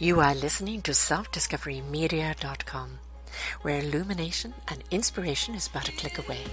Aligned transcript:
You 0.00 0.20
are 0.20 0.32
listening 0.32 0.82
to 0.82 0.92
selfdiscoverymedia.com, 0.92 2.98
where 3.62 3.80
illumination 3.80 4.54
and 4.68 4.84
inspiration 4.92 5.56
is 5.56 5.66
but 5.66 5.88
a 5.88 5.92
click 5.92 6.18
away. 6.18 6.44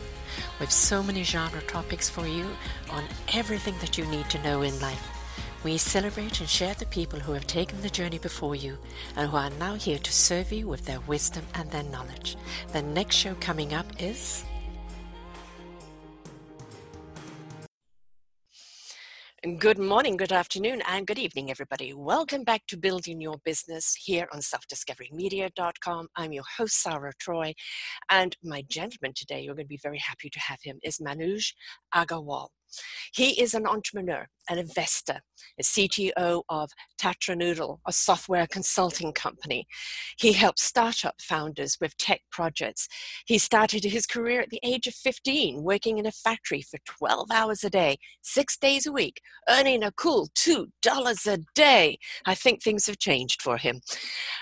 With 0.60 0.72
so 0.72 1.04
many 1.04 1.22
genre 1.22 1.62
topics 1.62 2.10
for 2.10 2.26
you 2.26 2.48
on 2.90 3.04
everything 3.36 3.76
that 3.82 4.00
you 4.00 4.06
need 4.08 4.32
to 4.32 4.42
know 4.42 4.64
in 4.64 4.80
life. 4.80 5.08
We 5.64 5.78
celebrate 5.78 6.40
and 6.40 6.50
share 6.50 6.74
the 6.74 6.88
people 6.88 7.20
who 7.20 7.34
have 7.34 7.46
taken 7.46 7.82
the 7.82 7.90
journey 7.92 8.18
before 8.18 8.56
you 8.56 8.80
and 9.16 9.30
who 9.30 9.38
are 9.38 9.52
now 9.52 9.76
here 9.76 10.00
to 10.00 10.12
serve 10.12 10.52
you 10.52 10.68
with 10.68 10.86
their 10.86 11.02
wisdom 11.02 11.46
and 11.54 11.70
their 11.70 11.84
knowledge. 11.84 12.38
The 12.74 12.82
next 12.82 13.16
show 13.16 13.36
coming 13.36 13.76
up 13.76 13.86
is. 14.00 14.44
Good 19.46 19.78
morning, 19.78 20.18
good 20.18 20.32
afternoon, 20.32 20.82
and 20.88 21.06
good 21.06 21.20
evening, 21.20 21.52
everybody. 21.52 21.94
Welcome 21.94 22.44
back 22.44 22.66
to 22.66 22.78
Building 22.78 23.22
Your 23.22 23.38
Business 23.46 23.94
here 23.94 24.28
on 24.34 24.40
selfdiscoverymedia.com. 24.40 26.08
I'm 26.16 26.34
your 26.34 26.46
host, 26.58 26.82
Sarah 26.82 27.14
Troy, 27.20 27.54
and 28.10 28.36
my 28.44 28.64
gentleman 28.68 29.14
today, 29.16 29.42
you're 29.42 29.54
going 29.54 29.68
to 29.68 29.70
be 29.70 29.80
very 29.84 30.00
happy 30.00 30.32
to 30.32 30.40
have 30.40 30.58
him, 30.64 30.80
is 30.82 30.98
Manoj 30.98 31.54
Agarwal. 31.94 32.48
He 33.14 33.42
is 33.42 33.54
an 33.54 33.66
entrepreneur, 33.66 34.28
an 34.50 34.58
investor, 34.58 35.22
a 35.60 35.64
CTO 35.64 36.44
of 36.50 36.72
Tatra 37.00 37.38
Noodle, 37.38 37.82
a 37.88 37.94
software 37.94 38.48
consulting 38.48 39.14
company. 39.14 39.66
He 40.18 40.34
helps 40.34 40.64
startup 40.64 41.16
founders 41.22 41.78
with 41.80 41.98
tech 41.98 42.22
projects. 42.32 42.88
He 43.26 43.38
started 43.38 43.84
his 43.84 44.06
career 44.06 44.42
at 44.42 44.50
the 44.50 44.60
age 44.64 44.88
of 44.88 44.96
15, 44.96 45.64
working 45.64 45.98
in 45.98 46.06
a 46.06 46.12
factory 46.12 46.62
for 46.62 46.80
12 46.86 47.32
hours 47.32 47.64
a 47.64 47.70
day, 47.70 47.98
six 48.22 48.58
days 48.58 48.86
a 48.86 48.92
week, 48.92 49.22
earning 49.50 49.84
a 49.84 49.92
cool 49.92 50.30
$2 50.36 50.68
a 51.28 51.38
day. 51.54 51.98
I 52.26 52.36
think 52.36 52.62
things 52.62 52.86
have 52.88 53.00
changed 53.00 53.42
for 53.42 53.58
him. 53.58 53.82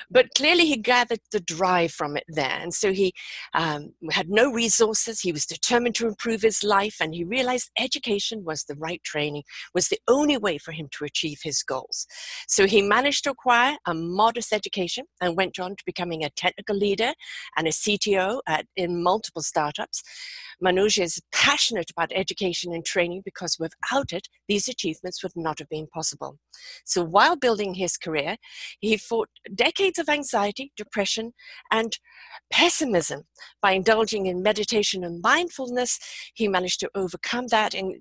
But 0.09 0.33
clearly, 0.35 0.65
he 0.65 0.77
gathered 0.77 1.21
the 1.31 1.39
drive 1.39 1.91
from 1.91 2.17
it 2.17 2.25
there. 2.27 2.59
And 2.61 2.73
so 2.73 2.91
he 2.91 3.13
um, 3.53 3.93
had 4.11 4.29
no 4.29 4.51
resources. 4.51 5.21
He 5.21 5.31
was 5.31 5.45
determined 5.45 5.95
to 5.95 6.07
improve 6.07 6.41
his 6.41 6.63
life, 6.63 6.97
and 6.99 7.13
he 7.13 7.23
realized 7.23 7.71
education 7.79 8.22
was 8.31 8.63
the 8.63 8.75
right 8.75 9.03
training, 9.03 9.43
was 9.73 9.89
the 9.89 9.99
only 10.07 10.37
way 10.37 10.57
for 10.57 10.71
him 10.71 10.87
to 10.97 11.05
achieve 11.05 11.39
his 11.43 11.63
goals. 11.63 12.07
So 12.47 12.65
he 12.65 12.81
managed 12.81 13.23
to 13.25 13.31
acquire 13.31 13.77
a 13.85 13.93
modest 13.93 14.53
education 14.53 15.05
and 15.21 15.37
went 15.37 15.59
on 15.59 15.75
to 15.75 15.83
becoming 15.85 16.23
a 16.23 16.29
technical 16.29 16.75
leader 16.75 17.13
and 17.57 17.67
a 17.67 17.71
CTO 17.71 18.39
at, 18.47 18.65
in 18.75 19.03
multiple 19.03 19.41
startups. 19.41 20.03
Manoj 20.63 21.01
is 21.01 21.21
passionate 21.31 21.91
about 21.91 22.11
education 22.13 22.73
and 22.73 22.85
training 22.85 23.21
because 23.25 23.57
without 23.59 24.13
it, 24.13 24.27
these 24.47 24.67
achievements 24.67 25.21
would 25.23 25.33
not 25.35 25.59
have 25.59 25.69
been 25.69 25.87
possible. 25.87 26.37
So 26.85 27.03
while 27.03 27.35
building 27.35 27.73
his 27.73 27.97
career, 27.97 28.37
he 28.79 28.97
fought 28.97 29.29
decades 29.53 29.99
of 29.99 30.09
anxiety, 30.09 30.71
depression, 30.77 31.33
and 31.71 31.97
pessimism. 32.51 33.23
By 33.61 33.73
indulging 33.73 34.27
in 34.27 34.43
meditation 34.43 35.03
and 35.03 35.21
mindfulness, 35.21 35.99
he 36.33 36.47
managed 36.47 36.79
to 36.81 36.89
overcome 36.95 37.47
that 37.47 37.73
and 37.73 37.95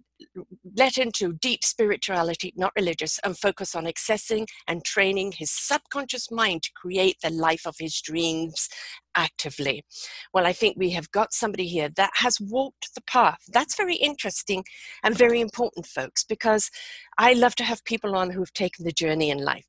let 0.76 0.98
into 0.98 1.32
deep 1.34 1.64
spirituality, 1.64 2.52
not 2.56 2.72
religious, 2.76 3.18
and 3.24 3.38
focus 3.38 3.74
on 3.74 3.84
accessing 3.84 4.46
and 4.66 4.84
training 4.84 5.32
his 5.32 5.50
subconscious 5.50 6.30
mind 6.30 6.62
to 6.62 6.72
create 6.74 7.16
the 7.22 7.30
life 7.30 7.66
of 7.66 7.76
his 7.78 8.00
dreams 8.00 8.68
actively. 9.14 9.84
Well, 10.32 10.46
I 10.46 10.52
think 10.52 10.76
we 10.76 10.90
have 10.90 11.10
got 11.10 11.32
somebody 11.32 11.66
here 11.66 11.90
that 11.96 12.10
has 12.14 12.40
walked 12.40 12.94
the 12.94 13.02
path. 13.02 13.38
That's 13.52 13.76
very 13.76 13.96
interesting 13.96 14.64
and 15.02 15.16
very 15.16 15.40
important, 15.40 15.86
folks, 15.86 16.24
because 16.24 16.70
I 17.18 17.34
love 17.34 17.54
to 17.56 17.64
have 17.64 17.84
people 17.84 18.16
on 18.16 18.30
who've 18.30 18.52
taken 18.54 18.84
the 18.84 18.92
journey 18.92 19.30
in 19.30 19.38
life. 19.38 19.66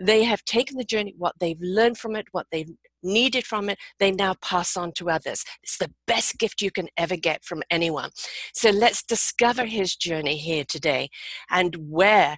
They 0.00 0.24
have 0.24 0.44
taken 0.44 0.78
the 0.78 0.84
journey, 0.84 1.14
what 1.16 1.34
they've 1.38 1.60
learned 1.60 1.98
from 1.98 2.16
it, 2.16 2.26
what 2.32 2.46
they've 2.50 2.70
needed 3.06 3.46
from 3.46 3.70
it, 3.70 3.78
they 3.98 4.10
now 4.10 4.34
pass 4.42 4.76
on 4.76 4.92
to 4.92 5.10
others. 5.10 5.44
It's 5.62 5.78
the 5.78 5.92
best 6.06 6.38
gift 6.38 6.60
you 6.60 6.70
can 6.70 6.88
ever 6.96 7.16
get 7.16 7.44
from 7.44 7.62
anyone. 7.70 8.10
So 8.52 8.70
let's 8.70 9.02
discover 9.02 9.64
his 9.64 9.96
journey 9.96 10.36
here 10.36 10.64
today 10.64 11.08
and 11.50 11.76
where 11.90 12.36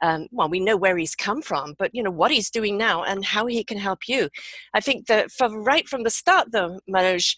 um, 0.00 0.28
well, 0.30 0.48
we 0.48 0.60
know 0.60 0.76
where 0.76 0.96
he's 0.96 1.16
come 1.16 1.42
from, 1.42 1.74
but 1.76 1.90
you 1.92 2.02
know 2.02 2.10
what 2.10 2.30
he's 2.30 2.50
doing 2.50 2.78
now 2.78 3.02
and 3.02 3.24
how 3.24 3.46
he 3.46 3.64
can 3.64 3.78
help 3.78 4.06
you. 4.06 4.28
I 4.72 4.80
think 4.80 5.06
that 5.06 5.32
from 5.32 5.64
right 5.64 5.88
from 5.88 6.04
the 6.04 6.10
start, 6.10 6.52
though, 6.52 6.78
Manoj, 6.88 7.34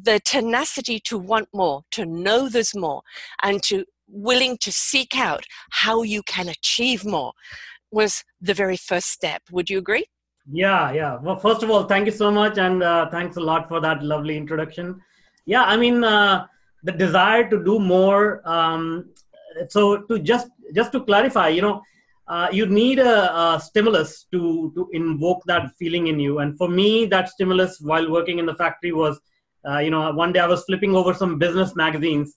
the 0.00 0.20
tenacity 0.20 1.00
to 1.00 1.18
want 1.18 1.48
more, 1.54 1.84
to 1.92 2.04
know 2.04 2.48
there's 2.48 2.74
more, 2.74 3.02
and 3.42 3.62
to 3.64 3.84
willing 4.08 4.58
to 4.58 4.72
seek 4.72 5.16
out 5.16 5.44
how 5.70 6.02
you 6.02 6.22
can 6.24 6.48
achieve 6.48 7.04
more 7.04 7.32
was 7.90 8.24
the 8.40 8.54
very 8.54 8.76
first 8.76 9.08
step. 9.08 9.42
Would 9.50 9.70
you 9.70 9.78
agree? 9.78 10.06
Yeah, 10.50 10.92
yeah. 10.92 11.18
Well, 11.20 11.36
first 11.36 11.62
of 11.62 11.70
all, 11.70 11.84
thank 11.84 12.06
you 12.06 12.12
so 12.12 12.30
much, 12.30 12.58
and 12.58 12.82
uh, 12.82 13.08
thanks 13.10 13.36
a 13.36 13.40
lot 13.40 13.68
for 13.68 13.80
that 13.80 14.02
lovely 14.02 14.36
introduction. 14.36 15.00
Yeah, 15.46 15.62
I 15.62 15.76
mean, 15.76 16.02
uh, 16.02 16.46
the 16.82 16.92
desire 16.92 17.48
to 17.48 17.64
do 17.64 17.78
more. 17.78 18.42
Um, 18.48 19.10
so, 19.68 20.02
to 20.02 20.18
just 20.18 20.48
just 20.74 20.92
to 20.92 21.00
clarify, 21.04 21.48
you 21.48 21.62
know, 21.62 21.82
uh, 22.26 22.48
you 22.50 22.66
need 22.66 22.98
a, 22.98 23.36
a, 23.36 23.60
stimulus 23.60 24.26
to 24.32 24.72
to 24.74 24.88
invoke 24.92 25.42
that 25.46 25.70
feeling 25.78 26.08
in 26.08 26.18
you. 26.18 26.38
And 26.40 26.56
for 26.56 26.68
me, 26.68 27.06
that 27.06 27.28
stimulus 27.28 27.80
while 27.80 28.10
working 28.10 28.38
in 28.38 28.46
the 28.46 28.54
factory 28.54 28.92
was, 28.92 29.20
uh, 29.68 29.78
you 29.78 29.90
know, 29.90 30.12
one 30.12 30.32
day 30.32 30.40
I 30.40 30.46
was 30.46 30.64
flipping 30.64 30.96
over 30.96 31.14
some 31.14 31.38
business 31.38 31.76
magazines, 31.76 32.36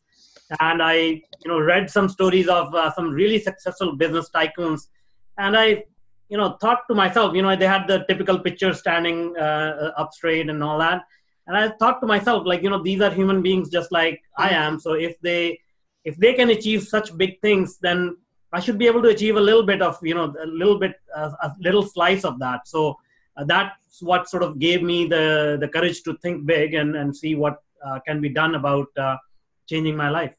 and 0.59 0.83
I, 0.83 0.95
you 0.95 1.47
know, 1.47 1.59
read 1.59 1.89
some 1.89 2.07
stories 2.09 2.47
of 2.47 2.73
uh, 2.75 2.93
some 2.93 3.09
really 3.09 3.39
successful 3.39 3.95
business 3.95 4.29
tycoons, 4.29 4.89
and 5.39 5.57
I, 5.57 5.85
you 6.29 6.37
know, 6.37 6.57
thought 6.61 6.81
to 6.89 6.95
myself, 6.95 7.35
you 7.35 7.41
know, 7.41 7.55
they 7.55 7.67
had 7.67 7.87
the 7.87 8.05
typical 8.07 8.39
picture 8.39 8.73
standing 8.73 9.35
uh, 9.37 9.91
up 9.97 10.13
straight 10.13 10.49
and 10.49 10.63
all 10.63 10.77
that, 10.79 11.03
and 11.47 11.55
I 11.55 11.69
thought 11.69 12.01
to 12.01 12.07
myself, 12.07 12.45
like, 12.45 12.63
you 12.63 12.69
know, 12.69 12.81
these 12.81 13.01
are 13.01 13.11
human 13.11 13.41
beings 13.41 13.69
just 13.69 13.91
like 13.91 14.21
I 14.37 14.49
am. 14.49 14.79
So 14.79 14.93
if 14.93 15.19
they 15.21 15.59
if 16.03 16.17
they 16.17 16.33
can 16.33 16.49
achieve 16.51 16.83
such 16.83 17.15
big 17.17 17.41
things, 17.41 17.77
then 17.79 18.17
I 18.53 18.59
should 18.59 18.77
be 18.77 18.87
able 18.87 19.01
to 19.01 19.09
achieve 19.09 19.35
a 19.35 19.41
little 19.41 19.63
bit 19.63 19.81
of, 19.81 19.97
you 20.01 20.13
know, 20.13 20.33
a 20.41 20.45
little 20.45 20.79
bit, 20.79 20.93
uh, 21.15 21.31
a 21.41 21.51
little 21.59 21.83
slice 21.83 22.23
of 22.23 22.39
that. 22.39 22.67
So 22.67 22.95
uh, 23.35 23.43
that's 23.43 24.01
what 24.01 24.29
sort 24.29 24.43
of 24.43 24.59
gave 24.59 24.81
me 24.81 25.07
the, 25.07 25.57
the 25.59 25.67
courage 25.67 26.03
to 26.03 26.15
think 26.17 26.45
big 26.45 26.73
and, 26.75 26.95
and 26.95 27.15
see 27.15 27.35
what 27.35 27.57
uh, 27.85 27.99
can 28.07 28.21
be 28.21 28.29
done 28.29 28.55
about 28.55 28.87
uh, 28.97 29.17
changing 29.67 29.97
my 29.97 30.09
life. 30.09 30.33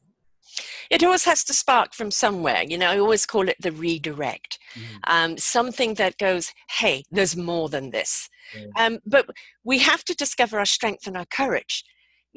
It 0.89 1.03
always 1.03 1.25
has 1.25 1.43
to 1.45 1.53
spark 1.53 1.93
from 1.93 2.11
somewhere. 2.11 2.63
You 2.67 2.77
know, 2.77 2.89
I 2.89 2.99
always 2.99 3.25
call 3.25 3.49
it 3.49 3.57
the 3.59 3.71
redirect. 3.71 4.59
Mm-hmm. 4.73 4.95
Um, 5.05 5.37
something 5.37 5.95
that 5.95 6.17
goes, 6.17 6.53
hey, 6.71 7.03
there's 7.11 7.35
more 7.35 7.69
than 7.69 7.91
this. 7.91 8.29
Um, 8.77 8.99
but 9.05 9.29
we 9.63 9.79
have 9.79 10.03
to 10.05 10.15
discover 10.15 10.57
our 10.57 10.65
strength 10.65 11.05
and 11.05 11.17
our 11.17 11.25
courage 11.25 11.83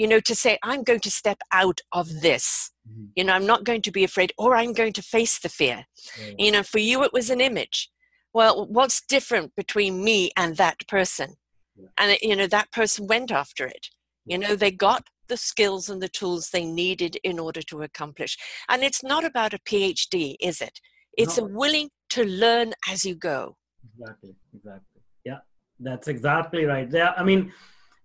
you 0.00 0.08
know, 0.08 0.18
to 0.20 0.34
say, 0.34 0.58
I'm 0.62 0.82
going 0.82 1.00
to 1.00 1.10
step 1.10 1.42
out 1.52 1.82
of 1.92 2.22
this. 2.22 2.70
Mm-hmm. 2.88 3.04
You 3.16 3.24
know, 3.24 3.34
I'm 3.34 3.44
not 3.44 3.64
going 3.64 3.82
to 3.82 3.90
be 3.90 4.02
afraid 4.02 4.32
or 4.38 4.56
I'm 4.56 4.72
going 4.72 4.94
to 4.94 5.02
face 5.02 5.38
the 5.38 5.50
fear. 5.50 5.84
Yeah. 6.18 6.32
You 6.38 6.52
know, 6.52 6.62
for 6.62 6.78
you, 6.78 7.04
it 7.04 7.12
was 7.12 7.28
an 7.28 7.42
image. 7.42 7.90
Well, 8.32 8.66
what's 8.66 9.02
different 9.06 9.54
between 9.56 10.02
me 10.02 10.30
and 10.38 10.56
that 10.56 10.88
person? 10.88 11.34
Yeah. 11.76 11.88
And, 11.98 12.16
you 12.22 12.34
know, 12.34 12.46
that 12.46 12.72
person 12.72 13.08
went 13.08 13.30
after 13.30 13.66
it. 13.66 13.88
You 14.24 14.38
know, 14.38 14.56
they 14.56 14.70
got 14.70 15.04
the 15.30 15.38
skills 15.38 15.88
and 15.88 16.02
the 16.02 16.08
tools 16.08 16.50
they 16.50 16.66
needed 16.66 17.16
in 17.24 17.38
order 17.38 17.62
to 17.62 17.82
accomplish. 17.82 18.36
And 18.68 18.82
it's 18.82 19.02
not 19.02 19.24
about 19.24 19.54
a 19.54 19.58
PhD, 19.60 20.36
is 20.40 20.60
it? 20.60 20.78
It's 21.16 21.38
no. 21.38 21.44
willing 21.44 21.88
to 22.10 22.24
learn 22.24 22.74
as 22.90 23.04
you 23.04 23.14
go. 23.14 23.56
Exactly, 23.98 24.34
exactly. 24.54 25.00
Yeah, 25.24 25.38
that's 25.78 26.08
exactly 26.08 26.64
right. 26.66 26.88
Yeah, 26.92 27.12
I 27.16 27.24
mean, 27.24 27.52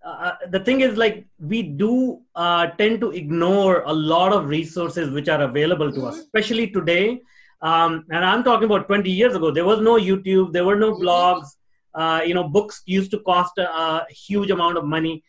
uh, 0.05 0.33
the 0.51 0.59
thing 0.59 0.81
is 0.81 0.97
like 0.97 1.25
we 1.39 1.63
do 1.63 2.21
uh, 2.35 2.67
tend 2.77 3.01
to 3.01 3.09
ignore 3.11 3.81
a 3.87 3.93
lot 3.93 4.31
of 4.31 4.47
resources 4.47 5.09
which 5.09 5.27
are 5.27 5.41
available 5.41 5.91
to 5.91 5.97
mm-hmm. 5.97 6.07
us 6.09 6.19
especially 6.19 6.67
today 6.69 7.19
um, 7.63 8.05
and 8.11 8.23
i'm 8.23 8.43
talking 8.43 8.65
about 8.65 8.85
20 8.85 9.09
years 9.09 9.33
ago 9.35 9.49
there 9.49 9.65
was 9.65 9.81
no 9.81 9.95
youtube 10.09 10.53
there 10.53 10.63
were 10.63 10.75
no 10.75 10.91
mm-hmm. 10.91 11.03
blogs 11.03 11.47
uh, 11.95 12.21
you 12.23 12.35
know 12.35 12.47
books 12.57 12.83
used 12.85 13.09
to 13.09 13.19
cost 13.21 13.57
a, 13.57 13.67
a 13.67 14.05
huge 14.27 14.51
amount 14.51 14.77
of 14.77 14.85
money 14.85 15.23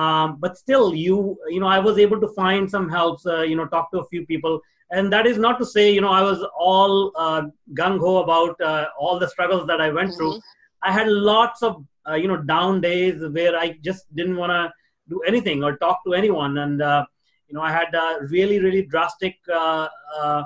um, 0.00 0.36
but 0.44 0.58
still 0.58 0.86
you 0.94 1.16
you 1.54 1.60
know 1.60 1.70
i 1.78 1.78
was 1.78 1.98
able 2.04 2.20
to 2.20 2.28
find 2.40 2.70
some 2.74 2.86
helps 2.98 3.26
uh, 3.26 3.42
you 3.50 3.56
know 3.58 3.66
talk 3.66 3.90
to 3.92 4.00
a 4.04 4.08
few 4.12 4.24
people. 4.26 4.60
And 4.96 5.12
that 5.12 5.26
is 5.26 5.38
not 5.44 5.58
to 5.60 5.66
say 5.66 5.84
you 5.96 6.02
know 6.04 6.14
i 6.16 6.22
was 6.22 6.40
all 6.66 6.94
uh, 7.24 7.42
gung-ho 7.78 8.12
about 8.24 8.60
uh, 8.70 8.86
all 8.98 9.18
the 9.22 9.28
struggles 9.34 9.66
that 9.70 9.80
i 9.86 9.88
went 9.96 10.10
mm-hmm. 10.10 10.18
through 10.18 10.40
i 10.88 10.92
had 10.96 11.08
lots 11.32 11.62
of 11.68 11.72
uh, 12.08 12.14
you 12.14 12.28
know 12.28 12.36
down 12.36 12.80
days 12.80 13.22
where 13.30 13.56
I 13.56 13.78
just 13.82 14.14
didn't 14.14 14.36
want 14.36 14.50
to 14.50 14.72
do 15.08 15.20
anything 15.26 15.62
or 15.62 15.76
talk 15.76 16.04
to 16.06 16.14
anyone, 16.14 16.58
and 16.58 16.82
uh, 16.82 17.04
you 17.48 17.54
know 17.54 17.62
I 17.62 17.72
had 17.72 17.94
uh, 17.94 18.18
really 18.28 18.60
really 18.60 18.82
drastic 18.82 19.36
uh, 19.52 19.88
uh, 20.18 20.42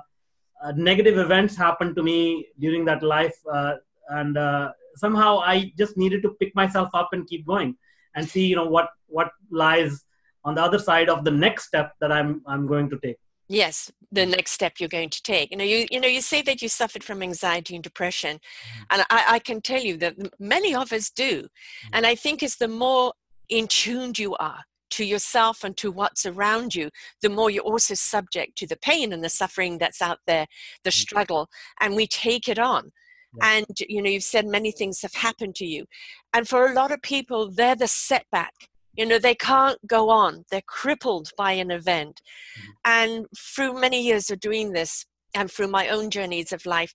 uh, 0.63 0.73
negative 0.77 1.19
events 1.19 1.57
happen 1.57 1.95
to 1.95 2.03
me 2.03 2.47
during 2.59 2.85
that 2.87 3.03
life, 3.03 3.39
and 4.11 4.39
somehow 4.97 5.39
I 5.39 5.73
just 5.79 5.97
needed 5.97 6.23
to 6.23 6.31
pick 6.41 6.55
myself 6.55 6.91
up 6.95 7.11
and 7.13 7.27
keep 7.27 7.47
going 7.47 7.77
and 8.19 8.29
see 8.29 8.47
you 8.47 8.57
know 8.57 8.67
what 8.67 8.91
what 9.07 9.31
lies 9.51 10.05
on 10.45 10.55
the 10.55 10.63
other 10.63 10.79
side 10.79 11.09
of 11.09 11.25
the 11.25 11.31
next 11.31 11.67
step 11.67 11.93
that 12.01 12.13
I'm 12.13 12.43
I'm 12.47 12.67
going 12.67 12.91
to 12.91 12.99
take. 12.99 13.19
yes 13.49 13.91
the 14.13 14.25
next 14.27 14.53
step 14.53 14.75
you're 14.79 14.95
going 14.95 15.13
to 15.17 15.23
take 15.23 15.51
you 15.51 15.59
know 15.59 15.69
you 15.73 15.87
you 15.91 16.01
know 16.01 16.13
you 16.17 16.21
say 16.21 16.41
that 16.49 16.61
you 16.63 16.69
suffered 16.69 17.05
from 17.05 17.23
anxiety 17.23 17.75
and 17.77 17.85
depression 17.85 18.35
mm-hmm. 18.37 18.83
and 18.91 19.01
I, 19.11 19.21
I 19.37 19.39
can 19.39 19.61
tell 19.71 19.85
you 19.89 19.97
that 19.99 20.17
many 20.39 20.75
of 20.75 20.93
us 20.99 21.11
do 21.11 21.33
mm-hmm. 21.43 21.95
and 21.95 22.07
i 22.13 22.15
think 22.15 22.43
it's 22.43 22.57
the 22.57 22.69
more 22.69 23.13
in 23.49 23.67
tuned 23.67 24.19
you 24.19 24.35
are 24.37 24.63
to 24.91 25.05
yourself 25.05 25.65
and 25.65 25.77
to 25.77 25.91
what's 25.91 26.27
around 26.27 26.75
you 26.75 26.91
the 27.23 27.29
more 27.29 27.51
you're 27.51 27.63
also 27.63 27.95
subject 27.95 28.57
to 28.59 28.67
the 28.67 28.77
pain 28.77 29.13
and 29.13 29.23
the 29.23 29.29
suffering 29.29 29.79
that's 29.79 30.03
out 30.03 30.19
there 30.27 30.47
the 30.85 30.91
mm-hmm. 30.91 31.07
struggle 31.07 31.49
and 31.81 31.95
we 31.95 32.07
take 32.07 32.49
it 32.49 32.59
on. 32.59 32.93
And 33.43 33.67
you 33.89 34.03
know 34.03 34.11
you've 34.11 34.23
said 34.23 34.47
many 34.47 34.71
things 34.71 35.03
have 35.03 35.15
happened 35.15 35.55
to 35.55 35.67
you 35.67 35.85
and 36.33 36.49
for 36.49 36.67
a 36.67 36.75
lot 36.75 36.93
of 36.93 37.01
people 37.03 37.51
they're 37.51 37.77
the 37.77 37.89
setback 37.89 38.53
you 38.95 39.07
know 39.07 39.19
they 39.19 39.35
can't 39.35 39.79
go 39.87 40.11
on 40.11 40.45
they're 40.51 40.63
crippled 40.67 41.31
by 41.37 41.53
an 41.53 41.71
event 41.71 42.21
mm-hmm. 42.59 42.71
and 42.85 43.27
through 43.37 43.79
many 43.79 44.03
years 44.03 44.31
of 44.31 44.41
doing 44.41 44.73
this 44.73 45.05
and 45.35 45.51
through 45.51 45.69
my 45.69 45.89
own 45.89 46.11
journeys 46.11 46.53
of 46.53 46.65
life 46.67 46.95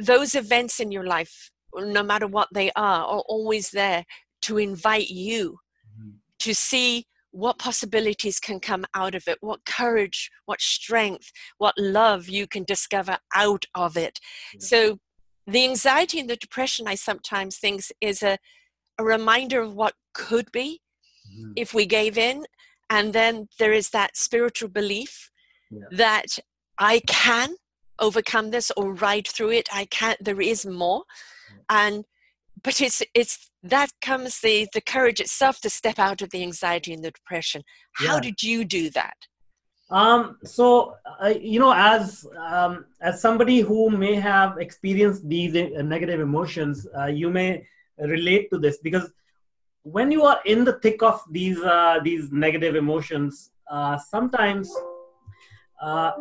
those 0.00 0.34
events 0.34 0.80
in 0.80 0.90
your 0.90 1.04
life 1.04 1.50
no 1.76 2.02
matter 2.02 2.26
what 2.26 2.48
they 2.52 2.70
are 2.76 3.04
are 3.04 3.24
always 3.28 3.70
there 3.70 4.04
to 4.42 4.58
invite 4.58 5.08
you 5.08 5.58
mm-hmm. 5.98 6.10
to 6.38 6.54
see 6.54 7.06
what 7.32 7.58
possibilities 7.58 8.40
can 8.40 8.60
come 8.60 8.84
out 8.94 9.14
of 9.14 9.26
it, 9.28 9.38
what 9.40 9.64
courage, 9.64 10.30
what 10.46 10.60
strength, 10.60 11.30
what 11.58 11.74
love 11.78 12.28
you 12.28 12.46
can 12.46 12.64
discover 12.64 13.18
out 13.34 13.64
of 13.74 13.96
it. 13.96 14.18
Yeah. 14.54 14.58
So, 14.60 14.98
the 15.50 15.64
anxiety 15.64 16.20
and 16.20 16.28
the 16.28 16.36
depression, 16.36 16.86
I 16.86 16.94
sometimes 16.94 17.58
think, 17.58 17.82
is 18.00 18.22
a, 18.22 18.38
a 18.98 19.04
reminder 19.04 19.60
of 19.60 19.74
what 19.74 19.94
could 20.14 20.50
be 20.52 20.80
mm-hmm. 21.28 21.52
if 21.56 21.74
we 21.74 21.86
gave 21.86 22.16
in. 22.16 22.44
And 22.88 23.12
then 23.12 23.48
there 23.58 23.72
is 23.72 23.90
that 23.90 24.16
spiritual 24.16 24.68
belief 24.68 25.30
yeah. 25.70 25.84
that 25.92 26.38
I 26.78 27.00
can 27.06 27.54
overcome 27.98 28.50
this 28.50 28.72
or 28.76 28.94
ride 28.94 29.28
through 29.28 29.50
it. 29.50 29.68
I 29.72 29.84
can't, 29.84 30.22
there 30.22 30.40
is 30.40 30.66
more. 30.66 31.04
Yeah. 31.50 31.86
And 31.86 32.04
but 32.62 32.80
it's 32.80 33.02
it's 33.14 33.50
that 33.62 33.90
comes 34.02 34.40
the 34.40 34.68
the 34.72 34.80
courage 34.80 35.20
itself 35.20 35.60
to 35.60 35.70
step 35.70 35.98
out 35.98 36.22
of 36.22 36.30
the 36.30 36.42
anxiety 36.42 36.92
and 36.92 37.04
the 37.04 37.10
depression 37.10 37.62
how 37.94 38.16
yeah. 38.16 38.20
did 38.20 38.42
you 38.42 38.64
do 38.64 38.90
that 38.90 39.16
um 39.90 40.36
so 40.44 40.94
uh, 41.22 41.34
you 41.40 41.58
know 41.58 41.72
as 41.72 42.26
um, 42.38 42.84
as 43.00 43.20
somebody 43.20 43.60
who 43.60 43.90
may 43.90 44.14
have 44.14 44.58
experienced 44.58 45.28
these 45.28 45.56
uh, 45.56 45.82
negative 45.82 46.20
emotions 46.20 46.86
uh, 46.98 47.06
you 47.06 47.28
may 47.30 47.66
relate 47.98 48.48
to 48.50 48.58
this 48.58 48.78
because 48.78 49.10
when 49.82 50.10
you 50.12 50.22
are 50.22 50.40
in 50.44 50.64
the 50.64 50.74
thick 50.74 51.02
of 51.02 51.20
these 51.30 51.58
uh, 51.60 51.98
these 52.04 52.30
negative 52.30 52.76
emotions 52.76 53.50
uh, 53.70 53.98
sometimes 53.98 54.72
uh, 55.80 56.12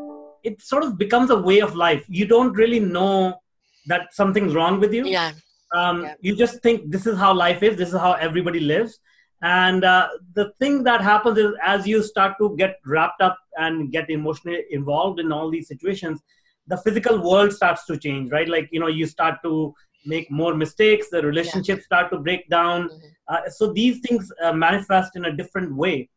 it 0.43 0.61
sort 0.61 0.83
of 0.83 0.97
becomes 0.97 1.29
a 1.29 1.37
way 1.37 1.59
of 1.59 1.75
life. 1.75 2.05
You 2.07 2.25
don't 2.25 2.53
really 2.53 2.79
know 2.79 3.39
that 3.87 4.13
something's 4.13 4.55
wrong 4.55 4.79
with 4.79 4.93
you. 4.93 5.05
Yeah. 5.05 5.33
Um, 5.73 6.03
yeah. 6.03 6.13
you 6.21 6.35
just 6.35 6.61
think 6.61 6.89
this 6.91 7.05
is 7.05 7.17
how 7.17 7.33
life 7.33 7.61
is 7.61 7.77
this 7.77 7.89
is 7.89 7.99
how 7.99 8.13
everybody 8.13 8.59
lives. 8.59 8.99
And 9.41 9.83
uh, 9.83 10.09
the 10.33 10.51
thing 10.59 10.83
that 10.83 11.01
happens 11.01 11.37
is 11.37 11.53
as 11.63 11.87
you 11.87 12.03
start 12.03 12.35
to 12.39 12.55
get 12.57 12.79
wrapped 12.85 13.21
up 13.21 13.37
and 13.65 13.91
get 13.91 14.09
emotionally 14.09 14.63
involved 14.71 15.19
in 15.19 15.31
all 15.31 15.49
these 15.49 15.67
situations 15.67 16.21
the 16.69 16.77
physical 16.77 17.17
world 17.29 17.51
starts 17.51 17.85
to 17.85 17.97
change 17.97 18.31
right? 18.31 18.47
Like 18.47 18.69
you 18.71 18.79
know 18.79 18.87
you 18.87 19.05
start 19.05 19.39
to 19.43 19.73
make 20.05 20.31
more 20.31 20.55
mistakes 20.55 21.09
the 21.09 21.21
relationships 21.21 21.81
yeah. 21.81 21.91
start 21.91 22.11
to 22.11 22.19
break 22.19 22.49
down. 22.49 22.87
Mm-hmm. 22.87 23.07
uh, 23.27 23.49
so 23.49 23.73
these 23.73 23.99
things 24.05 24.31
uh, 24.43 24.53
manifest 24.53 25.15
in 25.15 25.25
a 25.25 25.35
different 25.35 25.75
way. 25.75 26.09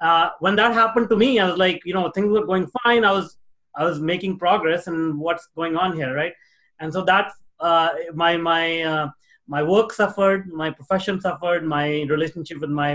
Uh, 0.00 0.30
when 0.40 0.54
that 0.56 0.72
happened 0.72 1.08
to 1.10 1.16
me 1.16 1.28
i 1.40 1.46
was 1.48 1.58
like 1.58 1.80
you 1.84 1.94
know 1.94 2.10
things 2.10 2.30
were 2.36 2.46
going 2.46 2.66
fine. 2.82 3.04
I 3.04 3.12
was 3.12 3.36
i 3.76 3.84
was 3.84 4.00
making 4.00 4.38
progress 4.38 4.86
and 4.86 5.18
what's 5.18 5.46
going 5.60 5.76
on 5.76 5.96
here 6.00 6.12
right? 6.14 6.34
And 6.80 6.92
so 6.92 7.04
that 7.12 7.32
uh, 7.60 7.90
my 8.14 8.36
my 8.36 8.82
uh, 8.82 9.08
my 9.54 9.62
work 9.62 9.92
suffered, 9.92 10.48
my 10.62 10.70
profession 10.70 11.20
suffered, 11.20 11.64
my 11.78 11.86
relationship 12.14 12.58
with 12.64 12.70
my 12.70 12.92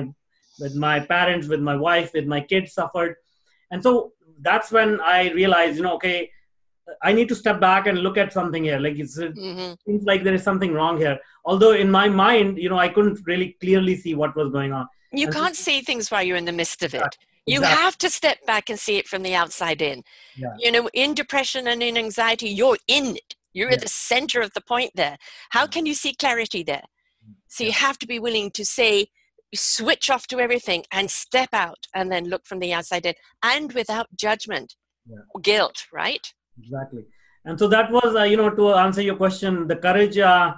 with 0.59 0.75
my 0.75 0.99
parents, 0.99 1.47
with 1.53 1.61
my 1.69 1.75
wife, 1.75 2.11
with 2.13 2.27
my 2.35 2.41
kids 2.51 2.73
suffered, 2.73 3.15
and 3.73 3.81
so 3.81 4.13
that's 4.41 4.71
when 4.71 5.01
I 5.01 5.31
realized, 5.31 5.77
you 5.77 5.83
know, 5.83 5.95
okay, 5.95 6.29
I 7.01 7.11
need 7.11 7.27
to 7.29 7.35
step 7.35 7.59
back 7.59 7.87
and 7.87 7.97
look 7.99 8.17
at 8.17 8.31
something 8.31 8.63
here. 8.63 8.79
Like 8.79 8.99
it's, 8.99 9.17
it 9.17 9.35
mm-hmm. 9.35 9.73
seems 9.85 10.03
like 10.03 10.23
there 10.23 10.35
is 10.35 10.43
something 10.43 10.73
wrong 10.73 10.97
here. 10.97 11.17
Although 11.43 11.71
in 11.71 11.89
my 11.89 12.07
mind, 12.07 12.59
you 12.59 12.69
know, 12.69 12.77
I 12.77 12.89
couldn't 12.89 13.19
really 13.25 13.57
clearly 13.59 13.95
see 13.95 14.13
what 14.13 14.35
was 14.35 14.51
going 14.51 14.73
on. 14.73 14.87
You 15.11 15.25
and 15.25 15.35
can't 15.35 15.55
so, 15.55 15.63
see 15.63 15.81
things 15.81 16.11
while 16.11 16.21
you're 16.21 16.37
in 16.37 16.45
the 16.45 16.51
midst 16.51 16.83
of 16.83 16.93
it. 16.93 16.97
Exactly. 16.97 17.27
You 17.47 17.61
have 17.63 17.97
to 17.97 18.09
step 18.09 18.45
back 18.45 18.69
and 18.69 18.79
see 18.79 18.97
it 18.97 19.07
from 19.07 19.23
the 19.23 19.33
outside 19.33 19.81
in. 19.81 20.03
Yeah. 20.37 20.53
You 20.59 20.71
know, 20.71 20.87
in 20.93 21.15
depression 21.15 21.67
and 21.67 21.81
in 21.81 21.97
anxiety, 21.97 22.49
you're 22.49 22.77
in 22.87 23.15
it. 23.15 23.35
You're 23.53 23.69
yeah. 23.69 23.75
at 23.75 23.81
the 23.81 23.89
center 23.89 24.41
of 24.41 24.53
the 24.53 24.61
point 24.61 24.91
there. 24.93 25.17
How 25.49 25.65
can 25.65 25.87
you 25.87 25.95
see 25.95 26.13
clarity 26.13 26.63
there? 26.63 26.83
So 27.47 27.63
you 27.63 27.71
have 27.71 27.97
to 27.99 28.07
be 28.07 28.19
willing 28.19 28.51
to 28.51 28.63
say, 28.63 29.07
switch 29.55 30.09
off 30.09 30.27
to 30.27 30.39
everything 30.39 30.83
and 30.91 31.09
step 31.09 31.49
out 31.53 31.87
and 31.93 32.11
then 32.11 32.25
look 32.25 32.45
from 32.45 32.59
the 32.59 32.73
outside 32.73 33.05
in 33.05 33.13
and 33.43 33.73
without 33.73 34.07
judgment 34.15 34.75
yeah. 35.07 35.17
or 35.33 35.41
guilt, 35.41 35.85
right? 35.91 36.33
Exactly. 36.61 37.05
And 37.45 37.59
so 37.59 37.67
that 37.67 37.91
was, 37.91 38.15
uh, 38.15 38.23
you 38.23 38.37
know, 38.37 38.49
to 38.49 38.73
answer 38.73 39.01
your 39.01 39.15
question, 39.15 39.67
the 39.67 39.75
courage, 39.75 40.17
uh, 40.17 40.53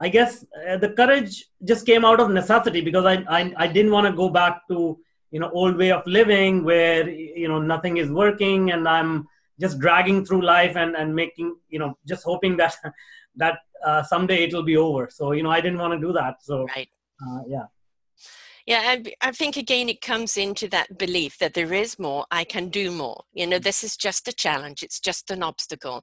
I 0.00 0.08
guess 0.08 0.44
uh, 0.68 0.76
the 0.76 0.90
courage 0.90 1.46
just 1.64 1.86
came 1.86 2.04
out 2.04 2.20
of 2.20 2.30
necessity 2.30 2.82
because 2.82 3.06
I, 3.06 3.24
I, 3.28 3.54
I 3.56 3.66
didn't 3.66 3.92
want 3.92 4.06
to 4.06 4.12
go 4.12 4.28
back 4.28 4.68
to, 4.68 4.98
you 5.30 5.40
know, 5.40 5.50
old 5.50 5.76
way 5.76 5.90
of 5.92 6.06
living 6.06 6.64
where, 6.64 7.08
you 7.08 7.48
know, 7.48 7.60
nothing 7.60 7.96
is 7.96 8.10
working 8.10 8.70
and 8.72 8.86
I'm, 8.86 9.26
just 9.60 9.78
dragging 9.78 10.24
through 10.24 10.42
life 10.42 10.76
and 10.76 10.96
and 10.96 11.14
making 11.14 11.56
you 11.68 11.78
know 11.78 11.96
just 12.06 12.24
hoping 12.24 12.56
that 12.56 12.76
that 13.36 13.58
uh, 13.84 14.02
someday 14.02 14.44
it'll 14.44 14.62
be 14.62 14.76
over 14.76 15.08
so 15.10 15.32
you 15.32 15.42
know 15.42 15.50
i 15.50 15.60
didn't 15.60 15.78
want 15.78 15.92
to 15.92 16.06
do 16.06 16.12
that 16.12 16.42
so 16.42 16.64
right 16.76 16.88
uh, 17.26 17.40
yeah 17.46 17.66
yeah 18.66 18.92
and 18.92 19.10
i 19.22 19.30
think 19.30 19.56
again 19.56 19.88
it 19.88 20.00
comes 20.00 20.36
into 20.36 20.68
that 20.68 20.98
belief 20.98 21.38
that 21.38 21.54
there 21.54 21.72
is 21.72 21.98
more 21.98 22.26
i 22.30 22.44
can 22.44 22.68
do 22.68 22.90
more 22.90 23.22
you 23.32 23.46
know 23.46 23.58
mm. 23.58 23.62
this 23.62 23.82
is 23.82 23.96
just 23.96 24.28
a 24.28 24.32
challenge 24.32 24.82
it's 24.82 25.00
just 25.00 25.30
an 25.30 25.42
obstacle 25.42 26.02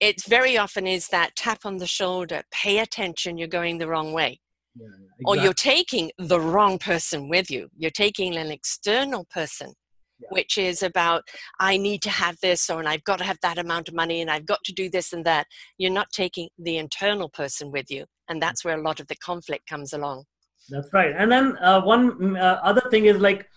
it's 0.00 0.26
very 0.26 0.56
often 0.56 0.86
is 0.86 1.08
that 1.08 1.34
tap 1.36 1.60
on 1.64 1.78
the 1.78 1.86
shoulder 1.86 2.42
pay 2.50 2.78
attention 2.78 3.36
you're 3.38 3.48
going 3.48 3.78
the 3.78 3.88
wrong 3.88 4.12
way 4.12 4.40
yeah, 4.76 4.86
exactly. 4.86 5.24
or 5.26 5.36
you're 5.36 5.52
taking 5.52 6.10
the 6.18 6.40
wrong 6.40 6.78
person 6.78 7.28
with 7.28 7.50
you 7.50 7.68
you're 7.76 7.90
taking 7.90 8.36
an 8.36 8.50
external 8.50 9.26
person 9.30 9.72
yeah. 10.20 10.28
which 10.30 10.58
is 10.58 10.82
about 10.82 11.22
I 11.60 11.76
need 11.76 12.02
to 12.02 12.10
have 12.10 12.36
this 12.40 12.68
or 12.70 12.78
and 12.78 12.88
I've 12.88 13.04
got 13.04 13.18
to 13.18 13.24
have 13.24 13.38
that 13.42 13.58
amount 13.58 13.88
of 13.88 13.94
money 13.94 14.20
and 14.20 14.30
I've 14.30 14.46
got 14.46 14.62
to 14.64 14.72
do 14.72 14.90
this 14.90 15.12
and 15.12 15.24
that. 15.24 15.46
You're 15.78 15.92
not 15.92 16.10
taking 16.12 16.48
the 16.58 16.78
internal 16.78 17.28
person 17.28 17.70
with 17.70 17.90
you, 17.90 18.04
and 18.28 18.38
mm. 18.38 18.40
that's 18.40 18.64
where 18.64 18.76
a 18.76 18.82
lot 18.82 19.00
of 19.00 19.06
the 19.06 19.16
conflict 19.16 19.68
comes 19.68 19.92
along. 19.92 20.24
That's 20.68 20.92
right. 20.92 21.14
And 21.16 21.30
then 21.30 21.56
uh, 21.58 21.80
one 21.82 22.12
mm, 22.12 22.40
uh, 22.40 22.60
other 22.62 22.82
thing 22.90 23.06
is 23.06 23.18
like 23.18 23.48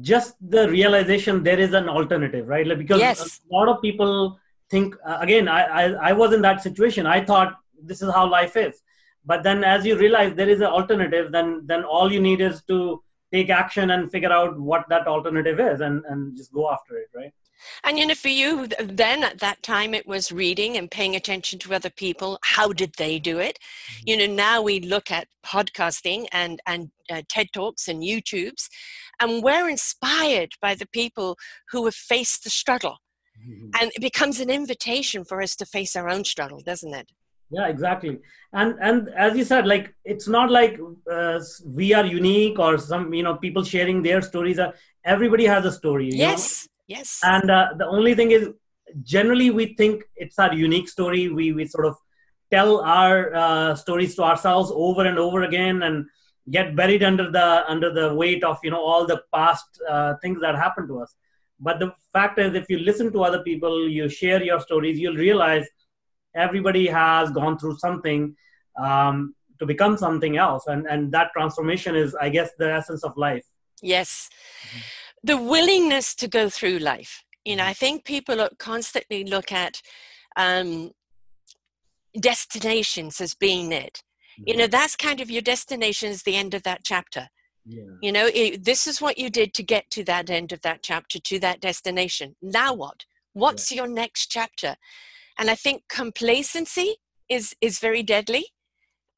just 0.00 0.34
the 0.50 0.68
realization 0.68 1.42
there 1.42 1.58
is 1.58 1.72
an 1.74 1.88
alternative, 1.88 2.48
right? 2.48 2.66
Like 2.66 2.78
because 2.78 3.00
yes. 3.00 3.40
a 3.50 3.54
lot 3.54 3.68
of 3.68 3.82
people 3.82 4.38
think 4.70 4.94
uh, 5.04 5.18
again. 5.20 5.48
I, 5.48 5.62
I 5.64 6.10
I 6.10 6.12
was 6.12 6.32
in 6.32 6.42
that 6.42 6.62
situation. 6.62 7.06
I 7.06 7.24
thought 7.24 7.56
this 7.82 8.02
is 8.02 8.12
how 8.12 8.26
life 8.28 8.56
is, 8.56 8.82
but 9.26 9.42
then 9.42 9.64
as 9.64 9.84
you 9.84 9.96
realize 9.98 10.34
there 10.34 10.48
is 10.48 10.60
an 10.60 10.72
alternative, 10.78 11.32
then 11.32 11.62
then 11.66 11.84
all 11.84 12.12
you 12.12 12.20
need 12.20 12.40
is 12.40 12.62
to 12.64 13.02
take 13.32 13.50
action 13.50 13.90
and 13.92 14.10
figure 14.10 14.32
out 14.32 14.58
what 14.60 14.88
that 14.88 15.06
alternative 15.06 15.58
is 15.58 15.80
and, 15.80 16.04
and 16.08 16.36
just 16.36 16.52
go 16.52 16.70
after 16.70 16.98
it, 16.98 17.08
right? 17.16 17.32
And 17.84 17.98
you 17.98 18.06
know, 18.06 18.14
for 18.14 18.28
you 18.28 18.68
then 18.80 19.24
at 19.24 19.38
that 19.40 19.62
time, 19.62 19.94
it 19.94 20.06
was 20.06 20.32
reading 20.32 20.76
and 20.76 20.90
paying 20.90 21.16
attention 21.16 21.58
to 21.60 21.74
other 21.74 21.90
people. 21.90 22.38
How 22.42 22.72
did 22.72 22.94
they 22.98 23.18
do 23.18 23.38
it? 23.38 23.58
Mm-hmm. 23.58 24.02
You 24.06 24.16
know, 24.16 24.34
now 24.34 24.62
we 24.62 24.80
look 24.80 25.10
at 25.10 25.28
podcasting 25.44 26.26
and 26.32 26.60
and 26.66 26.90
uh, 27.10 27.22
TED 27.28 27.48
talks 27.52 27.88
and 27.88 28.02
YouTubes, 28.02 28.68
and 29.20 29.42
we're 29.42 29.68
inspired 29.68 30.52
by 30.60 30.74
the 30.74 30.86
people 30.86 31.36
who 31.70 31.84
have 31.84 31.94
faced 31.94 32.44
the 32.44 32.50
struggle, 32.50 32.98
mm-hmm. 33.38 33.70
and 33.80 33.92
it 33.94 34.00
becomes 34.00 34.40
an 34.40 34.50
invitation 34.50 35.24
for 35.24 35.42
us 35.42 35.56
to 35.56 35.66
face 35.66 35.96
our 35.96 36.08
own 36.08 36.24
struggle, 36.24 36.60
doesn't 36.60 36.94
it? 36.94 37.10
yeah 37.52 37.68
exactly 37.68 38.18
and 38.54 38.74
and 38.80 39.08
as 39.10 39.36
you 39.36 39.44
said 39.44 39.66
like 39.66 39.94
it's 40.04 40.26
not 40.26 40.50
like 40.50 40.80
uh, 41.10 41.38
we 41.66 41.92
are 41.92 42.06
unique 42.06 42.58
or 42.58 42.78
some 42.78 43.12
you 43.12 43.22
know 43.22 43.34
people 43.36 43.62
sharing 43.62 44.02
their 44.02 44.22
stories 44.22 44.58
are 44.58 44.72
everybody 45.04 45.44
has 45.44 45.64
a 45.64 45.72
story 45.72 46.08
yes 46.08 46.44
know? 46.46 46.71
Yes. 46.96 47.20
And 47.22 47.50
uh, 47.50 47.68
the 47.80 47.86
only 47.86 48.14
thing 48.14 48.30
is 48.38 48.48
generally 49.02 49.50
we 49.50 49.74
think 49.74 50.04
it's 50.16 50.38
our 50.38 50.52
unique 50.54 50.88
story. 50.88 51.28
We 51.28 51.52
we 51.52 51.66
sort 51.66 51.86
of 51.86 51.96
tell 52.50 52.80
our 52.82 53.34
uh, 53.34 53.74
stories 53.74 54.14
to 54.16 54.22
ourselves 54.30 54.70
over 54.74 55.06
and 55.10 55.18
over 55.18 55.42
again 55.42 55.82
and 55.82 56.06
get 56.50 56.76
buried 56.76 57.02
under 57.02 57.30
the 57.30 57.48
under 57.74 57.90
the 57.98 58.14
weight 58.14 58.44
of 58.44 58.58
you 58.62 58.70
know 58.70 58.84
all 58.90 59.06
the 59.06 59.20
past 59.34 59.66
uh, 59.88 60.14
things 60.22 60.40
that 60.40 60.54
happened 60.64 60.88
to 60.88 61.00
us. 61.00 61.14
But 61.60 61.78
the 61.78 61.92
fact 62.12 62.38
is 62.38 62.54
if 62.54 62.66
you 62.68 62.78
listen 62.78 63.12
to 63.12 63.22
other 63.28 63.42
people 63.42 63.88
you 63.88 64.08
share 64.08 64.42
your 64.42 64.60
stories 64.60 64.98
you'll 64.98 65.22
realize 65.28 65.66
everybody 66.34 66.86
has 66.88 67.30
gone 67.30 67.58
through 67.58 67.76
something 67.78 68.34
um, 68.76 69.34
to 69.60 69.66
become 69.66 69.96
something 69.96 70.36
else. 70.36 70.64
And 70.66 70.86
and 70.86 71.12
that 71.12 71.32
transformation 71.36 71.94
is 72.04 72.14
i 72.26 72.28
guess 72.28 72.50
the 72.58 72.72
essence 72.80 73.04
of 73.04 73.16
life. 73.16 73.46
Yes. 73.94 74.28
Mm-hmm. 74.66 75.01
The 75.22 75.36
willingness 75.36 76.14
to 76.16 76.28
go 76.28 76.48
through 76.48 76.78
life 76.78 77.24
You 77.44 77.56
know, 77.56 77.64
I 77.64 77.72
think 77.72 78.04
people 78.04 78.36
look, 78.36 78.58
constantly 78.58 79.24
look 79.24 79.50
at 79.52 79.82
um, 80.36 80.92
destinations 82.18 83.20
as 83.20 83.34
being 83.34 83.72
it. 83.72 84.02
You 84.46 84.56
know, 84.56 84.66
that's 84.66 84.96
kind 84.96 85.20
of 85.20 85.30
your 85.30 85.42
destination 85.42 86.10
is 86.10 86.22
the 86.22 86.36
end 86.36 86.54
of 86.54 86.62
that 86.62 86.80
chapter. 86.84 87.28
Yeah. 87.64 87.82
You 88.00 88.12
know, 88.12 88.30
it, 88.32 88.64
this 88.64 88.86
is 88.86 89.00
what 89.00 89.18
you 89.18 89.30
did 89.30 89.54
to 89.54 89.62
get 89.62 89.90
to 89.90 90.04
that 90.04 90.30
end 90.30 90.52
of 90.52 90.62
that 90.62 90.82
chapter, 90.82 91.18
to 91.20 91.38
that 91.40 91.60
destination. 91.60 92.34
Now 92.40 92.74
what? 92.74 93.04
What's 93.34 93.70
your 93.70 93.86
next 93.86 94.26
chapter? 94.26 94.76
And 95.38 95.50
I 95.50 95.54
think 95.54 95.82
complacency 95.88 96.96
is 97.28 97.54
is 97.60 97.78
very 97.78 98.02
deadly. 98.02 98.46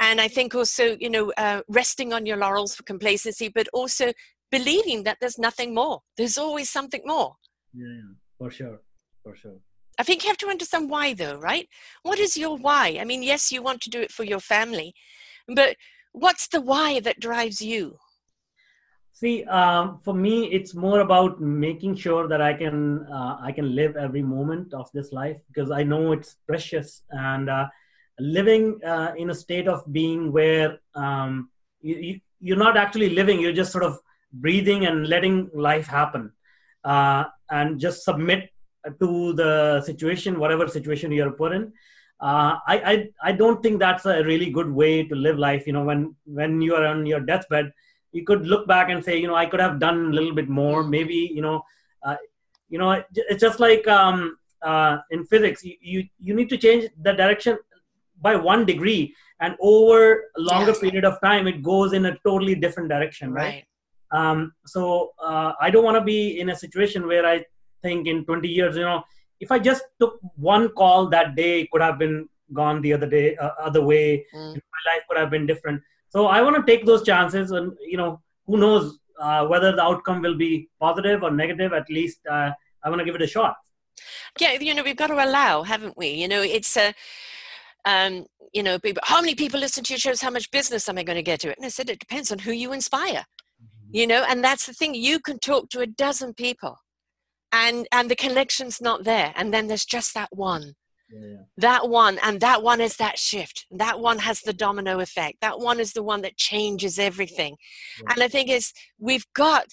And 0.00 0.20
I 0.20 0.28
think 0.28 0.54
also, 0.54 0.96
you 1.00 1.08
know, 1.08 1.32
uh, 1.36 1.62
resting 1.68 2.12
on 2.12 2.26
your 2.26 2.36
laurels 2.36 2.74
for 2.74 2.82
complacency, 2.82 3.48
but 3.48 3.68
also 3.72 4.12
believing 4.58 5.02
that 5.04 5.18
there's 5.20 5.38
nothing 5.48 5.74
more. 5.74 5.96
There's 6.16 6.38
always 6.38 6.68
something 6.70 7.02
more. 7.04 7.30
Yeah, 7.72 7.94
yeah, 8.00 8.12
for 8.38 8.50
sure, 8.58 8.78
for 9.22 9.34
sure. 9.34 9.58
I 9.98 10.02
think 10.04 10.22
you 10.22 10.28
have 10.28 10.44
to 10.44 10.54
understand 10.54 10.90
why, 10.90 11.14
though, 11.14 11.38
right? 11.50 11.68
What 12.02 12.18
is 12.18 12.36
your 12.36 12.56
why? 12.56 12.86
I 13.00 13.04
mean, 13.04 13.22
yes, 13.22 13.52
you 13.52 13.60
want 13.62 13.80
to 13.82 13.90
do 13.90 14.00
it 14.00 14.12
for 14.12 14.24
your 14.32 14.40
family, 14.54 14.94
but 15.48 15.76
what's 16.12 16.46
the 16.48 16.60
why 16.60 17.00
that 17.00 17.20
drives 17.28 17.60
you? 17.60 17.98
See, 19.12 19.44
um, 19.44 20.00
for 20.04 20.14
me, 20.26 20.34
it's 20.56 20.74
more 20.74 21.00
about 21.00 21.40
making 21.40 21.94
sure 22.04 22.26
that 22.32 22.42
I 22.50 22.52
can 22.62 23.06
uh, 23.18 23.36
I 23.48 23.52
can 23.58 23.68
live 23.80 23.96
every 24.06 24.22
moment 24.36 24.74
of 24.74 24.90
this 24.96 25.12
life 25.12 25.38
because 25.48 25.70
I 25.70 25.82
know 25.90 26.12
it's 26.16 26.36
precious 26.50 27.02
and 27.10 27.48
uh, 27.48 27.66
living 28.18 28.64
uh, 28.84 29.12
in 29.16 29.30
a 29.30 29.38
state 29.44 29.68
of 29.68 29.78
being 29.92 30.32
where 30.32 30.70
um, 30.94 31.50
you, 31.80 31.96
you, 32.06 32.14
you're 32.40 32.64
not 32.66 32.76
actually 32.76 33.10
living, 33.20 33.40
you're 33.40 33.60
just 33.62 33.72
sort 33.72 33.84
of 33.84 33.94
breathing 34.40 34.86
and 34.86 35.08
letting 35.08 35.50
life 35.54 35.86
happen 35.86 36.32
uh, 36.84 37.24
and 37.50 37.78
just 37.78 38.04
submit 38.04 38.50
to 39.00 39.32
the 39.34 39.80
situation, 39.82 40.38
whatever 40.38 40.68
situation 40.68 41.12
you're 41.12 41.32
put 41.32 41.52
in. 41.52 41.72
Uh, 42.20 42.58
I, 42.66 42.76
I 42.92 43.08
I 43.22 43.32
don't 43.32 43.62
think 43.62 43.78
that's 43.78 44.06
a 44.06 44.22
really 44.24 44.50
good 44.50 44.70
way 44.70 45.02
to 45.04 45.14
live 45.14 45.38
life. 45.38 45.66
You 45.66 45.72
know, 45.72 45.84
when 45.84 46.14
when 46.24 46.60
you 46.60 46.74
are 46.74 46.86
on 46.86 47.06
your 47.06 47.20
deathbed, 47.20 47.72
you 48.12 48.24
could 48.24 48.46
look 48.46 48.66
back 48.68 48.88
and 48.90 49.04
say, 49.04 49.18
you 49.18 49.26
know, 49.26 49.34
I 49.34 49.46
could 49.46 49.60
have 49.60 49.80
done 49.80 50.06
a 50.06 50.14
little 50.14 50.34
bit 50.34 50.48
more. 50.48 50.84
Maybe 50.84 51.30
you 51.34 51.42
know, 51.42 51.62
uh, 52.02 52.16
you 52.68 52.78
know, 52.78 53.02
it's 53.14 53.40
just 53.40 53.58
like 53.58 53.86
um, 53.88 54.38
uh, 54.62 54.98
in 55.10 55.24
physics, 55.26 55.64
you, 55.64 55.76
you 55.80 56.04
you 56.18 56.34
need 56.34 56.48
to 56.50 56.56
change 56.56 56.88
the 57.02 57.12
direction 57.12 57.58
by 58.20 58.36
one 58.36 58.64
degree, 58.64 59.14
and 59.40 59.56
over 59.60 60.30
a 60.36 60.40
longer 60.40 60.72
period 60.72 61.04
of 61.04 61.20
time, 61.20 61.46
it 61.46 61.62
goes 61.62 61.92
in 61.92 62.06
a 62.06 62.16
totally 62.24 62.54
different 62.54 62.88
direction, 62.88 63.32
right? 63.32 63.42
right. 63.42 63.64
Um, 64.10 64.52
so 64.66 65.12
uh, 65.22 65.52
I 65.60 65.70
don't 65.70 65.84
want 65.84 65.96
to 65.96 66.04
be 66.04 66.40
in 66.40 66.50
a 66.50 66.56
situation 66.56 67.06
where 67.06 67.26
I 67.26 67.44
think 67.82 68.06
in 68.06 68.24
20 68.24 68.48
years, 68.48 68.76
you 68.76 68.82
know, 68.82 69.02
if 69.40 69.50
I 69.50 69.58
just 69.58 69.84
took 70.00 70.18
one 70.36 70.68
call 70.70 71.08
that 71.10 71.34
day, 71.34 71.62
it 71.62 71.70
could 71.70 71.82
have 71.82 71.98
been 71.98 72.28
gone 72.52 72.80
the 72.82 72.92
other 72.92 73.06
day, 73.06 73.36
uh, 73.36 73.50
other 73.60 73.82
way. 73.82 74.24
Mm. 74.34 74.54
My 74.54 74.92
life 74.92 75.02
could 75.08 75.18
have 75.18 75.30
been 75.30 75.46
different. 75.46 75.82
So 76.08 76.26
I 76.26 76.42
want 76.42 76.56
to 76.56 76.62
take 76.70 76.86
those 76.86 77.02
chances, 77.02 77.50
and 77.50 77.72
you 77.80 77.96
know, 77.96 78.22
who 78.46 78.56
knows 78.56 78.98
uh, 79.20 79.46
whether 79.46 79.72
the 79.72 79.82
outcome 79.82 80.22
will 80.22 80.36
be 80.36 80.68
positive 80.80 81.22
or 81.22 81.30
negative. 81.30 81.72
At 81.72 81.90
least 81.90 82.20
uh, 82.30 82.52
I 82.84 82.88
want 82.88 83.00
to 83.00 83.04
give 83.04 83.16
it 83.16 83.22
a 83.22 83.26
shot. 83.26 83.56
Yeah, 84.40 84.52
you 84.52 84.74
know, 84.74 84.82
we've 84.82 84.96
got 84.96 85.08
to 85.08 85.24
allow, 85.24 85.62
haven't 85.62 85.96
we? 85.96 86.08
You 86.08 86.28
know, 86.28 86.42
it's 86.42 86.76
a. 86.76 86.94
Um, 87.86 88.24
you 88.54 88.62
know, 88.62 88.78
people, 88.78 89.02
how 89.04 89.20
many 89.20 89.34
people 89.34 89.60
listen 89.60 89.84
to 89.84 89.92
your 89.92 89.98
shows? 89.98 90.22
How 90.22 90.30
much 90.30 90.50
business 90.50 90.88
am 90.88 90.96
I 90.96 91.02
going 91.02 91.16
to 91.16 91.22
get 91.22 91.40
to 91.40 91.50
it? 91.50 91.58
And 91.58 91.66
I 91.66 91.68
said, 91.68 91.90
it 91.90 91.98
depends 91.98 92.30
on 92.30 92.38
who 92.38 92.52
you 92.52 92.72
inspire. 92.72 93.26
You 93.94 94.06
know, 94.06 94.24
and 94.28 94.42
that's 94.42 94.66
the 94.66 94.72
thing. 94.72 94.94
You 94.94 95.20
can 95.20 95.38
talk 95.38 95.68
to 95.70 95.80
a 95.80 95.86
dozen 95.86 96.34
people 96.34 96.78
and 97.54 97.86
and 97.92 98.10
the 98.10 98.16
connection's 98.16 98.80
not 98.80 99.04
there 99.04 99.32
and 99.36 99.54
then 99.54 99.68
there's 99.68 99.84
just 99.84 100.12
that 100.14 100.28
one 100.32 100.74
yeah. 101.10 101.36
that 101.56 101.88
one 101.88 102.18
and 102.22 102.40
that 102.40 102.62
one 102.62 102.80
is 102.80 102.96
that 102.96 103.18
shift 103.18 103.66
that 103.70 104.00
one 104.00 104.18
has 104.18 104.40
the 104.40 104.52
domino 104.52 104.98
effect 105.00 105.36
that 105.40 105.58
one 105.58 105.78
is 105.78 105.92
the 105.92 106.02
one 106.02 106.22
that 106.22 106.36
changes 106.36 106.98
everything 106.98 107.56
yeah. 107.98 108.12
and 108.12 108.22
i 108.22 108.28
think 108.28 108.50
is 108.50 108.72
we've 108.98 109.26
got 109.34 109.66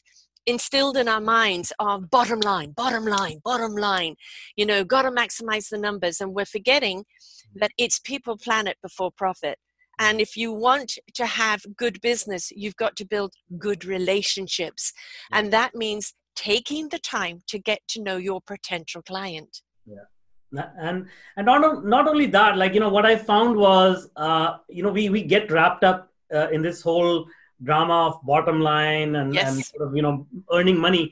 instilled 0.46 0.98
in 0.98 1.08
our 1.08 1.22
minds 1.22 1.74
of 1.80 2.10
bottom 2.10 2.40
line 2.40 2.72
bottom 2.72 3.06
line 3.06 3.40
bottom 3.44 3.74
line 3.74 4.16
you 4.56 4.66
know 4.66 4.84
got 4.84 5.04
to 5.04 5.12
maximize 5.12 5.70
the 5.70 5.78
numbers 5.78 6.22
and 6.22 6.34
we're 6.34 6.46
forgetting 6.46 7.00
mm. 7.00 7.60
that 7.60 7.72
it's 7.78 8.00
people 8.00 8.38
planet 8.38 8.78
before 8.82 9.12
profit 9.12 9.58
and 10.02 10.20
if 10.20 10.36
you 10.36 10.52
want 10.52 10.98
to 11.14 11.26
have 11.26 11.62
good 11.78 12.02
business, 12.02 12.52
you've 12.52 12.76
got 12.76 12.96
to 12.98 13.06
build 13.06 13.34
good 13.58 13.86
relationships. 13.86 14.92
And 15.32 15.54
that 15.54 15.76
means 15.76 16.14
taking 16.36 16.90
the 16.90 16.98
time 17.00 17.42
to 17.48 17.60
get 17.60 17.80
to 17.90 18.02
know 18.02 18.18
your 18.18 18.42
potential 18.42 19.02
client 19.02 19.62
yeah 19.86 20.68
and 20.80 21.08
and 21.38 21.46
not 21.46 21.86
not 21.86 22.08
only 22.08 22.26
that 22.26 22.58
like 22.58 22.74
you 22.74 22.80
know 22.80 22.90
what 22.90 23.06
i 23.06 23.16
found 23.16 23.56
was 23.56 24.10
uh 24.16 24.58
you 24.70 24.84
know 24.84 24.92
we 24.92 25.10
we 25.10 25.22
get 25.22 25.52
wrapped 25.52 25.84
up 25.84 26.10
uh, 26.34 26.48
in 26.50 26.62
this 26.62 26.82
whole 26.82 27.26
drama 27.64 28.08
of 28.08 28.20
bottom 28.24 28.60
line 28.62 29.16
and, 29.16 29.34
yes. 29.34 29.54
and 29.54 29.66
sort 29.66 29.88
of 29.88 29.96
you 29.96 30.02
know 30.02 30.26
earning 30.54 30.78
money 30.78 31.12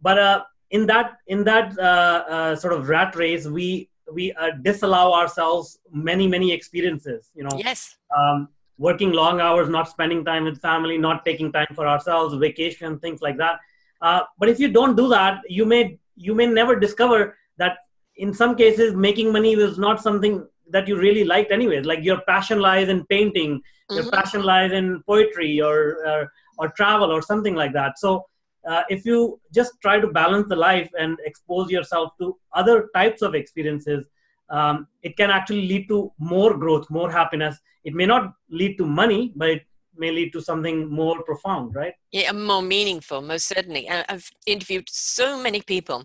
but 0.00 0.18
uh 0.18 0.42
in 0.70 0.86
that 0.86 1.18
in 1.26 1.44
that 1.44 1.76
uh, 1.78 2.24
uh 2.34 2.56
sort 2.56 2.72
of 2.72 2.88
rat 2.88 3.14
race 3.16 3.46
we 3.46 3.89
we 4.12 4.32
uh, 4.34 4.50
disallow 4.62 5.12
ourselves 5.12 5.78
many 5.92 6.26
many 6.26 6.52
experiences 6.52 7.30
you 7.34 7.44
know 7.44 7.56
yes 7.56 7.96
um 8.16 8.48
working 8.78 9.12
long 9.12 9.40
hours 9.40 9.68
not 9.68 9.88
spending 9.88 10.24
time 10.24 10.44
with 10.44 10.60
family 10.60 10.96
not 10.98 11.24
taking 11.24 11.52
time 11.52 11.72
for 11.74 11.86
ourselves 11.86 12.34
vacation 12.34 12.98
things 12.98 13.20
like 13.20 13.36
that 13.36 13.60
uh, 14.02 14.22
but 14.38 14.48
if 14.48 14.58
you 14.58 14.68
don't 14.68 14.96
do 14.96 15.08
that, 15.08 15.40
you 15.48 15.64
may 15.64 15.98
you 16.16 16.34
may 16.34 16.46
never 16.46 16.78
discover 16.78 17.36
that 17.58 17.78
in 18.16 18.34
some 18.34 18.56
cases 18.56 18.94
making 18.94 19.32
money 19.32 19.56
was 19.56 19.78
not 19.78 20.02
something 20.02 20.46
that 20.70 20.86
you 20.88 20.96
really 20.96 21.24
liked 21.24 21.52
anyways. 21.52 21.84
Like 21.84 22.02
your 22.02 22.20
passion 22.22 22.60
lies 22.60 22.88
in 22.88 23.04
painting, 23.06 23.58
mm-hmm. 23.58 23.96
your 23.96 24.10
passion 24.10 24.42
lies 24.42 24.72
in 24.72 25.02
poetry 25.06 25.60
or 25.60 26.06
or, 26.06 26.32
or 26.58 26.68
travel 26.70 27.10
or 27.10 27.22
something 27.22 27.54
like 27.54 27.72
that. 27.74 27.98
So 27.98 28.24
uh, 28.68 28.82
if 28.88 29.04
you 29.04 29.40
just 29.54 29.72
try 29.80 30.00
to 30.00 30.06
balance 30.08 30.48
the 30.48 30.56
life 30.56 30.90
and 30.98 31.18
expose 31.24 31.70
yourself 31.70 32.12
to 32.20 32.36
other 32.52 32.88
types 32.94 33.22
of 33.22 33.34
experiences, 33.34 34.06
um, 34.50 34.86
it 35.02 35.16
can 35.16 35.30
actually 35.30 35.66
lead 35.66 35.88
to 35.88 36.12
more 36.18 36.56
growth, 36.56 36.88
more 36.90 37.10
happiness. 37.10 37.56
It 37.84 37.94
may 37.94 38.06
not 38.06 38.32
lead 38.50 38.76
to 38.78 38.86
money, 38.86 39.32
but 39.36 39.50
it 39.50 39.62
may 39.96 40.10
lead 40.10 40.32
to 40.32 40.42
something 40.42 40.90
more 40.90 41.22
profound, 41.22 41.74
right? 41.74 41.94
Yeah, 42.12 42.32
more 42.32 42.62
meaningful, 42.62 43.22
most 43.22 43.46
certainly. 43.46 43.88
I've 43.88 44.30
interviewed 44.46 44.88
so 44.90 45.40
many 45.40 45.62
people 45.62 46.04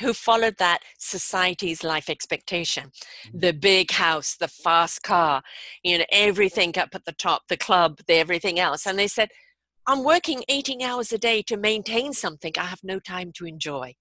who 0.00 0.14
followed 0.14 0.56
that 0.58 0.80
society's 0.98 1.82
life 1.84 2.08
expectation 2.08 2.84
mm-hmm. 3.26 3.38
the 3.38 3.52
big 3.52 3.90
house 3.90 4.36
the 4.36 4.48
fast 4.48 5.02
car 5.02 5.42
you 5.82 5.98
know 5.98 6.04
everything 6.12 6.72
up 6.78 6.90
at 6.94 7.04
the 7.04 7.12
top 7.12 7.42
the 7.48 7.56
club 7.56 7.98
the 8.06 8.14
everything 8.14 8.60
else 8.60 8.86
and 8.86 8.98
they 8.98 9.08
said 9.08 9.28
i'm 9.88 10.04
working 10.04 10.44
18 10.48 10.82
hours 10.82 11.12
a 11.12 11.18
day 11.18 11.42
to 11.42 11.56
maintain 11.56 12.12
something 12.12 12.52
i 12.56 12.64
have 12.64 12.80
no 12.84 13.00
time 13.00 13.32
to 13.32 13.44
enjoy 13.44 13.94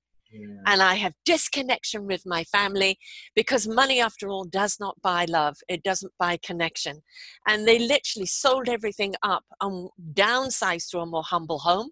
and 0.66 0.82
I 0.82 0.96
have 0.96 1.14
disconnection 1.26 2.06
with 2.06 2.24
my 2.26 2.44
family 2.46 2.98
because 3.36 3.68
money, 3.68 4.02
after 4.02 4.28
all, 4.28 4.44
does 4.44 4.78
not 4.80 5.02
buy 5.02 5.26
love. 5.26 5.56
It 5.70 5.84
doesn't 5.84 6.12
buy 6.20 6.38
connection. 6.44 7.02
And 7.48 7.68
they 7.68 7.80
literally 7.80 8.26
sold 8.26 8.68
everything 8.68 9.14
up 9.24 9.44
and 9.62 9.90
downsized 10.14 10.90
to 10.90 11.00
a 11.00 11.06
more 11.06 11.24
humble 11.24 11.60
home 11.60 11.92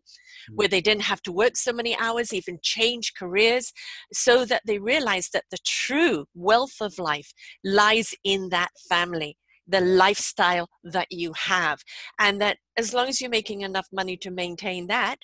mm. 0.51 0.55
where 0.55 0.67
they 0.67 0.81
didn't 0.81 1.03
have 1.03 1.21
to 1.23 1.31
work 1.31 1.55
so 1.55 1.71
many 1.71 1.97
hours, 1.97 2.33
even 2.33 2.59
change 2.61 3.13
careers, 3.17 3.71
so 4.13 4.45
that 4.45 4.63
they 4.65 4.79
realized 4.79 5.31
that 5.33 5.45
the 5.49 5.59
true 5.65 6.25
wealth 6.33 6.81
of 6.81 6.99
life 6.99 7.31
lies 7.63 8.13
in 8.23 8.49
that 8.49 8.71
family 8.89 9.37
the 9.67 9.81
lifestyle 9.81 10.69
that 10.83 11.07
you 11.11 11.33
have. 11.33 11.81
And 12.19 12.39
that 12.41 12.57
as 12.77 12.93
long 12.93 13.07
as 13.07 13.21
you're 13.21 13.29
making 13.29 13.61
enough 13.61 13.87
money 13.91 14.17
to 14.17 14.31
maintain 14.31 14.87
that, 14.87 15.17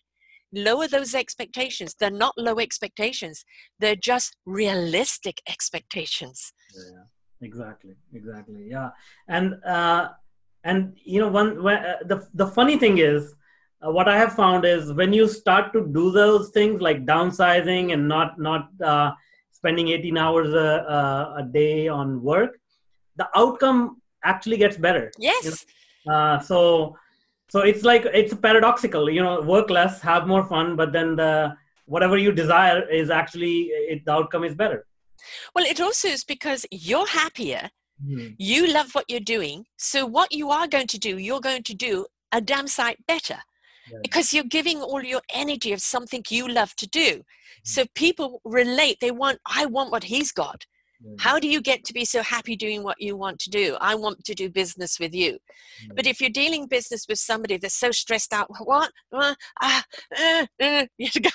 lower 0.54 0.88
those 0.88 1.16
expectations. 1.16 1.96
They're 2.00 2.12
not 2.12 2.34
low 2.38 2.60
expectations, 2.60 3.46
they're 3.80 3.96
just 3.96 4.36
realistic 4.46 5.42
expectations. 5.48 6.54
Yeah, 6.76 7.04
exactly, 7.42 7.96
exactly. 8.14 8.68
Yeah. 8.70 8.90
And, 9.28 9.64
uh, 9.64 10.10
and 10.64 10.98
you 11.04 11.20
know, 11.20 11.30
one, 11.30 11.64
when, 11.64 11.78
uh, 11.78 11.98
the, 12.06 12.28
the 12.34 12.48
funny 12.48 12.78
thing 12.78 12.98
is, 12.98 13.34
uh, 13.86 13.92
what 13.92 14.08
I 14.08 14.18
have 14.18 14.36
found 14.36 14.66
is 14.66 14.94
when 14.94 15.12
you 15.12 15.28
start 15.28 15.74
to 15.74 15.88
do 15.88 16.12
those 16.12 16.50
things 16.50 16.82
like 16.82 17.06
downsizing 17.06 17.94
and 17.94 18.08
not 18.08 18.40
not 18.40 18.70
uh, 18.84 19.12
spending 19.52 19.88
18 19.90 20.18
hours 20.18 20.54
a, 20.54 20.58
a, 20.58 21.36
a, 21.40 21.44
day 21.52 21.88
on 21.88 22.22
work, 22.22 22.60
the 23.16 23.28
outcome 23.36 24.01
actually 24.24 24.58
gets 24.58 24.78
better. 24.78 25.12
Yes. 25.18 25.44
You 25.44 25.52
know? 26.06 26.14
uh, 26.14 26.40
so 26.40 26.96
so 27.50 27.60
it's 27.60 27.84
like 27.84 28.06
it's 28.14 28.34
paradoxical 28.34 29.10
you 29.10 29.22
know 29.22 29.42
work 29.42 29.70
less 29.70 30.02
have 30.02 30.26
more 30.26 30.44
fun 30.46 30.76
but 30.78 30.94
then 30.94 31.16
the 31.18 31.54
whatever 31.86 32.18
you 32.18 32.32
desire 32.32 32.90
is 32.90 33.10
actually 33.10 33.64
it, 33.92 34.04
the 34.06 34.12
outcome 34.12 34.46
is 34.46 34.56
better 34.56 34.86
well 35.54 35.66
it 35.66 35.82
also 35.82 36.08
is 36.08 36.24
because 36.24 36.66
you're 36.72 37.08
happier 37.08 37.70
mm-hmm. 38.04 38.30
you 38.38 38.72
love 38.72 38.90
what 38.94 39.04
you're 39.10 39.20
doing 39.20 39.66
so 39.78 40.06
what 40.06 40.32
you 40.32 40.50
are 40.50 40.66
going 40.66 40.88
to 40.88 40.98
do 40.98 41.18
you're 41.18 41.42
going 41.42 41.62
to 41.62 41.76
do 41.76 42.06
a 42.32 42.40
damn 42.40 42.68
sight 42.68 42.98
better 43.06 43.40
yeah. 43.92 44.00
because 44.02 44.34
you're 44.34 44.44
giving 44.44 44.82
all 44.82 45.04
your 45.04 45.22
energy 45.34 45.74
of 45.74 45.82
something 45.82 46.24
you 46.30 46.48
love 46.48 46.76
to 46.78 46.88
do. 46.88 47.10
Mm-hmm. 47.10 47.64
So 47.64 47.86
people 47.96 48.42
relate. 48.46 48.98
They 49.00 49.12
want, 49.12 49.40
I 49.46 49.66
want 49.66 49.92
what 49.92 50.06
he's 50.06 50.32
got. 50.32 50.66
How 51.20 51.40
do 51.40 51.48
you 51.48 51.62
get 51.62 51.84
to 51.86 51.94
be 51.94 52.06
so 52.06 52.22
happy 52.22 52.56
doing 52.56 52.84
what 52.84 53.02
you 53.02 53.16
want 53.16 53.40
to 53.40 53.50
do? 53.50 53.78
I 53.82 53.96
want 53.96 54.24
to 54.26 54.34
do 54.34 54.50
business 54.50 55.00
with 55.00 55.14
you. 55.14 55.40
But 55.96 56.06
if 56.06 56.22
you're 56.22 56.30
dealing 56.30 56.68
business 56.68 57.06
with 57.08 57.20
somebody 57.20 57.58
that's 57.58 57.76
so 57.76 57.92
stressed 57.92 58.34
out, 58.34 58.48
what? 58.64 58.92
Uh, 59.12 59.36
uh, 59.62 59.82
uh, 60.18 60.46
uh 60.62 60.86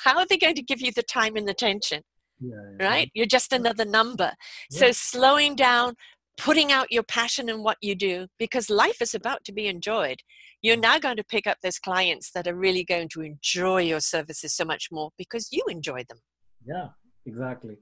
how 0.04 0.18
are 0.18 0.26
they 0.28 0.38
going 0.38 0.54
to 0.54 0.62
give 0.62 0.80
you 0.80 0.92
the 0.92 1.02
time 1.02 1.36
and 1.36 1.48
attention? 1.48 2.02
Yeah, 2.40 2.50
yeah. 2.78 2.86
Right? 2.86 3.10
You're 3.14 3.26
just 3.26 3.52
another 3.52 3.84
number. 3.84 4.32
Yeah. 4.70 4.78
So 4.78 4.92
slowing 4.92 5.56
down, 5.56 5.94
putting 6.36 6.70
out 6.70 6.92
your 6.92 7.02
passion 7.02 7.48
in 7.48 7.62
what 7.62 7.78
you 7.80 7.94
do, 7.94 8.26
because 8.38 8.70
life 8.70 9.00
is 9.00 9.14
about 9.14 9.44
to 9.44 9.52
be 9.52 9.66
enjoyed. 9.66 10.20
You're 10.62 10.76
now 10.76 10.98
going 10.98 11.16
to 11.16 11.24
pick 11.24 11.46
up 11.46 11.58
those 11.62 11.78
clients 11.78 12.30
that 12.32 12.46
are 12.46 12.54
really 12.54 12.84
going 12.84 13.08
to 13.10 13.22
enjoy 13.22 13.82
your 13.82 14.00
services 14.00 14.54
so 14.54 14.64
much 14.64 14.88
more 14.92 15.10
because 15.18 15.48
you 15.50 15.64
enjoy 15.68 16.04
them. 16.08 16.18
Yeah, 16.66 16.88
exactly 17.26 17.76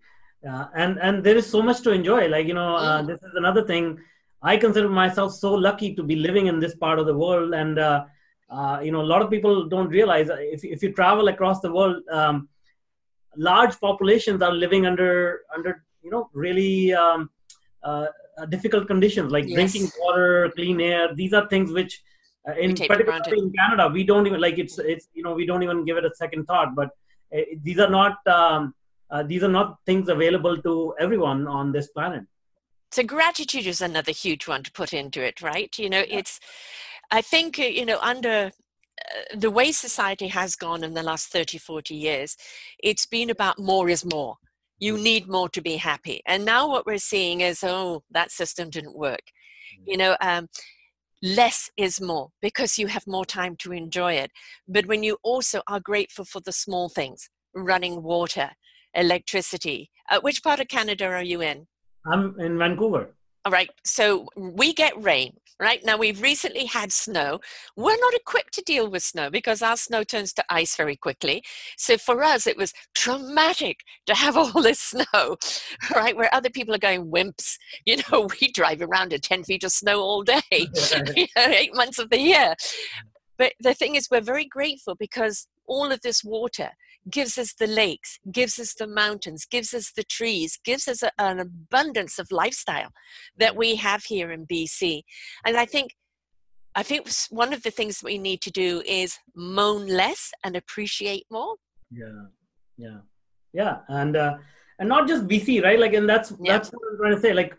uh, 0.49 0.69
and 0.75 0.99
and 0.99 1.25
there 1.25 1.37
is 1.37 1.47
so 1.47 1.63
much 1.63 1.81
to 1.83 1.91
enjoy. 1.91 2.29
Like 2.29 2.47
you 2.47 2.55
know 2.55 2.77
uh, 2.77 3.03
mm. 3.03 3.07
this 3.07 3.23
is 3.23 3.33
another 3.35 3.65
thing. 3.67 3.99
I 4.43 4.57
consider 4.57 4.89
myself 4.89 5.33
so 5.33 5.55
lucky 5.55 5.95
to 5.95 6.03
be 6.03 6.17
living 6.17 6.47
in 6.49 6.61
this 6.61 6.75
part 6.75 6.99
of 6.99 7.07
the 7.07 7.17
world. 7.17 7.55
And 7.55 7.79
uh, 7.79 8.05
uh 8.51 8.81
you 8.83 8.93
know 8.93 9.01
a 9.01 9.11
lot 9.13 9.23
of 9.23 9.31
people 9.31 9.69
don't 9.69 9.89
realize 9.89 10.29
if, 10.31 10.65
if 10.65 10.83
you 10.83 10.93
travel 10.93 11.29
across 11.29 11.61
the 11.61 11.73
world 11.73 12.03
um, 12.11 12.49
large 13.37 13.79
populations 13.81 14.43
are 14.43 14.53
living 14.53 14.87
under 14.87 15.41
under 15.55 15.83
you 16.03 16.11
know 16.11 16.29
really 16.35 16.93
um, 16.93 17.31
uh, 17.83 18.07
uh, 18.39 18.47
difficult 18.47 18.87
conditions 18.87 19.33
like 19.33 19.47
yes. 19.47 19.55
drinking 19.55 19.91
water 20.01 20.53
clean 20.57 20.81
air. 20.81 21.15
These 21.15 21.33
are 21.33 21.49
things 21.49 21.73
which 21.73 22.03
in 22.61 22.77
particularly 22.77 23.39
in 23.39 23.51
canada 23.53 23.89
we 23.89 24.05
don't 24.05 24.27
even 24.27 24.39
like 24.39 24.59
it's 24.59 24.79
it's 24.79 25.09
you 25.15 25.23
know 25.23 25.33
we 25.33 25.47
don't 25.47 25.63
even 25.63 25.85
give 25.87 25.97
it 25.97 26.05
a 26.05 26.15
second 26.15 26.45
thought. 26.45 26.75
But 26.75 26.91
these 27.63 27.79
are 27.79 27.91
not 27.91 28.19
um, 28.27 28.75
uh, 29.15 29.23
these 29.23 29.45
are 29.45 29.49
not 29.61 29.79
things 29.87 30.09
available 30.09 30.61
to 30.61 30.95
everyone 30.99 31.47
on 31.47 31.73
this 31.73 31.89
planet 31.89 32.25
so 32.91 33.03
gratitude 33.03 33.67
is 33.67 33.81
another 33.81 34.13
huge 34.13 34.49
one 34.49 34.63
to 34.63 34.73
put 34.73 34.93
into 34.93 35.23
it 35.23 35.41
right 35.41 35.79
you 35.79 35.89
know 35.89 36.05
yeah. 36.09 36.19
it's 36.19 36.41
i 37.11 37.21
think 37.21 37.59
uh, 37.59 37.63
you 37.63 37.87
know 37.87 37.99
under 38.01 38.51
uh, 38.51 39.37
the 39.37 39.51
way 39.51 39.71
society 39.71 40.29
has 40.29 40.57
gone 40.57 40.83
in 40.83 40.95
the 40.95 41.03
last 41.03 41.29
30 41.29 41.59
40 41.59 41.95
years 41.95 42.37
it's 42.81 43.07
been 43.07 43.31
about 43.31 43.59
more 43.59 43.89
is 43.89 44.05
more 44.05 44.37
you 44.79 44.97
mm. 44.97 45.03
need 45.03 45.29
more 45.29 45.49
to 45.49 45.63
be 45.63 45.77
happy 45.77 46.21
and 46.27 46.45
now 46.45 46.69
what 46.69 46.87
we're 46.87 46.99
seeing 46.99 47.41
is 47.41 47.63
oh 47.63 48.03
that 48.11 48.33
system 48.33 48.69
didn't 48.69 48.99
work 48.99 49.23
mm. 49.79 49.85
you 49.87 49.97
know 49.97 50.17
um, 50.21 50.49
less 51.23 51.71
is 51.77 52.01
more 52.01 52.29
because 52.43 52.79
you 52.79 52.89
have 52.89 53.07
more 53.07 53.25
time 53.25 53.55
to 53.57 53.73
enjoy 53.73 54.13
it 54.13 54.31
but 54.69 54.87
when 54.87 55.03
you 55.05 55.17
also 55.23 55.63
are 55.69 55.81
grateful 55.81 56.25
for 56.25 56.41
the 56.41 56.53
small 56.53 56.89
things 56.89 57.31
running 57.55 58.03
water 58.03 58.51
electricity. 58.95 59.91
Uh, 60.11 60.21
which 60.21 60.43
part 60.43 60.61
of 60.61 60.69
Canada 60.69 61.07
are 61.07 61.23
you 61.23 61.41
in? 61.41 61.67
I'm 62.07 62.39
in 62.39 62.59
Vancouver. 62.59 63.15
All 63.45 63.53
right. 63.53 63.71
So 63.85 64.27
we 64.37 64.73
get 64.73 65.03
rain, 65.03 65.37
right? 65.61 65.85
Now 65.85 65.99
we've 65.99 66.23
recently 66.23 66.65
had 66.65 66.93
snow. 66.93 67.41
We're 67.77 68.01
not 68.01 68.15
equipped 68.15 68.55
to 68.55 68.63
deal 68.63 68.89
with 68.89 69.03
snow 69.03 69.29
because 69.29 69.61
our 69.61 69.77
snow 69.77 70.03
turns 70.03 70.33
to 70.35 70.45
ice 70.49 70.77
very 70.77 70.97
quickly. 70.97 71.43
So 71.77 71.99
for 71.99 72.23
us, 72.23 72.47
it 72.47 72.57
was 72.57 72.73
traumatic 72.95 73.81
to 74.07 74.15
have 74.15 74.37
all 74.39 74.63
this 74.63 74.81
snow, 74.81 75.37
right? 75.95 76.17
Where 76.17 76.35
other 76.35 76.49
people 76.49 76.75
are 76.75 76.79
going 76.79 77.11
wimps. 77.11 77.57
You 77.85 77.99
know, 78.11 78.29
we 78.41 78.51
drive 78.53 78.81
around 78.81 79.13
in 79.13 79.21
10 79.21 79.45
feet 79.45 79.65
of 79.65 79.73
snow 79.73 80.01
all 80.01 80.23
day, 80.23 80.41
you 80.51 81.27
know, 81.37 81.47
eight 81.47 81.75
months 81.75 81.99
of 81.99 82.09
the 82.09 82.21
year. 82.21 82.55
But 83.37 83.53
the 83.61 83.75
thing 83.75 83.97
is, 83.97 84.09
we're 84.11 84.21
very 84.21 84.47
grateful 84.47 84.95
because 84.95 85.49
all 85.67 85.91
of 85.93 86.01
this 86.03 86.23
water 86.25 86.71
gives 87.11 87.39
us 87.39 87.55
the 87.55 87.67
lakes, 87.67 88.19
gives 88.31 88.59
us 88.59 88.75
the 88.75 88.87
mountains, 88.87 89.45
gives 89.45 89.75
us 89.75 89.93
the 89.95 90.05
trees, 90.05 90.59
gives 90.65 90.89
us 90.89 91.03
a, 91.03 91.11
an 91.19 91.39
abundance 91.39 92.19
of 92.19 92.31
lifestyle 92.31 92.91
that 93.37 93.57
we 93.57 93.77
have 93.77 94.05
here 94.05 94.33
in 94.33 94.47
BC. 94.47 95.03
And 95.45 95.57
I 95.57 95.67
think 95.67 95.93
I 96.77 96.83
think 96.83 97.09
one 97.31 97.53
of 97.53 97.63
the 97.63 97.71
things 97.71 98.03
we 98.03 98.19
need 98.19 98.41
to 98.43 98.51
do 98.51 98.83
is 98.85 99.17
moan 99.37 99.87
less 99.87 100.33
and 100.43 100.57
appreciate 100.57 101.25
more. 101.31 101.55
Yeah, 101.91 102.25
yeah, 102.77 102.99
yeah, 103.53 103.79
and 103.89 104.17
uh, 104.17 104.39
and 104.79 104.89
not 104.89 105.07
just 105.07 105.29
BC, 105.29 105.63
right? 105.63 105.79
Like, 105.79 105.95
and 105.95 106.09
that's 106.09 106.33
yeah. 106.41 106.53
that's 106.53 106.71
what 106.71 106.83
I'm 106.91 106.99
trying 106.99 107.15
to 107.15 107.21
say. 107.21 107.33
Like, 107.33 107.57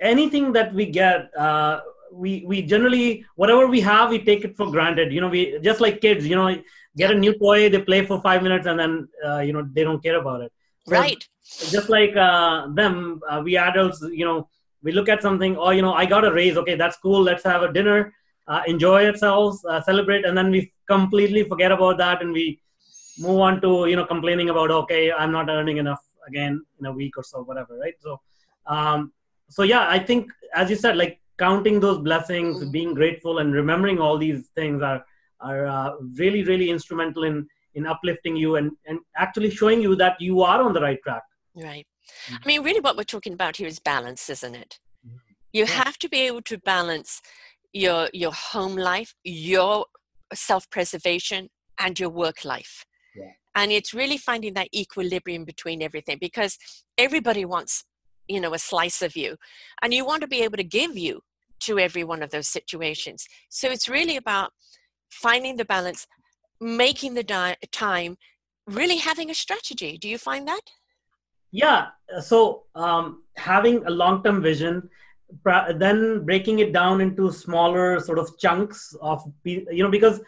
anything 0.00 0.52
that 0.52 0.72
we 0.72 0.86
get, 0.86 1.36
uh, 1.36 1.80
we 2.12 2.44
we 2.46 2.62
generally 2.62 3.24
whatever 3.34 3.66
we 3.66 3.80
have, 3.80 4.10
we 4.10 4.20
take 4.20 4.44
it 4.44 4.56
for 4.56 4.70
granted. 4.70 5.12
You 5.12 5.20
know, 5.20 5.28
we 5.28 5.58
just 5.60 5.80
like 5.80 6.00
kids. 6.00 6.24
You 6.26 6.36
know, 6.36 6.62
get 6.96 7.10
a 7.10 7.14
new 7.14 7.34
toy 7.38 7.68
they 7.68 7.80
play 7.80 8.04
for 8.04 8.20
five 8.20 8.42
minutes 8.42 8.66
and 8.66 8.78
then 8.78 9.08
uh, 9.26 9.40
you 9.40 9.52
know 9.52 9.66
they 9.72 9.84
don't 9.84 10.02
care 10.02 10.18
about 10.18 10.40
it. 10.42 10.52
So 10.86 10.92
right. 10.92 11.28
just 11.70 11.88
like 11.88 12.16
uh, 12.16 12.68
them 12.68 13.20
uh, 13.28 13.40
we 13.44 13.56
adults 13.56 14.04
you 14.12 14.24
know 14.24 14.48
we 14.82 14.92
look 14.92 15.08
at 15.08 15.22
something 15.22 15.56
oh 15.56 15.70
you 15.70 15.82
know 15.82 15.94
i 15.94 16.04
got 16.04 16.24
a 16.24 16.32
raise. 16.32 16.56
Okay 16.56 16.74
that's 16.74 16.96
cool. 16.96 17.22
Let's 17.22 17.44
have 17.44 17.62
a 17.62 17.72
dinner 17.72 18.12
uh, 18.48 18.62
enjoy 18.66 19.06
ourselves 19.06 19.64
uh, 19.64 19.80
celebrate. 19.80 20.24
And 20.24 20.36
then 20.36 20.50
we 20.50 20.72
completely 20.88 21.44
forget 21.44 21.72
about 21.72 21.98
that 21.98 22.22
and 22.22 22.32
we 22.32 22.60
move 23.18 23.40
on 23.40 23.60
to 23.60 23.86
you 23.86 23.96
know 23.96 24.04
complaining 24.04 24.48
about 24.50 24.70
okay 24.70 25.12
i'm 25.12 25.32
not 25.32 25.48
earning 25.50 25.76
enough 25.76 26.02
again 26.26 26.64
in 26.80 26.86
a 26.86 26.92
week 26.92 27.16
or 27.16 27.22
so 27.22 27.42
whatever 27.42 27.78
right? 27.78 27.94
So 28.00 28.20
um 28.66 29.12
so 29.48 29.62
yeah 29.62 29.86
i 29.88 29.98
think 29.98 30.30
as 30.54 30.70
you 30.70 30.76
said 30.76 30.96
like 30.96 31.20
counting 31.38 31.80
those 31.80 31.98
blessings 31.98 32.58
mm-hmm. 32.58 32.70
being 32.70 32.94
grateful 32.94 33.38
and 33.38 33.52
remembering 33.52 33.98
all 33.98 34.16
these 34.16 34.48
things 34.54 34.82
are 34.82 35.04
are 35.42 35.66
uh, 35.66 35.92
really 36.18 36.42
really 36.44 36.70
instrumental 36.70 37.24
in 37.24 37.46
in 37.74 37.86
uplifting 37.86 38.36
you 38.36 38.56
and 38.56 38.70
and 38.86 38.98
actually 39.16 39.50
showing 39.50 39.80
you 39.80 39.94
that 39.96 40.20
you 40.20 40.42
are 40.42 40.62
on 40.62 40.72
the 40.72 40.80
right 40.80 40.98
track 41.02 41.22
right 41.56 41.86
mm-hmm. 42.26 42.36
i 42.42 42.46
mean 42.46 42.62
really 42.62 42.80
what 42.80 42.96
we're 42.96 43.04
talking 43.04 43.32
about 43.32 43.56
here 43.56 43.66
is 43.66 43.78
balance 43.78 44.28
isn't 44.30 44.54
it 44.54 44.78
mm-hmm. 45.06 45.16
you 45.52 45.64
yeah. 45.64 45.84
have 45.84 45.98
to 45.98 46.08
be 46.08 46.20
able 46.20 46.42
to 46.42 46.58
balance 46.58 47.20
your 47.72 48.08
your 48.12 48.32
home 48.32 48.76
life 48.76 49.14
your 49.24 49.86
self-preservation 50.34 51.48
and 51.78 51.98
your 51.98 52.10
work 52.10 52.44
life 52.44 52.84
yeah. 53.16 53.32
and 53.54 53.72
it's 53.72 53.94
really 53.94 54.18
finding 54.18 54.54
that 54.54 54.68
equilibrium 54.74 55.44
between 55.44 55.82
everything 55.82 56.18
because 56.20 56.58
everybody 56.98 57.44
wants 57.44 57.84
you 58.28 58.40
know 58.40 58.54
a 58.54 58.58
slice 58.58 59.02
of 59.02 59.16
you 59.16 59.36
and 59.82 59.92
you 59.92 60.04
want 60.04 60.20
to 60.22 60.28
be 60.28 60.42
able 60.42 60.56
to 60.56 60.64
give 60.64 60.96
you 60.96 61.20
to 61.60 61.78
every 61.78 62.04
one 62.04 62.22
of 62.22 62.30
those 62.30 62.48
situations 62.48 63.26
so 63.48 63.70
it's 63.70 63.88
really 63.88 64.16
about 64.16 64.52
finding 65.12 65.56
the 65.56 65.64
balance, 65.64 66.06
making 66.60 67.14
the 67.14 67.22
di- 67.22 67.56
time, 67.70 68.16
really 68.66 68.96
having 68.96 69.30
a 69.30 69.34
strategy. 69.34 69.98
Do 69.98 70.08
you 70.08 70.18
find 70.18 70.48
that? 70.48 70.62
Yeah. 71.50 71.88
So 72.20 72.64
um, 72.74 73.22
having 73.36 73.84
a 73.86 73.90
long 73.90 74.22
term 74.22 74.42
vision, 74.42 74.88
then 75.76 76.24
breaking 76.24 76.58
it 76.60 76.72
down 76.72 77.00
into 77.00 77.30
smaller 77.30 78.00
sort 78.00 78.18
of 78.18 78.38
chunks 78.38 78.94
of, 79.00 79.22
you 79.44 79.82
know, 79.82 79.90
because 79.90 80.20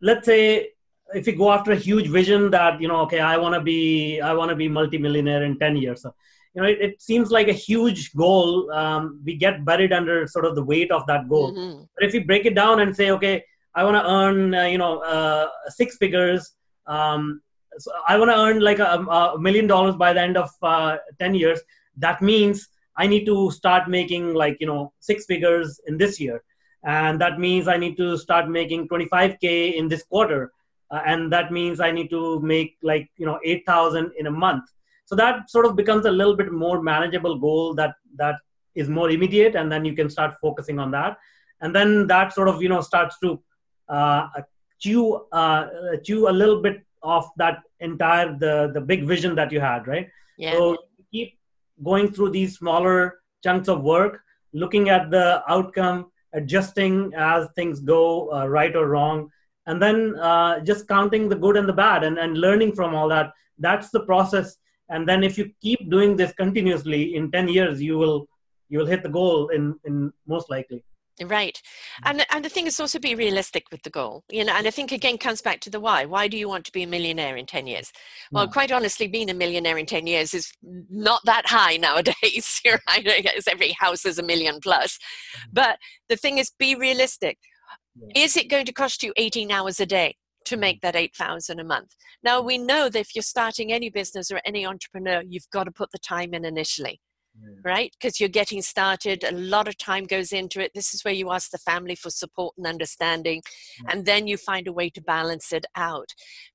let's 0.00 0.26
say 0.26 0.70
if 1.14 1.26
you 1.26 1.36
go 1.36 1.52
after 1.52 1.72
a 1.72 1.76
huge 1.76 2.08
vision 2.08 2.50
that, 2.50 2.80
you 2.80 2.88
know, 2.88 3.00
okay, 3.00 3.20
I 3.20 3.36
want 3.36 3.54
to 3.54 3.60
be, 3.60 4.20
I 4.20 4.34
want 4.34 4.50
to 4.50 4.56
be 4.56 4.68
multimillionaire 4.68 5.44
in 5.44 5.58
10 5.58 5.76
years. 5.76 6.02
So, 6.02 6.14
you 6.54 6.62
know, 6.62 6.68
it, 6.68 6.80
it 6.80 7.02
seems 7.02 7.30
like 7.30 7.48
a 7.48 7.52
huge 7.52 8.12
goal. 8.14 8.70
Um, 8.72 9.20
we 9.24 9.36
get 9.36 9.64
buried 9.64 9.92
under 9.92 10.26
sort 10.26 10.44
of 10.44 10.54
the 10.54 10.64
weight 10.64 10.90
of 10.90 11.06
that 11.06 11.28
goal. 11.28 11.52
Mm-hmm. 11.52 11.82
But 11.94 12.06
if 12.06 12.14
you 12.14 12.24
break 12.24 12.46
it 12.46 12.54
down 12.54 12.80
and 12.80 12.94
say, 12.94 13.10
okay, 13.12 13.44
I 13.78 13.84
want 13.84 13.96
to 13.96 14.10
earn, 14.10 14.54
uh, 14.56 14.64
you 14.64 14.76
know, 14.76 14.98
uh, 15.02 15.46
six 15.68 15.98
figures. 15.98 16.52
Um, 16.88 17.40
so 17.78 17.92
I 18.08 18.18
want 18.18 18.28
to 18.32 18.36
earn 18.36 18.58
like 18.58 18.80
a, 18.80 18.84
a, 18.84 19.38
million 19.38 19.68
dollars 19.68 19.94
by 19.94 20.12
the 20.12 20.20
end 20.20 20.36
of 20.36 20.50
uh, 20.62 20.96
10 21.20 21.36
years. 21.36 21.60
That 21.96 22.20
means 22.20 22.68
I 22.96 23.06
need 23.06 23.24
to 23.26 23.52
start 23.52 23.88
making 23.88 24.34
like, 24.34 24.56
you 24.58 24.66
know, 24.66 24.92
six 24.98 25.26
figures 25.26 25.80
in 25.86 25.96
this 25.96 26.18
year. 26.18 26.42
And 26.84 27.20
that 27.20 27.38
means 27.38 27.68
I 27.68 27.76
need 27.76 27.96
to 27.98 28.18
start 28.18 28.48
making 28.48 28.88
25K 28.88 29.74
in 29.76 29.86
this 29.86 30.02
quarter. 30.02 30.50
Uh, 30.90 31.02
and 31.06 31.32
that 31.32 31.52
means 31.52 31.78
I 31.78 31.92
need 31.92 32.10
to 32.10 32.40
make 32.40 32.78
like, 32.82 33.08
you 33.16 33.26
know, 33.26 33.38
8,000 33.44 34.10
in 34.18 34.26
a 34.26 34.30
month. 34.44 34.64
So 35.04 35.14
that 35.14 35.48
sort 35.50 35.66
of 35.66 35.76
becomes 35.76 36.04
a 36.04 36.10
little 36.10 36.34
bit 36.34 36.50
more 36.50 36.82
manageable 36.82 37.38
goal 37.38 37.74
that, 37.74 37.94
that 38.16 38.40
is 38.74 38.88
more 38.88 39.08
immediate. 39.08 39.54
And 39.54 39.70
then 39.70 39.84
you 39.84 39.94
can 39.94 40.10
start 40.10 40.34
focusing 40.42 40.80
on 40.80 40.90
that. 40.90 41.16
And 41.60 41.72
then 41.72 42.08
that 42.08 42.32
sort 42.32 42.48
of, 42.48 42.60
you 42.60 42.68
know, 42.68 42.80
starts 42.80 43.16
to 43.20 43.40
chew 44.78 45.26
uh, 45.32 45.68
chew 46.04 46.28
a 46.28 46.30
little 46.30 46.62
bit 46.62 46.84
of 47.02 47.26
that 47.36 47.62
entire 47.80 48.36
the 48.38 48.70
the 48.74 48.80
big 48.80 49.04
vision 49.04 49.34
that 49.34 49.52
you 49.52 49.60
had, 49.60 49.86
right? 49.86 50.08
Yeah. 50.36 50.52
So 50.52 50.78
keep 51.12 51.38
going 51.82 52.12
through 52.12 52.30
these 52.30 52.58
smaller 52.58 53.20
chunks 53.42 53.68
of 53.68 53.82
work, 53.82 54.22
looking 54.52 54.88
at 54.88 55.10
the 55.10 55.42
outcome, 55.48 56.10
adjusting 56.32 57.12
as 57.16 57.48
things 57.54 57.80
go 57.80 58.32
uh, 58.32 58.46
right 58.46 58.74
or 58.74 58.88
wrong, 58.88 59.30
and 59.66 59.80
then 59.80 60.16
uh, 60.16 60.60
just 60.60 60.88
counting 60.88 61.28
the 61.28 61.36
good 61.36 61.56
and 61.56 61.68
the 61.68 61.72
bad 61.72 62.04
and, 62.04 62.18
and 62.18 62.38
learning 62.38 62.74
from 62.74 62.94
all 62.94 63.08
that. 63.08 63.32
That's 63.58 63.90
the 63.90 64.00
process. 64.00 64.56
And 64.88 65.06
then 65.06 65.22
if 65.22 65.36
you 65.36 65.50
keep 65.60 65.90
doing 65.90 66.16
this 66.16 66.32
continuously, 66.32 67.14
in 67.16 67.30
10 67.30 67.48
years, 67.48 67.82
you 67.82 67.98
will 67.98 68.28
you 68.70 68.78
will 68.78 68.86
hit 68.86 69.02
the 69.02 69.08
goal 69.08 69.48
in, 69.48 69.78
in 69.84 70.12
most 70.26 70.50
likely. 70.50 70.84
Right. 71.24 71.60
And 72.04 72.24
and 72.30 72.44
the 72.44 72.48
thing 72.48 72.66
is 72.66 72.78
also 72.78 72.98
be 72.98 73.14
realistic 73.14 73.64
with 73.72 73.82
the 73.82 73.90
goal. 73.90 74.24
You 74.30 74.44
know, 74.44 74.52
and 74.54 74.66
I 74.66 74.70
think 74.70 74.92
again 74.92 75.18
comes 75.18 75.42
back 75.42 75.60
to 75.60 75.70
the 75.70 75.80
why. 75.80 76.04
Why 76.04 76.28
do 76.28 76.36
you 76.36 76.48
want 76.48 76.64
to 76.66 76.72
be 76.72 76.84
a 76.84 76.86
millionaire 76.86 77.36
in 77.36 77.46
10 77.46 77.66
years? 77.66 77.92
Well, 78.30 78.44
yeah. 78.44 78.50
quite 78.50 78.72
honestly, 78.72 79.08
being 79.08 79.30
a 79.30 79.34
millionaire 79.34 79.78
in 79.78 79.86
10 79.86 80.06
years 80.06 80.32
is 80.34 80.52
not 80.62 81.20
that 81.24 81.46
high 81.46 81.76
nowadays. 81.88 82.60
right? 82.64 83.04
Because 83.04 83.48
every 83.48 83.72
house 83.72 84.04
is 84.04 84.18
a 84.18 84.22
million 84.22 84.60
plus. 84.62 84.96
Mm-hmm. 84.96 85.50
But 85.52 85.78
the 86.08 86.16
thing 86.16 86.38
is 86.38 86.52
be 86.58 86.74
realistic. 86.74 87.38
Yeah. 87.96 88.24
Is 88.24 88.36
it 88.36 88.48
going 88.48 88.66
to 88.66 88.72
cost 88.72 89.02
you 89.02 89.12
18 89.16 89.50
hours 89.50 89.80
a 89.80 89.86
day? 89.86 90.16
to 90.44 90.54
mm-hmm. 90.54 90.60
make 90.60 90.80
that 90.82 90.94
8000 90.94 91.58
a 91.58 91.64
month 91.64 91.96
now 92.22 92.40
we 92.40 92.58
know 92.58 92.88
that 92.88 93.00
if 93.00 93.14
you're 93.14 93.22
starting 93.22 93.72
any 93.72 93.90
business 93.90 94.30
or 94.30 94.40
any 94.46 94.64
entrepreneur 94.64 95.20
you've 95.28 95.50
got 95.52 95.64
to 95.64 95.72
put 95.72 95.90
the 95.90 95.98
time 95.98 96.32
in 96.32 96.44
initially. 96.44 97.00
Right? 97.64 97.92
Because 97.98 98.20
you're 98.20 98.28
getting 98.28 98.62
started, 98.62 99.24
a 99.24 99.32
lot 99.32 99.68
of 99.68 99.76
time 99.78 100.04
goes 100.04 100.32
into 100.32 100.60
it. 100.60 100.72
This 100.74 100.94
is 100.94 101.04
where 101.04 101.14
you 101.14 101.30
ask 101.30 101.50
the 101.50 101.58
family 101.58 101.94
for 101.94 102.10
support 102.10 102.54
and 102.56 102.66
understanding, 102.66 103.42
yeah. 103.82 103.92
and 103.92 104.06
then 104.06 104.26
you 104.26 104.36
find 104.36 104.66
a 104.68 104.72
way 104.72 104.90
to 104.90 105.00
balance 105.00 105.52
it 105.52 105.66
out. 105.76 106.08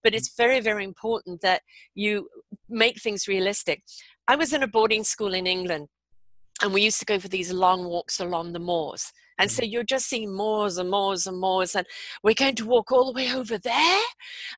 But 0.03 0.13
mm. 0.13 0.17
it's 0.17 0.35
very, 0.35 0.59
very 0.59 0.83
important 0.83 1.41
that 1.41 1.61
you 1.95 2.29
make 2.69 3.01
things 3.01 3.27
realistic. 3.27 3.83
I 4.27 4.35
was 4.35 4.53
in 4.53 4.63
a 4.63 4.67
boarding 4.67 5.03
school 5.03 5.33
in 5.33 5.47
England, 5.47 5.87
and 6.61 6.73
we 6.73 6.81
used 6.81 6.99
to 6.99 7.05
go 7.05 7.19
for 7.19 7.27
these 7.27 7.51
long 7.51 7.85
walks 7.85 8.19
along 8.19 8.53
the 8.53 8.59
moors. 8.59 9.11
And 9.39 9.51
so 9.51 9.63
you're 9.63 9.83
just 9.83 10.07
seeing 10.07 10.33
moors 10.33 10.77
and 10.77 10.89
moors 10.89 11.27
and 11.27 11.39
moors, 11.39 11.75
and 11.75 11.85
we're 12.23 12.33
going 12.33 12.55
to 12.55 12.65
walk 12.65 12.91
all 12.91 13.11
the 13.11 13.17
way 13.17 13.33
over 13.33 13.57
there. 13.57 14.01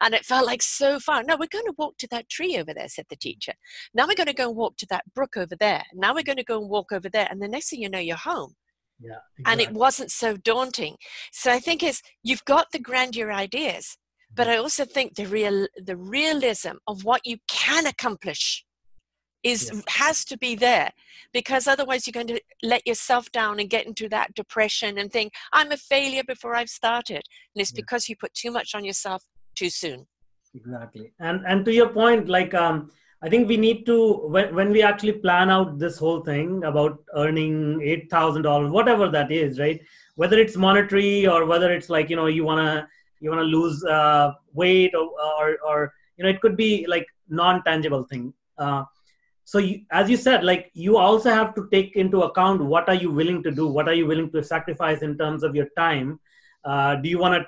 And 0.02 0.14
it 0.14 0.26
felt 0.26 0.46
like 0.46 0.62
so 0.62 1.00
far. 1.00 1.24
No, 1.24 1.38
we're 1.38 1.48
going 1.52 1.66
to 1.66 1.76
walk 1.78 1.98
to 2.00 2.08
that 2.12 2.30
tree 2.30 2.58
over 2.58 2.74
there, 2.74 2.88
said 2.88 3.06
the 3.10 3.16
teacher. 3.16 3.54
Now 3.94 4.08
we're 4.08 4.16
going 4.16 4.28
to 4.28 4.34
go 4.34 4.48
and 4.48 4.58
walk 4.58 4.78
to 4.78 4.88
that 4.90 5.06
brook 5.14 5.38
over 5.38 5.56
there. 5.56 5.84
Now 5.94 6.14
we're 6.14 6.24
going 6.24 6.38
to 6.38 6.44
go 6.44 6.60
and 6.60 6.70
walk 6.70 6.92
over 6.92 7.10
there. 7.10 7.28
And 7.30 7.42
the 7.42 7.48
next 7.48 7.70
thing 7.70 7.82
you 7.82 7.90
know, 7.90 8.00
you're 8.00 8.18
home. 8.18 8.56
Yeah, 9.00 9.18
exactly. 9.38 9.52
And 9.52 9.62
it 9.62 9.78
wasn't 9.78 10.12
so 10.12 10.38
daunting. 10.38 10.96
So 11.32 11.52
I 11.52 11.60
think 11.60 11.84
is 11.84 12.02
you've 12.24 12.46
got 12.46 12.72
the 12.72 12.80
grandeur 12.80 13.32
ideas, 13.32 13.98
but 14.34 14.48
mm-hmm. 14.48 14.54
I 14.54 14.58
also 14.58 14.86
think 14.86 15.16
the 15.16 15.26
real 15.26 15.68
the 15.76 15.98
realism 15.98 16.78
of 16.88 17.04
what 17.04 17.22
you 17.26 17.38
can 17.50 17.86
accomplish 17.86 18.64
is 19.46 19.72
yes. 19.72 19.84
has 19.88 20.26
to 20.26 20.38
be 20.38 20.56
there 20.56 20.92
because 21.32 21.68
otherwise 21.68 22.06
you're 22.06 22.20
going 22.22 22.28
to 22.36 22.42
let 22.64 22.86
yourself 22.86 23.32
down 23.32 23.60
and 23.60 23.70
get 23.70 23.86
into 23.86 24.10
that 24.10 24.34
depression 24.34 24.98
and 24.98 25.12
think 25.12 25.32
i'm 25.54 25.72
a 25.72 25.78
failure 25.78 26.24
before 26.28 26.56
i've 26.56 26.70
started 26.70 27.24
and 27.54 27.62
it's 27.62 27.72
because 27.72 28.10
you 28.10 28.16
put 28.18 28.34
too 28.34 28.52
much 28.52 28.76
on 28.76 28.84
yourself 28.84 29.24
too 29.56 29.70
soon. 29.70 30.06
Exactly. 30.54 31.12
And 31.20 31.44
and 31.48 31.66
to 31.66 31.74
your 31.74 31.90
point 31.90 32.30
like 32.30 32.54
um 32.54 32.92
i 33.22 33.30
think 33.30 33.48
we 33.48 33.58
need 33.58 33.86
to 33.86 33.98
when, 34.34 34.54
when 34.56 34.72
we 34.72 34.82
actually 34.82 35.14
plan 35.14 35.50
out 35.50 35.80
this 35.80 35.98
whole 35.98 36.22
thing 36.22 36.64
about 36.64 37.00
earning 37.16 37.80
$8000 37.80 38.72
whatever 38.72 39.10
that 39.10 39.32
is 39.32 39.60
right? 39.60 39.80
Whether 40.16 40.40
it's 40.40 40.56
monetary 40.56 41.28
or 41.28 41.46
whether 41.46 41.72
it's 41.74 41.90
like 41.90 42.10
you 42.10 42.16
know 42.16 42.28
you 42.28 42.44
want 42.46 42.62
to 42.66 42.88
you 43.20 43.30
want 43.32 43.42
to 43.42 43.58
lose 43.58 43.84
uh, 43.84 44.32
weight 44.54 44.94
or, 44.96 45.10
or 45.40 45.58
or 45.68 45.94
you 46.16 46.24
know 46.24 46.30
it 46.30 46.40
could 46.42 46.56
be 46.56 46.86
like 46.88 47.06
non-tangible 47.28 48.04
thing. 48.06 48.34
Uh, 48.58 48.84
so 49.48 49.60
you, 49.60 49.82
as 49.92 50.10
you 50.10 50.18
said 50.18 50.44
like 50.44 50.72
you 50.74 50.98
also 50.98 51.30
have 51.30 51.54
to 51.56 51.68
take 51.72 51.96
into 51.96 52.24
account 52.24 52.64
what 52.64 52.90
are 52.90 52.96
you 52.96 53.12
willing 53.12 53.42
to 53.44 53.52
do 53.52 53.68
what 53.68 53.88
are 53.88 53.94
you 53.94 54.06
willing 54.06 54.32
to 54.32 54.44
sacrifice 54.44 55.02
in 55.02 55.18
terms 55.18 55.44
of 55.44 55.56
your 55.56 55.68
time. 55.78 56.20
Uh, 56.64 56.96
do 56.96 57.08
you 57.08 57.20
want 57.20 57.36
to 57.36 57.48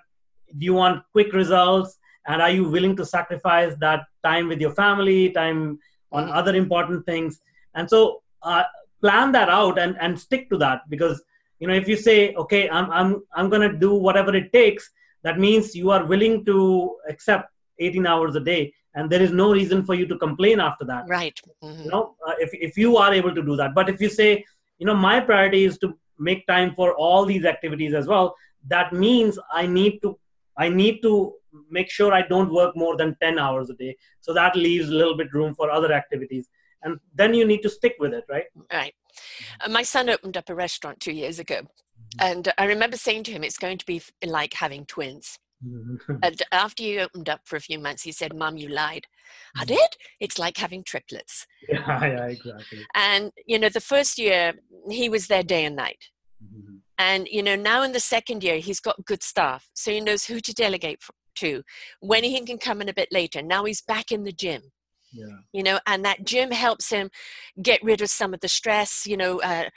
do 0.58 0.66
you 0.66 0.74
want 0.74 1.04
quick 1.12 1.34
results? 1.34 1.98
And 2.28 2.42
are 2.42 2.52
you 2.52 2.70
willing 2.70 2.96
to 2.98 3.06
sacrifice 3.06 3.74
that 3.80 4.06
time 4.24 4.48
with 4.48 4.62
your 4.62 4.72
family 4.72 5.32
time 5.32 5.80
on 6.12 6.26
mm-hmm. 6.26 6.34
other 6.34 6.56
important 6.56 7.06
things? 7.06 7.42
And 7.74 7.90
so 7.90 8.22
uh, 8.44 8.64
plan 9.02 9.32
that 9.32 9.50
out 9.50 9.80
and 9.80 9.98
and 10.00 10.20
stick 10.20 10.50
to 10.50 10.58
that 10.58 10.82
because 10.90 11.22
you 11.60 11.68
know 11.68 11.74
if 11.74 11.88
you 11.88 11.96
say 11.96 12.34
okay 12.36 12.70
i'm 12.70 12.90
i'm 12.92 13.24
i'm 13.34 13.50
going 13.50 13.66
to 13.70 13.78
do 13.78 13.94
whatever 13.94 14.36
it 14.36 14.52
takes 14.54 14.90
that 15.24 15.40
means 15.40 15.76
you 15.76 15.92
are 15.92 16.06
willing 16.06 16.46
to 16.46 16.96
accept 17.10 17.52
18 17.80 18.06
hours 18.06 18.36
a 18.36 18.40
day 18.40 18.74
and 18.98 19.10
there 19.10 19.22
is 19.22 19.32
no 19.32 19.52
reason 19.54 19.86
for 19.86 19.94
you 19.94 20.06
to 20.08 20.18
complain 20.18 20.60
after 20.60 20.86
that. 20.86 21.06
Right. 21.08 21.40
Mm-hmm. 21.64 21.84
you 21.84 21.92
know 21.92 22.16
uh, 22.28 22.34
if, 22.40 22.50
if 22.54 22.78
you 22.78 22.98
are 22.98 23.14
able 23.14 23.34
to 23.34 23.44
do 23.44 23.56
that. 23.56 23.74
But 23.74 23.90
if 23.90 24.02
you 24.02 24.10
say 24.10 24.44
you 24.80 24.86
know 24.86 24.96
my 24.96 25.20
priority 25.20 25.64
is 25.64 25.78
to 25.80 25.94
make 26.20 26.46
time 26.48 26.74
for 26.76 26.94
all 26.96 27.26
these 27.26 27.46
activities 27.46 27.94
as 27.94 28.08
well 28.08 28.36
that 28.68 28.94
means 28.94 29.38
i 29.52 29.66
need 29.66 30.00
to 30.02 30.18
i 30.58 30.68
need 30.68 31.02
to 31.02 31.34
make 31.70 31.90
sure 31.90 32.14
i 32.14 32.22
don't 32.22 32.52
work 32.52 32.76
more 32.76 32.96
than 32.98 33.16
10 33.22 33.40
hours 33.40 33.70
a 33.70 33.74
day. 33.74 33.96
So 34.22 34.34
that 34.34 34.56
leaves 34.56 34.90
a 34.90 34.94
little 34.94 35.18
bit 35.18 35.34
room 35.34 35.56
for 35.56 35.72
other 35.72 35.92
activities. 35.92 36.50
And 36.84 37.00
then 37.16 37.34
you 37.34 37.46
need 37.46 37.62
to 37.64 37.70
stick 37.70 37.96
with 38.00 38.14
it 38.14 38.26
right? 38.30 38.46
Right. 38.72 38.94
Uh, 39.62 39.70
my 39.70 39.84
son 39.84 40.10
opened 40.10 40.38
up 40.38 40.50
a 40.50 40.56
restaurant 40.56 41.00
two 41.00 41.14
years 41.14 41.40
ago. 41.40 41.62
Mm-hmm. 41.62 42.28
and 42.30 42.54
i 42.58 42.66
remember 42.66 42.96
saying 42.96 43.24
to 43.24 43.32
him 43.32 43.44
it's 43.44 43.58
going 43.58 43.78
to 43.78 43.86
be 43.86 44.02
like 44.26 44.54
having 44.54 44.86
twins. 44.86 45.40
And 45.62 46.42
after 46.52 46.84
you 46.84 47.00
opened 47.02 47.30
up 47.30 47.42
for 47.46 47.56
a 47.56 47.62
few 47.62 47.80
months, 47.80 48.04
he 48.04 48.12
said, 48.12 48.36
Mom, 48.36 48.58
you 48.58 48.70
lied. 48.70 49.06
I 49.56 49.62
mm-hmm. 49.62 49.76
did. 49.76 49.90
It's 50.20 50.40
like 50.40 50.58
having 50.58 50.84
triplets. 50.84 51.48
Yeah, 51.68 52.06
yeah, 52.06 52.26
exactly. 52.28 52.86
And, 52.96 53.32
you 53.46 53.58
know, 53.60 53.70
the 53.70 53.82
first 53.82 54.18
year, 54.18 54.54
he 54.90 55.10
was 55.10 55.28
there 55.28 55.44
day 55.44 55.66
and 55.66 55.76
night. 55.76 56.10
Mm-hmm. 56.44 56.76
And, 57.00 57.28
you 57.30 57.44
know, 57.44 57.56
now 57.56 57.84
in 57.84 57.92
the 57.92 58.00
second 58.00 58.44
year, 58.44 58.58
he's 58.58 58.80
got 58.80 59.06
good 59.06 59.24
staff. 59.24 59.70
So 59.74 59.92
he 59.92 60.02
knows 60.02 60.26
who 60.26 60.40
to 60.40 60.54
delegate 60.54 61.00
to, 61.36 61.64
when 62.00 62.24
he 62.24 62.40
can 62.42 62.58
come 62.58 62.82
in 62.82 62.90
a 62.90 62.94
bit 62.94 63.10
later. 63.12 63.42
Now 63.42 63.66
he's 63.66 63.82
back 63.82 64.12
in 64.12 64.24
the 64.24 64.32
gym. 64.32 64.62
Yeah. 65.12 65.38
You 65.54 65.64
know, 65.64 65.80
and 65.88 66.04
that 66.06 66.26
gym 66.26 66.52
helps 66.52 66.90
him 66.90 67.10
get 67.62 67.82
rid 67.84 68.02
of 68.02 68.10
some 68.10 68.34
of 68.34 68.42
the 68.42 68.48
stress, 68.48 69.06
you 69.06 69.18
know, 69.18 69.40
uh, 69.42 69.70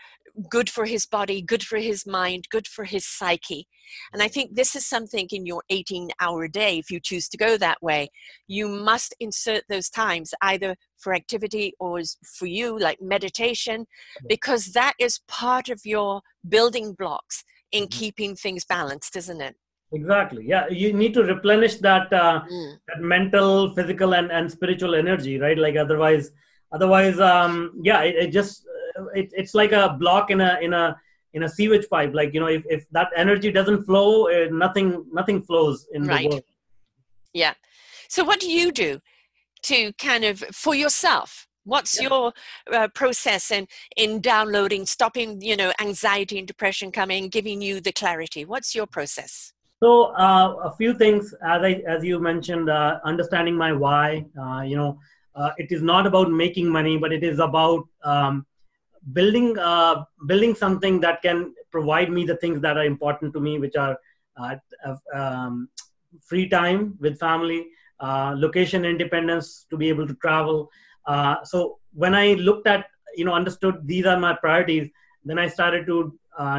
good 0.49 0.71
for 0.71 0.87
his 0.87 1.07
body, 1.07 1.43
good 1.43 1.63
for 1.63 1.79
his 1.79 2.07
mind, 2.07 2.47
good 2.51 2.67
for 2.67 2.85
his 2.85 3.07
psyche. 3.07 3.67
And 4.13 4.23
I 4.23 4.29
think 4.29 4.55
this 4.55 4.77
is 4.77 4.87
something 4.87 5.27
in 5.31 5.47
your 5.47 5.63
18 5.71 6.11
hour 6.21 6.49
day, 6.49 6.79
if 6.79 6.91
you 6.91 7.01
choose 7.01 7.29
to 7.31 7.37
go 7.37 7.57
that 7.57 7.83
way, 7.83 8.11
you 8.47 8.69
must 8.69 9.15
insert 9.21 9.65
those 9.69 9.89
times 9.89 10.33
either 10.43 10.77
for 10.99 11.15
activity 11.15 11.75
or 11.81 12.01
for 12.39 12.47
you, 12.47 12.79
like 12.79 13.01
meditation, 13.01 13.87
because 14.29 14.67
that 14.73 14.95
is 14.99 15.21
part 15.29 15.69
of 15.69 15.81
your 15.85 16.21
building 16.49 16.95
blocks 16.95 17.45
in 17.73 17.85
mm-hmm. 17.85 17.99
keeping 17.99 18.37
things 18.37 18.65
balanced, 18.65 19.17
isn't 19.17 19.41
it? 19.41 19.57
Exactly. 19.93 20.47
Yeah, 20.47 20.69
you 20.69 20.93
need 20.93 21.15
to 21.15 21.25
replenish 21.25 21.77
that 21.77 22.13
uh, 22.13 22.43
mm. 22.51 22.75
that 22.89 23.01
mental, 23.01 23.75
physical, 23.75 24.15
and, 24.15 24.31
and 24.31 24.51
spiritual 24.51 24.95
energy, 24.95 25.39
right? 25.39 25.59
Like 25.59 25.77
otherwise, 25.77 26.31
otherwise, 26.73 27.19
um, 27.19 27.73
yeah, 27.83 28.03
it, 28.03 28.15
it 28.15 28.31
just 28.31 28.65
it, 29.15 29.31
it's 29.33 29.55
like 29.55 29.73
a 29.73 29.97
block 29.99 30.31
in 30.31 30.41
a 30.41 30.59
in 30.63 30.73
a 30.73 30.97
in 31.33 31.45
a 31.45 31.49
sewage 31.49 31.89
pipe 31.89 32.13
like 32.13 32.35
you 32.35 32.41
know 32.41 32.49
if, 32.49 32.63
if 32.69 32.89
that 32.91 33.09
energy 33.17 33.53
doesn't 33.53 33.85
flow 33.85 34.29
uh, 34.29 34.49
nothing 34.51 35.05
nothing 35.13 35.43
flows 35.43 35.87
in 35.93 36.05
right. 36.05 36.23
the 36.23 36.29
world 36.29 36.45
yeah 37.33 37.55
so 38.09 38.25
what 38.25 38.41
do 38.41 38.51
you 38.51 38.73
do 38.73 39.01
to 39.63 39.93
kind 39.95 40.25
of 40.25 40.41
for 40.53 40.75
yourself 40.75 41.47
what's 41.65 42.01
yeah. 42.01 42.09
your 42.09 42.33
uh, 42.73 42.89
process 42.95 43.51
in 43.51 43.67
in 43.97 44.21
downloading 44.21 44.87
stopping 44.87 45.41
you 45.41 45.57
know 45.57 45.73
anxiety 45.81 46.39
and 46.39 46.49
depression 46.49 46.91
coming 46.91 47.29
giving 47.29 47.63
you 47.63 47.81
the 47.81 47.93
clarity 47.93 48.45
what's 48.45 48.75
your 48.75 48.87
process 48.87 49.53
so 49.83 50.13
uh, 50.27 50.57
a 50.69 50.73
few 50.77 50.93
things 51.03 51.33
as 51.55 51.63
i 51.63 51.73
as 51.95 52.05
you 52.05 52.19
mentioned 52.21 52.69
uh, 52.71 53.01
understanding 53.05 53.57
my 53.57 53.73
why 53.73 54.25
uh, 54.43 54.61
you 54.61 54.77
know 54.77 54.99
uh, 55.35 55.51
it 55.57 55.73
is 55.73 55.83
not 55.83 56.07
about 56.07 56.31
making 56.31 56.69
money 56.69 56.97
but 56.99 57.13
it 57.13 57.25
is 57.25 57.39
about 57.39 57.87
um, 58.05 58.47
building 59.13 59.59
uh, 59.59 60.05
building 60.27 60.55
something 60.55 61.01
that 61.01 61.23
can 61.23 61.55
provide 61.71 62.11
me 62.11 62.25
the 62.25 62.37
things 62.37 62.61
that 62.61 62.77
are 62.77 62.85
important 62.85 63.33
to 63.33 63.41
me 63.41 63.59
which 63.59 63.77
are 63.77 63.99
uh, 64.43 64.57
um, 65.15 65.69
free 66.29 66.49
time 66.49 66.95
with 67.01 67.19
family 67.19 67.67
location 68.45 68.85
independence 68.85 69.67
to 69.71 69.77
be 69.77 69.89
able 69.89 70.07
to 70.07 70.15
travel. 70.15 70.71
So 71.45 71.79
when 71.93 72.15
i 72.15 72.33
looked 72.49 72.67
at 72.67 72.87
you 73.17 73.25
know 73.25 73.35
understood 73.35 73.87
these 73.93 74.07
are 74.07 74.19
my 74.25 74.35
priorities 74.43 74.89
then 75.25 75.39
i 75.45 75.47
started 75.57 75.87
to 75.87 75.97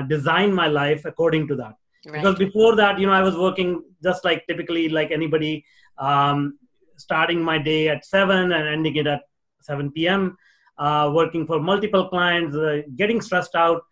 design 0.07 0.53
my 0.62 0.67
life 0.67 1.05
according 1.05 1.47
to 1.51 1.55
that 1.62 1.75
right. 2.05 2.13
because 2.15 2.37
before 2.37 2.75
that 2.75 2.99
you 2.99 3.05
know 3.05 3.13
i 3.13 3.21
was 3.21 3.37
working 3.37 3.83
just 4.03 4.23
like 4.25 4.45
typically 4.47 4.89
like 4.89 5.11
anybody 5.11 5.63
um, 5.97 6.57
starting 6.97 7.41
my 7.41 7.57
day 7.57 7.89
at 7.89 8.05
7 8.05 8.51
and 8.51 8.67
ending 8.67 8.95
it 8.95 9.07
at 9.07 9.21
7 9.61 9.91
p.m 9.91 10.37
uh, 10.81 11.11
working 11.13 11.45
for 11.45 11.59
multiple 11.59 12.09
clients, 12.09 12.55
uh, 12.55 12.81
getting 12.95 13.21
stressed 13.21 13.55
out. 13.55 13.83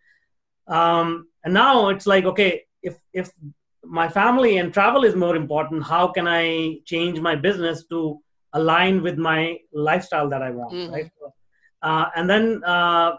Um, 0.66 1.28
and 1.44 1.54
now 1.54 1.88
it's 1.88 2.06
like, 2.06 2.24
okay, 2.24 2.64
if 2.82 2.98
if 3.12 3.30
my 3.84 4.08
family 4.08 4.58
and 4.58 4.72
travel 4.72 5.04
is 5.04 5.14
more 5.14 5.36
important, 5.36 5.84
how 5.84 6.08
can 6.08 6.26
I 6.26 6.78
change 6.84 7.20
my 7.20 7.34
business 7.34 7.86
to 7.86 8.20
align 8.52 9.02
with 9.02 9.18
my 9.18 9.58
lifestyle 9.72 10.28
that 10.30 10.42
I 10.42 10.50
want, 10.50 10.74
mm-hmm. 10.74 10.92
right? 10.92 11.10
Uh, 11.82 12.06
and 12.16 12.28
then 12.28 12.62
uh, 12.64 13.12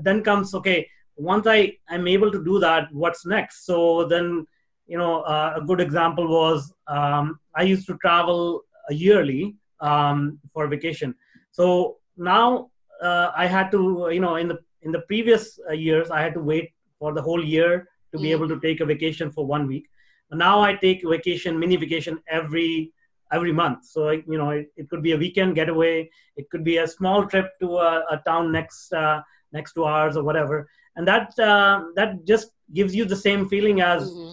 then 0.00 0.22
comes 0.22 0.54
okay. 0.54 0.88
Once 1.16 1.46
I 1.46 1.72
am 1.90 2.06
able 2.06 2.30
to 2.30 2.44
do 2.44 2.58
that, 2.60 2.92
what's 2.92 3.26
next? 3.26 3.64
So 3.66 4.04
then, 4.06 4.46
you 4.86 4.98
know, 4.98 5.22
uh, 5.22 5.54
a 5.56 5.60
good 5.60 5.80
example 5.80 6.28
was 6.28 6.72
um, 6.86 7.40
I 7.54 7.62
used 7.62 7.86
to 7.86 7.96
travel 7.98 8.62
yearly 8.90 9.56
um, 9.80 10.38
for 10.52 10.68
vacation. 10.68 11.14
So 11.52 11.96
now 12.16 12.70
uh, 13.02 13.30
I 13.36 13.46
had 13.46 13.70
to, 13.72 14.08
you 14.12 14.20
know, 14.20 14.36
in 14.36 14.48
the 14.48 14.58
in 14.82 14.92
the 14.92 15.00
previous 15.00 15.58
uh, 15.68 15.72
years, 15.72 16.10
I 16.10 16.20
had 16.20 16.34
to 16.34 16.40
wait 16.40 16.70
for 16.98 17.12
the 17.12 17.22
whole 17.22 17.44
year 17.44 17.88
to 18.12 18.18
be 18.18 18.30
able 18.30 18.48
to 18.48 18.60
take 18.60 18.80
a 18.80 18.86
vacation 18.86 19.32
for 19.32 19.44
one 19.44 19.66
week. 19.66 19.88
Now 20.30 20.60
I 20.60 20.74
take 20.74 21.02
vacation, 21.04 21.58
mini 21.58 21.76
vacation 21.76 22.18
every 22.28 22.92
every 23.32 23.52
month. 23.52 23.84
So 23.86 24.10
you 24.10 24.38
know, 24.38 24.50
it, 24.50 24.72
it 24.76 24.88
could 24.88 25.02
be 25.02 25.12
a 25.12 25.16
weekend 25.16 25.54
getaway. 25.54 26.10
It 26.36 26.48
could 26.50 26.64
be 26.64 26.78
a 26.78 26.86
small 26.86 27.26
trip 27.26 27.50
to 27.60 27.78
a, 27.78 28.04
a 28.10 28.22
town 28.26 28.52
next 28.52 28.92
uh, 28.92 29.22
next 29.52 29.72
to 29.74 29.84
ours 29.84 30.16
or 30.16 30.24
whatever, 30.24 30.68
and 30.96 31.06
that 31.06 31.38
uh, 31.38 31.84
that 31.94 32.24
just 32.26 32.50
gives 32.74 32.94
you 32.94 33.04
the 33.04 33.16
same 33.16 33.48
feeling 33.48 33.80
as 33.80 34.10
mm-hmm. 34.10 34.32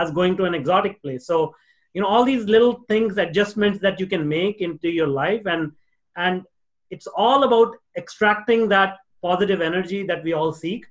as 0.00 0.10
going 0.10 0.36
to 0.36 0.44
an 0.44 0.54
exotic 0.54 1.00
place. 1.02 1.26
So 1.26 1.54
you 1.94 2.00
know, 2.00 2.06
all 2.06 2.24
these 2.24 2.44
little 2.44 2.84
things, 2.88 3.18
adjustments 3.18 3.80
that 3.80 3.98
you 3.98 4.06
can 4.06 4.28
make 4.28 4.60
into 4.60 4.88
your 4.88 5.08
life, 5.08 5.42
and 5.46 5.72
and 6.16 6.42
it's 6.90 7.06
all 7.06 7.44
about 7.44 7.76
extracting 7.96 8.68
that 8.68 8.98
positive 9.22 9.60
energy 9.60 10.04
that 10.04 10.22
we 10.24 10.32
all 10.32 10.52
seek. 10.52 10.86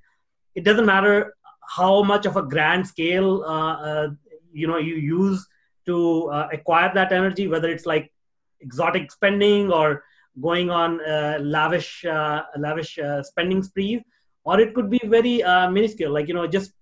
It 0.54 0.64
doesn't 0.64 0.86
matter 0.86 1.34
how 1.76 2.02
much 2.02 2.26
of 2.26 2.36
a 2.36 2.42
grand 2.42 2.86
scale 2.86 3.42
uh, 3.44 3.74
uh, 3.74 4.08
you 4.52 4.66
know 4.66 4.78
you 4.78 4.96
use 4.96 5.46
to 5.86 6.28
uh, 6.30 6.48
acquire 6.52 6.92
that 6.94 7.12
energy, 7.12 7.48
whether 7.48 7.68
it's 7.68 7.86
like 7.86 8.12
exotic 8.60 9.10
spending 9.10 9.72
or 9.72 10.04
going 10.40 10.70
on 10.70 11.00
uh, 11.04 11.38
lavish 11.40 12.04
uh, 12.04 12.42
lavish 12.58 12.98
uh, 12.98 13.22
spending 13.22 13.62
sprees, 13.62 14.02
or 14.44 14.60
it 14.60 14.74
could 14.74 14.90
be 14.90 15.00
very 15.04 15.42
uh, 15.42 15.70
minuscule, 15.70 16.12
like 16.12 16.28
you 16.28 16.34
know 16.34 16.46
just 16.46 16.72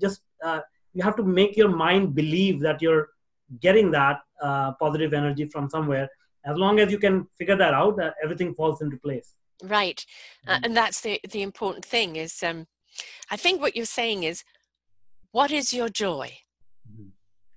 just 0.00 0.20
uh, 0.44 0.60
you 0.92 1.02
have 1.02 1.16
to 1.16 1.22
make 1.22 1.56
your 1.56 1.68
mind 1.68 2.14
believe 2.14 2.60
that 2.60 2.82
you're 2.82 3.08
getting 3.60 3.90
that 3.90 4.20
positive 4.80 5.14
energy 5.14 5.46
from 5.46 5.68
somewhere. 5.70 6.08
As 6.44 6.56
long 6.56 6.78
as 6.78 6.92
you 6.92 6.98
can 6.98 7.26
figure 7.38 7.56
that 7.56 7.74
out, 7.74 7.98
everything 8.22 8.54
falls 8.54 8.80
into 8.80 8.96
place. 8.98 9.34
Right, 9.62 10.04
mm-hmm. 10.46 10.64
and 10.64 10.76
that's 10.76 11.00
the 11.00 11.20
the 11.30 11.42
important 11.42 11.84
thing 11.84 12.16
is. 12.16 12.42
Um, 12.42 12.66
I 13.30 13.36
think 13.36 13.60
what 13.60 13.76
you're 13.76 13.84
saying 13.84 14.22
is, 14.22 14.44
what 15.32 15.50
is 15.50 15.72
your 15.72 15.88
joy? 15.88 16.38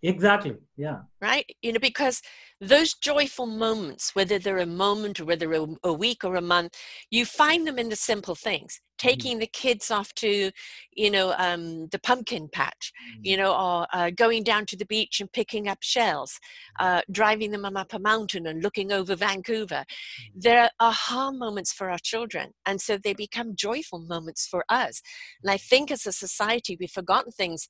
Exactly. 0.02 0.56
Yeah. 0.78 1.00
Right. 1.22 1.46
You 1.62 1.74
know, 1.74 1.80
because 1.80 2.22
those 2.62 2.94
joyful 2.94 3.46
moments, 3.46 4.16
whether 4.16 4.40
they're 4.40 4.60
a 4.60 4.66
moment 4.66 5.20
or 5.20 5.26
whether 5.26 5.52
a, 5.54 5.68
a 5.84 5.92
week 5.92 6.24
or 6.24 6.36
a 6.36 6.42
month, 6.42 6.78
you 7.12 7.26
find 7.26 7.68
them 7.68 7.78
in 7.78 7.90
the 7.90 7.98
simple 7.98 8.36
things. 8.36 8.76
Mm-hmm. 8.76 9.10
Taking 9.10 9.32
mm-hmm. 9.34 9.40
the 9.42 9.48
kids 9.48 9.92
off 9.92 10.14
to, 10.16 10.52
you 10.94 11.12
know, 11.12 11.34
um, 11.38 11.88
the 11.88 12.00
pumpkin 12.00 12.48
patch, 12.48 12.94
mm-hmm. 13.12 13.22
you 13.24 13.36
know, 13.36 13.54
or 13.54 13.88
uh, 13.92 14.10
going 14.12 14.44
down 14.44 14.66
to 14.68 14.78
the 14.78 14.86
beach 14.86 15.20
and 15.20 15.32
picking 15.32 15.68
up 15.68 15.80
shells, 15.82 16.40
uh, 16.80 17.02
driving 17.12 17.52
them 17.52 17.66
up 17.66 17.94
a 17.94 18.00
mountain 18.00 18.48
and 18.48 18.64
looking 18.64 18.94
over 18.94 19.16
Vancouver. 19.16 19.84
Mm-hmm. 19.84 20.40
There 20.40 20.62
are 20.62 20.72
aha 20.80 21.32
moments 21.32 21.74
for 21.74 21.90
our 21.90 22.00
children. 22.02 22.52
And 22.66 22.80
so 22.80 22.98
they 22.98 23.14
become 23.14 23.56
joyful 23.56 24.00
moments 24.00 24.48
for 24.48 24.64
us. 24.70 25.02
And 25.44 25.52
I 25.52 25.58
think 25.58 25.92
as 25.92 26.06
a 26.06 26.14
society, 26.14 26.78
we've 26.80 26.90
forgotten 26.90 27.34
things 27.34 27.68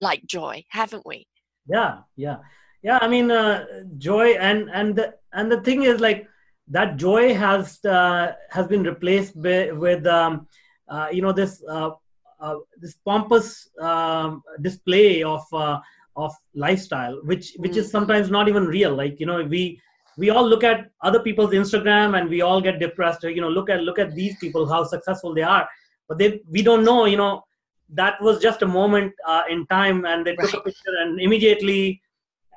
like 0.00 0.26
joy, 0.26 0.64
haven't 0.70 1.06
we? 1.06 1.26
Yeah 1.66 1.98
yeah. 2.16 2.38
Yeah 2.82 2.98
i 3.02 3.08
mean 3.08 3.30
uh, 3.30 3.66
joy 3.98 4.28
and 4.48 4.70
and 4.70 4.96
the, 4.96 5.14
and 5.32 5.52
the 5.52 5.60
thing 5.60 5.82
is 5.82 6.00
like 6.00 6.26
that 6.70 6.96
joy 6.96 7.34
has 7.34 7.84
uh, 7.84 8.32
has 8.50 8.66
been 8.68 8.84
replaced 8.84 9.40
by, 9.42 9.72
with 9.72 10.06
um, 10.06 10.46
uh, 10.88 11.08
you 11.12 11.20
know 11.20 11.32
this 11.32 11.62
uh, 11.68 11.90
uh, 12.40 12.56
this 12.78 12.94
pompous 13.04 13.68
um, 13.80 14.42
display 14.62 15.22
of 15.22 15.42
uh, 15.52 15.78
of 16.16 16.34
lifestyle 16.54 17.20
which 17.24 17.54
which 17.58 17.76
is 17.76 17.88
mm. 17.88 17.90
sometimes 17.90 18.30
not 18.30 18.48
even 18.48 18.66
real. 18.66 18.94
Like 18.94 19.20
you 19.20 19.26
know 19.26 19.42
we 19.44 19.80
we 20.16 20.30
all 20.30 20.46
look 20.46 20.64
at 20.64 20.90
other 21.02 21.20
people's 21.20 21.52
instagram 21.52 22.18
and 22.18 22.28
we 22.28 22.40
all 22.40 22.60
get 22.60 22.78
depressed. 22.78 23.22
You 23.24 23.40
know 23.40 23.48
look 23.48 23.68
at 23.70 23.82
look 23.82 23.98
at 23.98 24.14
these 24.14 24.36
people 24.38 24.68
how 24.68 24.84
successful 24.84 25.34
they 25.34 25.42
are. 25.42 25.68
But 26.08 26.18
they 26.18 26.40
we 26.48 26.62
don't 26.62 26.84
know 26.84 27.04
you 27.04 27.16
know 27.16 27.44
that 27.94 28.20
was 28.20 28.40
just 28.40 28.62
a 28.62 28.66
moment 28.66 29.12
uh, 29.26 29.42
in 29.48 29.66
time 29.66 30.04
and 30.04 30.26
they 30.26 30.34
took 30.36 30.52
right. 30.52 30.54
a 30.54 30.60
picture 30.60 30.94
and 31.00 31.20
immediately 31.20 32.00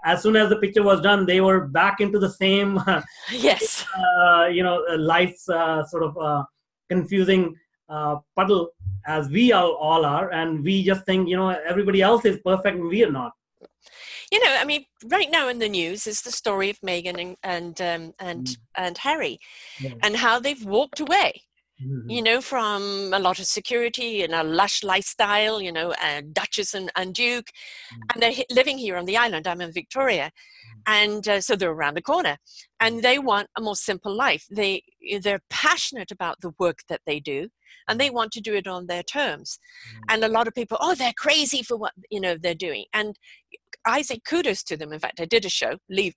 as 0.05 0.21
soon 0.21 0.35
as 0.35 0.49
the 0.49 0.57
picture 0.57 0.83
was 0.83 1.01
done 1.01 1.25
they 1.25 1.41
were 1.41 1.67
back 1.67 2.01
into 2.01 2.19
the 2.19 2.29
same 2.29 2.79
yes 3.31 3.85
uh, 3.97 4.45
you 4.45 4.63
know 4.63 4.85
uh, 4.89 4.97
life's 4.97 5.49
uh, 5.49 5.83
sort 5.85 6.03
of 6.03 6.17
uh, 6.17 6.43
confusing 6.89 7.55
uh, 7.89 8.17
puddle 8.35 8.69
as 9.05 9.27
we 9.29 9.51
all, 9.51 9.73
all 9.73 10.05
are 10.05 10.31
and 10.31 10.63
we 10.63 10.83
just 10.83 11.05
think 11.05 11.27
you 11.27 11.35
know 11.35 11.49
everybody 11.49 12.01
else 12.01 12.25
is 12.25 12.39
perfect 12.45 12.77
and 12.77 12.87
we 12.87 13.03
are 13.03 13.11
not 13.11 13.33
you 14.31 14.43
know, 14.43 14.57
I 14.59 14.65
mean, 14.65 14.85
right 15.05 15.29
now 15.29 15.47
in 15.47 15.59
the 15.59 15.69
news 15.69 16.07
is 16.07 16.23
the 16.23 16.31
story 16.31 16.71
of 16.71 16.81
Meghan 16.81 17.21
and 17.21 17.37
and 17.43 17.79
um, 17.81 18.13
and, 18.19 18.47
mm. 18.47 18.57
and 18.75 18.97
Harry, 18.97 19.39
yeah. 19.79 19.91
and 20.01 20.15
how 20.15 20.39
they've 20.39 20.65
walked 20.65 20.99
away 20.99 21.43
mm-hmm. 21.81 22.09
you 22.09 22.21
know, 22.21 22.41
from 22.41 23.11
a 23.13 23.19
lot 23.19 23.39
of 23.39 23.45
security 23.45 24.23
and 24.23 24.33
a 24.33 24.43
lush 24.43 24.83
lifestyle, 24.83 25.61
you 25.61 25.71
know, 25.71 25.93
uh, 26.01 26.21
Duchess 26.31 26.73
and, 26.73 26.91
and 26.95 27.13
Duke. 27.13 27.47
Mm-hmm. 27.47 28.01
And 28.13 28.23
they're 28.23 28.45
living 28.51 28.77
here 28.77 28.97
on 28.97 29.05
the 29.05 29.17
island. 29.17 29.47
I'm 29.47 29.61
in 29.61 29.71
Victoria. 29.71 30.25
Mm-hmm. 30.25 30.79
And 30.85 31.27
uh, 31.27 31.41
so 31.41 31.55
they're 31.55 31.71
around 31.71 31.95
the 31.95 32.01
corner 32.01 32.37
and 32.79 33.01
they 33.01 33.19
want 33.19 33.47
a 33.57 33.61
more 33.61 33.75
simple 33.75 34.15
life. 34.15 34.45
They, 34.51 34.83
they're 35.21 35.43
passionate 35.49 36.11
about 36.11 36.41
the 36.41 36.53
work 36.59 36.79
that 36.89 37.01
they 37.05 37.19
do 37.19 37.49
and 37.87 37.99
they 37.99 38.09
want 38.09 38.31
to 38.33 38.41
do 38.41 38.53
it 38.53 38.67
on 38.67 38.87
their 38.87 39.03
terms. 39.03 39.59
Mm-hmm. 39.87 40.03
And 40.09 40.23
a 40.23 40.29
lot 40.29 40.47
of 40.47 40.53
people, 40.53 40.77
oh, 40.81 40.95
they're 40.95 41.13
crazy 41.17 41.63
for 41.63 41.77
what, 41.77 41.93
you 42.09 42.19
know, 42.19 42.37
they're 42.37 42.55
doing. 42.55 42.85
And 42.93 43.15
I 43.85 44.01
say 44.01 44.19
kudos 44.25 44.63
to 44.63 44.77
them. 44.77 44.93
In 44.93 44.99
fact, 44.99 45.19
I 45.19 45.25
did 45.25 45.45
a 45.45 45.49
show, 45.49 45.77
Leave 45.89 46.15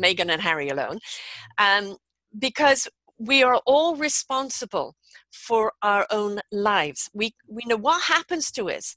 Meghan 0.00 0.30
and 0.30 0.42
Harry 0.42 0.68
Alone, 0.68 0.98
um, 1.58 1.96
because 2.38 2.88
we 3.18 3.42
are 3.42 3.60
all 3.66 3.96
responsible 3.96 4.96
for 5.32 5.72
our 5.82 6.06
own 6.10 6.40
lives. 6.50 7.10
We, 7.12 7.34
we 7.48 7.62
know 7.66 7.76
what 7.76 8.02
happens 8.04 8.50
to 8.52 8.70
us 8.70 8.96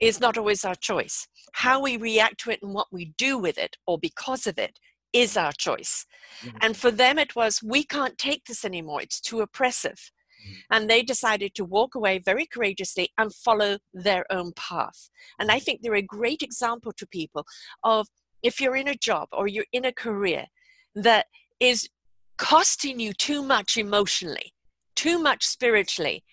is 0.00 0.20
not 0.20 0.38
always 0.38 0.64
our 0.64 0.74
choice. 0.74 1.26
How 1.52 1.80
we 1.82 1.96
react 1.96 2.40
to 2.40 2.50
it 2.50 2.60
and 2.62 2.72
what 2.72 2.88
we 2.92 3.14
do 3.18 3.38
with 3.38 3.58
it 3.58 3.76
or 3.86 3.98
because 3.98 4.46
of 4.46 4.58
it 4.58 4.78
is 5.12 5.36
our 5.36 5.52
choice. 5.52 6.06
Mm-hmm. 6.42 6.56
And 6.60 6.76
for 6.76 6.90
them, 6.90 7.18
it 7.18 7.34
was, 7.34 7.62
we 7.62 7.84
can't 7.84 8.18
take 8.18 8.44
this 8.44 8.64
anymore. 8.64 9.02
It's 9.02 9.20
too 9.20 9.40
oppressive. 9.40 9.98
Mm-hmm. 10.46 10.58
And 10.70 10.90
they 10.90 11.02
decided 11.02 11.54
to 11.54 11.64
walk 11.64 11.94
away 11.94 12.18
very 12.18 12.46
courageously 12.46 13.10
and 13.18 13.34
follow 13.34 13.78
their 13.92 14.24
own 14.30 14.52
path. 14.54 15.10
And 15.38 15.50
I 15.50 15.58
think 15.58 15.80
they're 15.80 15.94
a 15.94 16.02
great 16.02 16.42
example 16.42 16.92
to 16.92 17.06
people 17.06 17.44
of 17.82 18.06
if 18.42 18.60
you're 18.60 18.76
in 18.76 18.88
a 18.88 18.94
job 18.94 19.28
or 19.32 19.48
you're 19.48 19.66
in 19.72 19.84
a 19.84 19.92
career 19.92 20.46
that 20.94 21.26
is 21.58 21.88
costing 22.38 23.00
you 23.00 23.12
too 23.12 23.42
much 23.42 23.76
emotionally, 23.76 24.52
too 24.96 25.18
much 25.18 25.44
spiritually, 25.44 26.24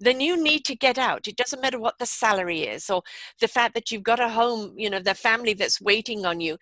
then 0.00 0.20
you 0.20 0.42
need 0.42 0.64
to 0.64 0.74
get 0.74 0.98
out. 0.98 1.28
It 1.28 1.36
doesn't 1.36 1.62
matter 1.62 1.78
what 1.78 1.98
the 1.98 2.06
salary 2.06 2.62
is 2.62 2.90
or 2.90 3.02
the 3.40 3.48
fact 3.48 3.74
that 3.74 3.90
you've 3.90 4.02
got 4.02 4.20
a 4.20 4.28
home, 4.28 4.74
you 4.76 4.90
know, 4.90 4.98
the 4.98 5.14
family 5.14 5.54
that's 5.54 5.80
waiting 5.80 6.26
on 6.26 6.40
you. 6.40 6.58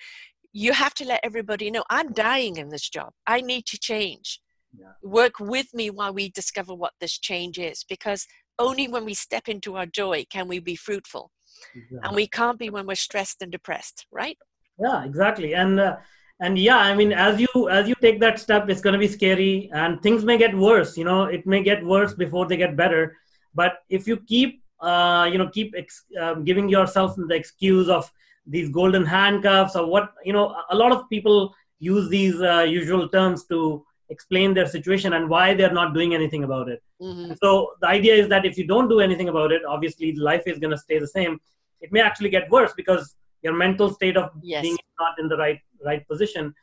You 0.53 0.73
have 0.73 0.95
to 0.95 1.05
let 1.05 1.21
everybody 1.23 1.71
know 1.71 1.85
I'm 1.91 2.13
dying 2.13 2.57
in 2.57 2.69
this 2.69 2.89
job. 2.89 3.13
I 3.27 3.41
need 3.41 3.67
to 3.67 3.79
change. 3.79 4.41
Yeah. 4.79 4.93
Work 5.03 5.41
with 5.41 5.73
me 5.75 5.91
while 5.91 6.13
we 6.13 6.31
discover 6.31 6.75
what 6.75 6.93
this 7.01 7.19
change 7.19 7.59
is 7.59 7.85
because 7.89 8.27
only 8.59 8.89
when 8.89 9.05
we 9.05 9.15
step 9.15 9.49
into 9.49 9.77
our 9.77 9.87
joy 9.87 10.27
can 10.31 10.47
we 10.47 10.59
be 10.59 10.77
fruitful. 10.77 11.31
Exactly. 11.75 11.99
And 12.03 12.17
we 12.17 12.27
can't 12.27 12.59
be 12.59 12.71
when 12.71 12.87
we're 12.87 12.95
stressed 12.95 13.43
and 13.43 13.51
depressed, 13.51 14.07
right? 14.13 14.39
Yeah, 14.79 15.05
exactly. 15.05 15.55
And 15.55 15.81
uh, 15.81 15.97
and 16.41 16.59
yeah 16.59 16.79
i 16.79 16.95
mean 16.95 17.13
as 17.13 17.41
you 17.41 17.69
as 17.71 17.89
you 17.89 17.95
take 18.01 18.19
that 18.21 18.39
step 18.39 18.69
it's 18.69 18.81
going 18.81 18.93
to 18.93 18.99
be 18.99 19.09
scary 19.09 19.71
and 19.73 20.03
things 20.03 20.25
may 20.25 20.37
get 20.37 20.55
worse 20.57 20.97
you 20.97 21.05
know 21.05 21.25
it 21.25 21.47
may 21.47 21.63
get 21.63 21.85
worse 21.85 22.15
before 22.15 22.47
they 22.47 22.57
get 22.57 22.77
better 22.77 23.17
but 23.55 23.79
if 23.89 24.07
you 24.07 24.17
keep 24.17 24.63
uh, 24.81 25.29
you 25.31 25.37
know 25.37 25.49
keep 25.49 25.75
ex- 25.77 26.07
um, 26.19 26.43
giving 26.43 26.69
yourself 26.69 27.15
the 27.17 27.35
excuse 27.35 27.89
of 27.89 28.11
these 28.47 28.71
golden 28.71 29.05
handcuffs 29.05 29.77
or 29.77 29.87
what 29.87 30.13
you 30.25 30.33
know 30.33 30.57
a 30.71 30.77
lot 30.77 30.91
of 30.91 31.09
people 31.11 31.55
use 31.79 32.09
these 32.09 32.41
uh, 32.41 32.61
usual 32.63 33.09
terms 33.09 33.45
to 33.45 33.85
explain 34.09 34.55
their 34.55 34.67
situation 34.67 35.13
and 35.13 35.29
why 35.29 35.55
they're 35.55 35.73
not 35.73 35.95
doing 35.95 36.15
anything 36.15 36.45
about 36.45 36.69
it 36.69 36.83
mm-hmm. 37.01 37.33
so 37.43 37.73
the 37.83 37.87
idea 37.87 38.15
is 38.15 38.29
that 38.29 38.47
if 38.47 38.57
you 38.57 38.67
don't 38.67 38.89
do 38.89 39.01
anything 39.01 39.29
about 39.29 39.53
it 39.53 39.63
obviously 39.65 40.15
life 40.17 40.43
is 40.47 40.59
going 40.59 40.71
to 40.71 40.79
stay 40.79 40.99
the 40.99 41.07
same 41.07 41.39
it 41.81 41.93
may 41.93 42.01
actually 42.01 42.31
get 42.31 42.51
worse 42.51 42.73
because 42.75 43.15
your 43.43 43.55
mental 43.55 43.91
state 43.91 44.17
of 44.17 44.31
yes. 44.43 44.63
being 44.63 44.77
not 44.99 45.19
in 45.19 45.29
the 45.29 45.37
right 45.37 45.61
right 45.85 46.07
position 46.09 46.55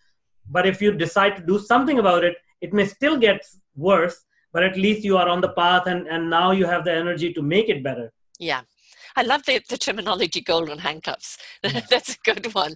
but 0.49 0.65
if 0.65 0.81
you 0.81 0.91
decide 0.91 1.35
to 1.35 1.43
do 1.43 1.59
something 1.59 1.99
about 1.99 2.23
it 2.23 2.35
it 2.61 2.73
may 2.73 2.85
still 2.85 3.17
get 3.17 3.45
worse 3.75 4.25
but 4.53 4.63
at 4.63 4.77
least 4.77 5.03
you 5.03 5.17
are 5.17 5.27
on 5.27 5.41
the 5.41 5.49
path 5.49 5.87
and 5.87 6.07
and 6.07 6.29
now 6.29 6.51
you 6.51 6.65
have 6.65 6.83
the 6.85 6.93
energy 6.93 7.33
to 7.33 7.41
make 7.41 7.69
it 7.69 7.83
better 7.83 8.11
yeah 8.39 8.61
I 9.19 9.23
love 9.23 9.43
the, 9.47 9.59
the 9.67 9.79
terminology 9.79 10.41
golden 10.41 10.77
handcuffs. 10.77 11.39
That's 11.89 12.13
a 12.13 12.17
good 12.23 12.53
one. 12.53 12.75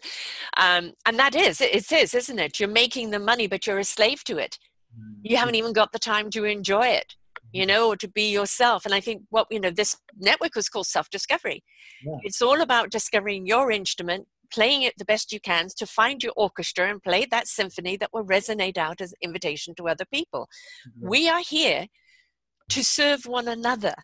Um, 0.58 0.94
and 1.06 1.20
that 1.20 1.36
is, 1.36 1.62
it 1.62 1.92
is, 1.92 2.16
isn't 2.16 2.40
it? 2.40 2.60
You're 2.60 2.68
making 2.68 3.12
the 3.12 3.20
money, 3.20 3.46
but 3.46 3.68
you're 3.68 3.78
a 3.78 3.84
slave 3.84 4.24
to 4.24 4.40
it. 4.40 4.58
You 5.22 5.38
haven't 5.38 5.54
even 5.54 5.72
got 5.72 5.92
the 5.92 6.00
time 6.00 6.32
to 6.32 6.46
enjoy 6.46 6.88
it 6.88 7.14
you 7.52 7.66
know, 7.66 7.90
or 7.90 7.96
to 7.98 8.08
be 8.08 8.32
yourself. 8.32 8.86
And 8.86 8.94
I 8.94 9.00
think 9.00 9.24
what, 9.30 9.48
you 9.50 9.60
know, 9.60 9.72
this 9.72 9.98
network 10.18 10.56
was 10.56 10.70
called 10.70 10.88
self 10.88 11.10
discovery. 11.10 11.64
Yeah. 12.04 12.18
It's 12.24 12.42
all 12.42 12.62
about 12.62 12.92
discovering 12.92 13.46
your 13.46 13.72
instrument, 13.72 14.28
playing 14.52 14.84
it 14.84 14.94
the 14.98 15.06
best 15.06 15.32
you 15.32 15.40
can 15.40 15.68
to 15.78 15.86
find 15.86 16.24
your 16.24 16.34
orchestra 16.36 16.90
and 16.90 17.02
play 17.02 17.26
that 17.26 17.48
symphony 17.48 17.98
that 17.98 18.12
will 18.14 18.26
resonate 18.26 18.78
out 18.78 19.02
as 19.02 19.14
invitation 19.22 19.74
to 19.76 19.88
other 19.88 20.06
people. 20.06 20.48
Mm-hmm. 20.88 21.08
We 21.10 21.30
are 21.30 21.42
here 21.48 21.88
to 22.70 22.84
serve 22.84 23.26
one 23.26 23.48
another. 23.48 23.96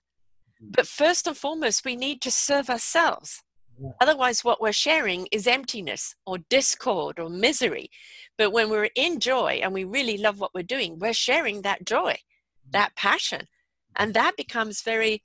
Mm-hmm. 0.61 0.71
But 0.71 0.87
first 0.87 1.27
and 1.27 1.37
foremost, 1.37 1.85
we 1.85 1.95
need 1.95 2.21
to 2.21 2.31
serve 2.31 2.69
ourselves. 2.69 3.43
Yeah. 3.79 3.91
Otherwise, 4.01 4.43
what 4.43 4.59
we're 4.59 4.71
sharing 4.71 5.27
is 5.31 5.45
emptiness 5.47 6.15
or 6.25 6.39
discord 6.49 7.19
or 7.19 7.29
misery. 7.29 7.89
But 8.37 8.51
when 8.51 8.69
we're 8.69 8.89
in 8.95 9.19
joy 9.19 9.59
and 9.63 9.73
we 9.73 9.83
really 9.83 10.17
love 10.17 10.39
what 10.39 10.53
we're 10.53 10.63
doing, 10.63 10.97
we're 10.99 11.13
sharing 11.13 11.61
that 11.61 11.85
joy, 11.85 12.13
mm-hmm. 12.13 12.71
that 12.71 12.95
passion. 12.95 13.47
And 13.95 14.13
that 14.13 14.35
becomes 14.37 14.81
very 14.81 15.23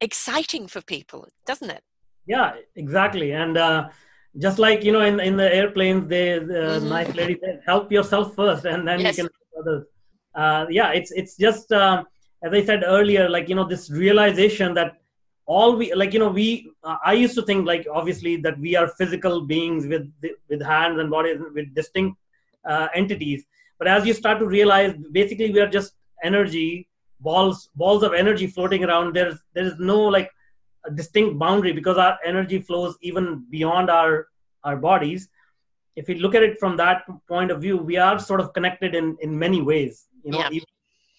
exciting 0.00 0.66
for 0.66 0.82
people, 0.82 1.28
doesn't 1.46 1.70
it? 1.70 1.82
Yeah, 2.26 2.52
exactly. 2.74 3.32
And 3.32 3.56
uh, 3.56 3.88
just 4.38 4.58
like, 4.58 4.84
you 4.84 4.92
know, 4.92 5.02
in, 5.02 5.20
in 5.20 5.36
the 5.36 5.54
airplanes, 5.54 6.08
the 6.08 6.40
mm-hmm. 6.40 6.88
nice 6.88 7.14
lady 7.14 7.38
said, 7.42 7.60
help 7.66 7.92
yourself 7.92 8.34
first 8.34 8.64
and 8.64 8.86
then 8.86 9.00
yes. 9.00 9.16
you 9.16 9.24
can 9.24 9.32
help 9.32 9.66
others. 9.66 9.86
Uh, 10.34 10.66
yeah, 10.70 10.90
it's, 10.90 11.12
it's 11.12 11.36
just, 11.36 11.70
um, 11.72 12.06
as 12.42 12.52
I 12.52 12.64
said 12.64 12.82
earlier, 12.84 13.28
like, 13.28 13.48
you 13.48 13.54
know, 13.54 13.66
this 13.66 13.90
realization 13.90 14.74
that 14.74 14.96
all 15.46 15.76
we 15.76 15.92
like 15.94 16.12
you 16.12 16.18
know 16.18 16.28
we 16.28 16.70
uh, 16.84 16.96
i 17.04 17.12
used 17.12 17.34
to 17.34 17.42
think 17.42 17.66
like 17.66 17.86
obviously 17.92 18.36
that 18.36 18.58
we 18.58 18.74
are 18.76 18.88
physical 18.88 19.42
beings 19.42 19.86
with 19.86 20.10
with 20.48 20.62
hands 20.62 20.98
and 20.98 21.10
bodies 21.10 21.38
with 21.54 21.74
distinct 21.74 22.18
uh, 22.66 22.88
entities 22.94 23.44
but 23.78 23.86
as 23.86 24.06
you 24.06 24.14
start 24.14 24.38
to 24.38 24.46
realize 24.46 24.94
basically 25.12 25.50
we 25.52 25.60
are 25.60 25.68
just 25.68 25.94
energy 26.22 26.88
balls 27.20 27.68
balls 27.76 28.02
of 28.02 28.14
energy 28.14 28.46
floating 28.46 28.84
around 28.84 29.14
there's 29.14 29.38
there 29.54 29.64
is 29.64 29.74
no 29.78 30.00
like 30.00 30.30
a 30.86 30.90
distinct 30.90 31.38
boundary 31.38 31.72
because 31.72 31.96
our 31.96 32.18
energy 32.24 32.60
flows 32.60 32.96
even 33.00 33.44
beyond 33.50 33.90
our 33.90 34.28
our 34.64 34.76
bodies 34.76 35.28
if 35.96 36.08
we 36.08 36.14
look 36.16 36.34
at 36.34 36.42
it 36.42 36.58
from 36.58 36.76
that 36.76 37.02
point 37.28 37.50
of 37.50 37.60
view 37.60 37.76
we 37.76 37.96
are 37.96 38.18
sort 38.18 38.40
of 38.40 38.52
connected 38.52 38.94
in 38.94 39.16
in 39.20 39.38
many 39.38 39.60
ways 39.62 40.06
you 40.24 40.30
know 40.30 40.38
yeah. 40.38 40.50
even, 40.50 40.68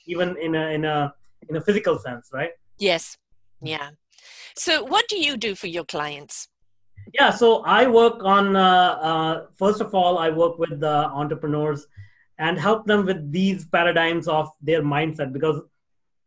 even 0.08 0.38
in 0.38 0.56
a 0.56 0.66
in 0.78 0.86
a 0.86 1.14
in 1.50 1.56
a 1.56 1.62
physical 1.62 1.98
sense 2.00 2.30
right 2.34 2.52
yes 2.78 3.18
yeah 3.62 3.90
so, 4.58 4.84
what 4.84 5.08
do 5.10 5.18
you 5.18 5.36
do 5.36 5.54
for 5.54 5.68
your 5.68 5.84
clients? 5.84 6.48
Yeah, 7.14 7.30
so 7.30 7.62
I 7.64 7.88
work 7.88 8.24
on, 8.24 8.56
uh, 8.56 8.62
uh, 8.62 9.46
first 9.56 9.82
of 9.82 9.94
all, 9.94 10.18
I 10.18 10.30
work 10.30 10.58
with 10.58 10.80
the 10.80 11.06
entrepreneurs 11.22 11.88
and 12.40 12.58
help 12.58 12.86
them 12.86 13.06
with 13.06 13.32
these 13.32 13.66
paradigms 13.66 14.28
of 14.28 14.50
their 14.62 14.82
mindset 14.82 15.34
because 15.34 15.62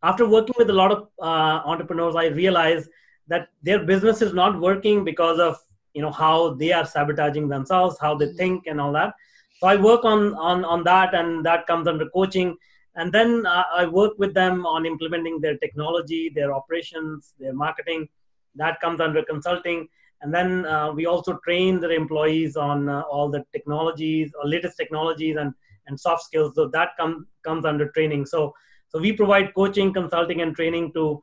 after 0.03 0.29
working 0.29 0.55
with 0.59 0.70
a 0.70 0.72
lot 0.72 0.92
of 0.92 1.09
uh, 1.20 1.62
entrepreneurs, 1.64 2.14
I 2.16 2.27
realize 2.27 2.88
that 3.29 3.49
their 3.62 3.85
business 3.85 4.23
is 4.23 4.35
not 4.35 4.61
working 4.61 5.05
because 5.05 5.38
of 5.38 5.59
you 5.95 6.03
know 6.03 6.11
how 6.11 6.55
they 6.55 6.73
are 6.73 6.87
sabotaging 6.87 7.49
themselves, 7.49 7.97
how 8.01 8.14
they 8.14 8.33
think, 8.35 8.67
and 8.67 8.81
all 8.81 8.93
that. 8.93 9.14
So 9.61 9.67
I 9.67 9.77
work 9.77 10.05
on 10.05 10.35
on 10.35 10.64
on 10.64 10.85
that, 10.85 11.14
and 11.14 11.45
that 11.45 11.67
comes 11.67 11.88
under 11.88 12.09
coaching. 12.11 12.57
And 12.97 13.12
then 13.12 13.47
uh, 13.47 13.64
i 13.75 13.87
work 13.87 14.14
with 14.19 14.35
them 14.35 14.67
on 14.67 14.85
implementing 14.85 15.41
their 15.41 15.57
technology 15.59 16.33
their 16.35 16.53
operations 16.53 17.35
their 17.38 17.53
marketing. 17.53 18.09
That 18.57 18.81
comes 18.81 19.01
under 19.01 19.23
consulting. 19.23 19.88
And 20.21 20.35
then 20.35 20.67
uh, 20.67 20.91
we 20.93 21.07
also 21.07 21.38
train 21.45 21.81
their 21.81 21.93
employees 21.93 22.57
on 22.57 22.88
uh, 22.88 23.03
all 23.03 23.29
the 23.31 23.45
technologies 23.53 24.33
or 24.37 24.49
latest 24.49 24.77
technologies 24.77 25.37
and, 25.37 25.55
and 25.87 25.99
soft 25.99 26.25
skills. 26.25 26.57
So 26.57 26.67
that 26.69 26.88
com- 26.99 27.29
comes 27.45 27.64
under 27.64 27.88
training. 27.91 28.27
So 28.27 28.53
so 28.88 28.99
we 28.99 29.12
provide 29.12 29.55
coaching 29.55 29.93
consulting 29.93 30.41
and 30.41 30.57
training 30.57 30.93
to 30.95 31.23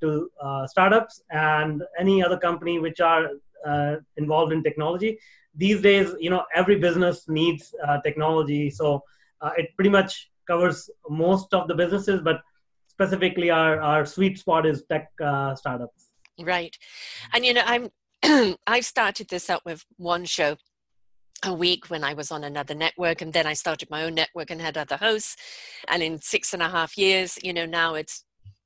to 0.00 0.28
uh, 0.40 0.66
startups 0.66 1.22
and 1.30 1.82
any 1.98 2.22
other 2.24 2.38
company 2.38 2.78
which 2.78 3.00
are 3.00 3.30
uh, 3.66 3.96
involved 4.16 4.52
in 4.52 4.62
technology 4.62 5.18
these 5.54 5.80
days 5.82 6.14
you 6.18 6.30
know 6.30 6.42
every 6.54 6.76
business 6.78 7.28
needs 7.28 7.74
technology 8.02 8.70
so 8.70 9.02
it 9.58 9.68
pretty 9.76 9.90
much 9.90 10.30
covers 10.46 10.90
most 11.08 11.52
of 11.54 11.68
the 11.68 11.74
businesses, 11.74 12.20
but 12.22 12.40
specifically 12.88 13.50
our, 13.50 13.80
our 13.80 14.04
sweet 14.04 14.38
spot 14.38 14.66
is 14.66 14.84
tech 14.90 15.10
uh, 15.22 15.54
startups. 15.54 16.10
Right. 16.40 16.76
And, 17.32 17.44
you 17.44 17.54
know, 17.54 17.62
I'm, 17.64 17.88
I've 18.66 18.84
started 18.84 19.28
this 19.28 19.48
out 19.50 19.64
with 19.64 19.84
one 19.96 20.24
show 20.24 20.56
a 21.44 21.52
week 21.52 21.90
when 21.90 22.04
I 22.04 22.14
was 22.14 22.30
on 22.30 22.44
another 22.44 22.74
network, 22.74 23.20
and 23.20 23.32
then 23.32 23.46
I 23.46 23.54
started 23.54 23.90
my 23.90 24.04
own 24.04 24.14
network 24.14 24.50
and 24.50 24.60
had 24.60 24.78
other 24.78 24.96
hosts. 24.96 25.36
And 25.88 26.02
in 26.02 26.20
six 26.20 26.54
and 26.54 26.62
a 26.62 26.68
half 26.68 26.96
years, 26.96 27.38
you 27.42 27.52
know, 27.52 27.66
now 27.66 27.94
it's 27.94 28.24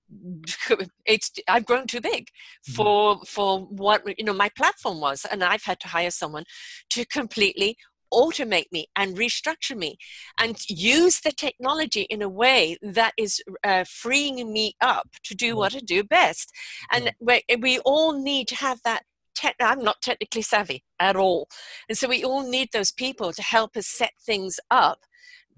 it's 1.06 1.32
I've 1.48 1.66
grown 1.66 1.86
too 1.86 2.00
big 2.00 2.26
mm-hmm. 2.28 2.72
for 2.72 3.20
for 3.26 3.60
what 3.60 4.02
you 4.18 4.24
know 4.24 4.32
my 4.32 4.50
platform 4.56 5.00
was, 5.00 5.24
and 5.30 5.42
I've 5.42 5.64
had 5.64 5.80
to 5.80 5.88
hire 5.88 6.10
someone 6.10 6.44
to 6.90 7.04
completely 7.04 7.76
automate 8.12 8.70
me 8.72 8.86
and 8.96 9.16
restructure 9.16 9.76
me 9.76 9.96
and 10.38 10.58
use 10.68 11.20
the 11.20 11.32
technology 11.32 12.02
in 12.02 12.22
a 12.22 12.28
way 12.28 12.76
that 12.82 13.12
is 13.18 13.42
uh, 13.64 13.84
freeing 13.88 14.52
me 14.52 14.74
up 14.80 15.08
to 15.24 15.34
do 15.34 15.54
mm. 15.54 15.58
what 15.58 15.74
I 15.74 15.80
do 15.80 16.04
best. 16.04 16.52
And 16.92 17.12
we, 17.20 17.42
we 17.60 17.78
all 17.80 18.12
need 18.12 18.48
to 18.48 18.56
have 18.56 18.80
that. 18.84 19.02
Te- 19.34 19.52
I'm 19.60 19.82
not 19.82 20.00
technically 20.00 20.42
savvy 20.42 20.82
at 20.98 21.16
all. 21.16 21.48
And 21.88 21.98
so 21.98 22.08
we 22.08 22.24
all 22.24 22.48
need 22.48 22.70
those 22.72 22.90
people 22.90 23.32
to 23.32 23.42
help 23.42 23.76
us 23.76 23.86
set 23.86 24.12
things 24.24 24.58
up. 24.70 25.00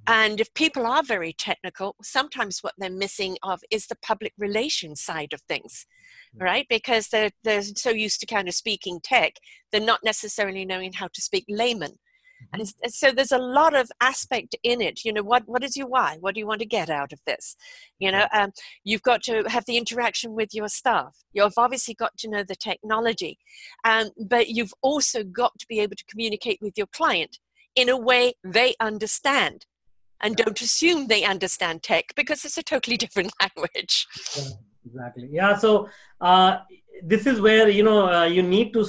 And 0.09 0.41
if 0.41 0.53
people 0.55 0.87
are 0.87 1.03
very 1.03 1.35
technical, 1.35 1.95
sometimes 2.03 2.61
what 2.61 2.73
they're 2.79 2.91
missing 2.91 3.37
of 3.43 3.61
is 3.71 3.87
the 3.87 3.97
public 3.97 4.33
relations 4.39 5.03
side 5.03 5.35
of 5.35 5.43
things, 5.43 5.87
mm. 6.35 6.43
right? 6.43 6.67
Because 6.71 7.09
they're, 7.09 7.31
they're 7.45 7.63
so 7.63 7.91
used 7.91 8.21
to 8.21 8.27
kind 8.27 8.49
of 8.49 8.55
speaking 8.55 9.01
tech, 9.05 9.35
they're 9.71 9.81
not 9.83 10.01
necessarily 10.03 10.65
knowing 10.65 10.95
how 10.95 11.09
to 11.09 11.21
speak 11.21 11.45
layman. 11.49 11.99
And 12.53 12.73
so 12.87 13.11
there's 13.11 13.33
a 13.33 13.39
lot 13.39 13.75
of 13.75 13.91
aspect 14.01 14.55
in 14.63 14.81
it 14.81 15.05
you 15.05 15.13
know 15.13 15.25
what 15.25 15.43
what 15.47 15.65
is 15.65 15.77
your 15.77 15.89
why? 15.89 16.19
What 16.21 16.35
do 16.35 16.41
you 16.41 16.47
want 16.47 16.61
to 16.61 16.67
get 16.67 16.89
out 16.89 17.13
of 17.13 17.19
this? 17.27 17.57
You 17.99 18.13
know 18.13 18.27
um, 18.33 18.53
you've 18.85 19.03
got 19.03 19.25
to 19.25 19.43
have 19.49 19.65
the 19.67 19.77
interaction 19.77 20.35
with 20.35 20.55
your 20.55 20.69
staff. 20.69 21.17
You've 21.33 21.59
obviously 21.59 21.95
got 21.95 22.17
to 22.19 22.31
know 22.31 22.45
the 22.45 22.55
technology 22.55 23.39
um, 23.85 24.11
but 24.25 24.49
you've 24.51 24.73
also 24.83 25.25
got 25.25 25.59
to 25.59 25.67
be 25.69 25.81
able 25.81 25.97
to 25.97 26.05
communicate 26.05 26.61
with 26.63 26.75
your 26.79 26.87
client 26.87 27.39
in 27.75 27.89
a 27.89 27.97
way 27.97 28.35
they 28.45 28.77
understand 28.79 29.67
and 30.21 30.37
don't 30.37 30.61
assume 30.61 31.07
they 31.07 31.25
understand 31.25 31.83
tech 31.83 32.13
because 32.17 32.45
it's 32.45 32.59
a 32.59 32.63
totally 32.63 32.97
different 33.05 33.33
language 33.41 34.07
yeah, 34.37 34.43
exactly 34.87 35.29
yeah 35.31 35.57
so 35.57 35.89
uh, 36.21 36.59
this 37.03 37.27
is 37.27 37.41
where 37.41 37.69
you 37.69 37.83
know 37.83 38.11
uh, 38.13 38.25
you 38.25 38.43
need 38.43 38.73
to 38.73 38.87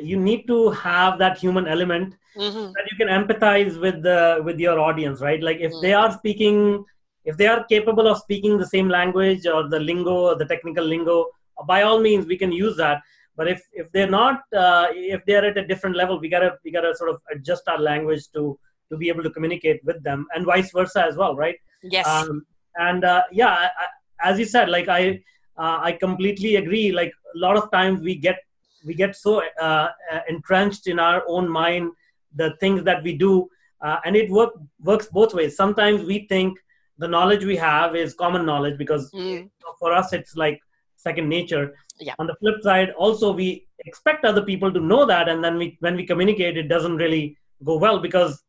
you 0.00 0.16
need 0.16 0.46
to 0.46 0.70
have 0.70 1.18
that 1.18 1.38
human 1.38 1.66
element 1.66 2.14
mm-hmm. 2.36 2.72
that 2.72 2.86
you 2.90 2.96
can 2.96 3.08
empathize 3.08 3.80
with 3.80 4.02
the 4.02 4.40
with 4.44 4.58
your 4.58 4.78
audience 4.78 5.20
right 5.20 5.42
like 5.42 5.58
if 5.58 5.72
mm-hmm. 5.72 5.82
they 5.82 5.92
are 5.92 6.12
speaking 6.12 6.84
if 7.24 7.36
they 7.36 7.46
are 7.46 7.64
capable 7.64 8.06
of 8.06 8.18
speaking 8.18 8.56
the 8.56 8.66
same 8.66 8.88
language 8.88 9.46
or 9.46 9.68
the 9.68 9.80
lingo 9.80 10.16
or 10.28 10.34
the 10.36 10.46
technical 10.46 10.84
lingo 10.84 11.26
by 11.66 11.82
all 11.82 12.00
means 12.00 12.26
we 12.26 12.38
can 12.38 12.52
use 12.52 12.76
that 12.76 13.00
but 13.36 13.48
if 13.48 13.60
if 13.72 13.90
they're 13.92 14.14
not 14.20 14.40
uh, 14.64 14.86
if 14.92 15.24
they're 15.26 15.44
at 15.44 15.58
a 15.58 15.66
different 15.66 15.96
level 15.96 16.20
we 16.20 16.28
gotta 16.28 16.52
we 16.64 16.70
gotta 16.70 16.94
sort 16.94 17.10
of 17.10 17.20
adjust 17.34 17.66
our 17.68 17.80
language 17.90 18.24
to 18.32 18.58
to 18.90 18.96
be 18.96 19.08
able 19.08 19.22
to 19.22 19.30
communicate 19.30 19.84
with 19.84 20.02
them 20.02 20.26
and 20.34 20.44
vice 20.44 20.70
versa 20.72 21.04
as 21.04 21.16
well 21.16 21.36
right 21.36 21.56
yes 21.82 22.06
um, 22.06 22.44
and 22.76 23.04
uh, 23.04 23.22
yeah 23.32 23.68
I, 23.82 24.30
as 24.30 24.38
you 24.38 24.44
said 24.44 24.68
like 24.68 24.88
i 24.88 25.20
uh, 25.58 25.78
i 25.82 25.92
completely 25.92 26.56
agree 26.56 26.92
like 26.92 27.12
a 27.34 27.38
lot 27.38 27.56
of 27.56 27.70
times 27.70 28.00
we 28.00 28.14
get 28.14 28.38
we 28.84 28.94
get 28.94 29.16
so 29.16 29.42
uh, 29.60 29.88
uh, 30.12 30.20
entrenched 30.28 30.86
in 30.86 30.98
our 30.98 31.22
own 31.26 31.48
mind 31.48 31.90
the 32.36 32.54
things 32.60 32.82
that 32.84 33.02
we 33.02 33.12
do 33.16 33.48
uh, 33.80 33.98
and 34.04 34.16
it 34.16 34.30
work, 34.30 34.50
works 34.82 35.06
both 35.06 35.34
ways 35.34 35.56
sometimes 35.56 36.04
we 36.04 36.26
think 36.28 36.58
the 36.98 37.08
knowledge 37.08 37.44
we 37.44 37.56
have 37.56 37.94
is 37.94 38.14
common 38.14 38.44
knowledge 38.44 38.76
because 38.78 39.10
mm. 39.12 39.48
for 39.78 39.92
us 39.92 40.12
it's 40.12 40.36
like 40.36 40.60
second 40.96 41.28
nature 41.28 41.74
yeah. 42.00 42.14
on 42.18 42.26
the 42.26 42.34
flip 42.36 42.60
side 42.62 42.90
also 42.90 43.32
we 43.32 43.66
expect 43.86 44.24
other 44.24 44.42
people 44.42 44.72
to 44.72 44.80
know 44.80 45.04
that 45.04 45.28
and 45.28 45.42
then 45.42 45.56
we 45.56 45.76
when 45.80 45.96
we 45.96 46.04
communicate 46.04 46.56
it 46.56 46.68
doesn't 46.68 46.96
really 46.96 47.36
go 47.64 47.76
well 47.76 47.98
because 47.98 48.42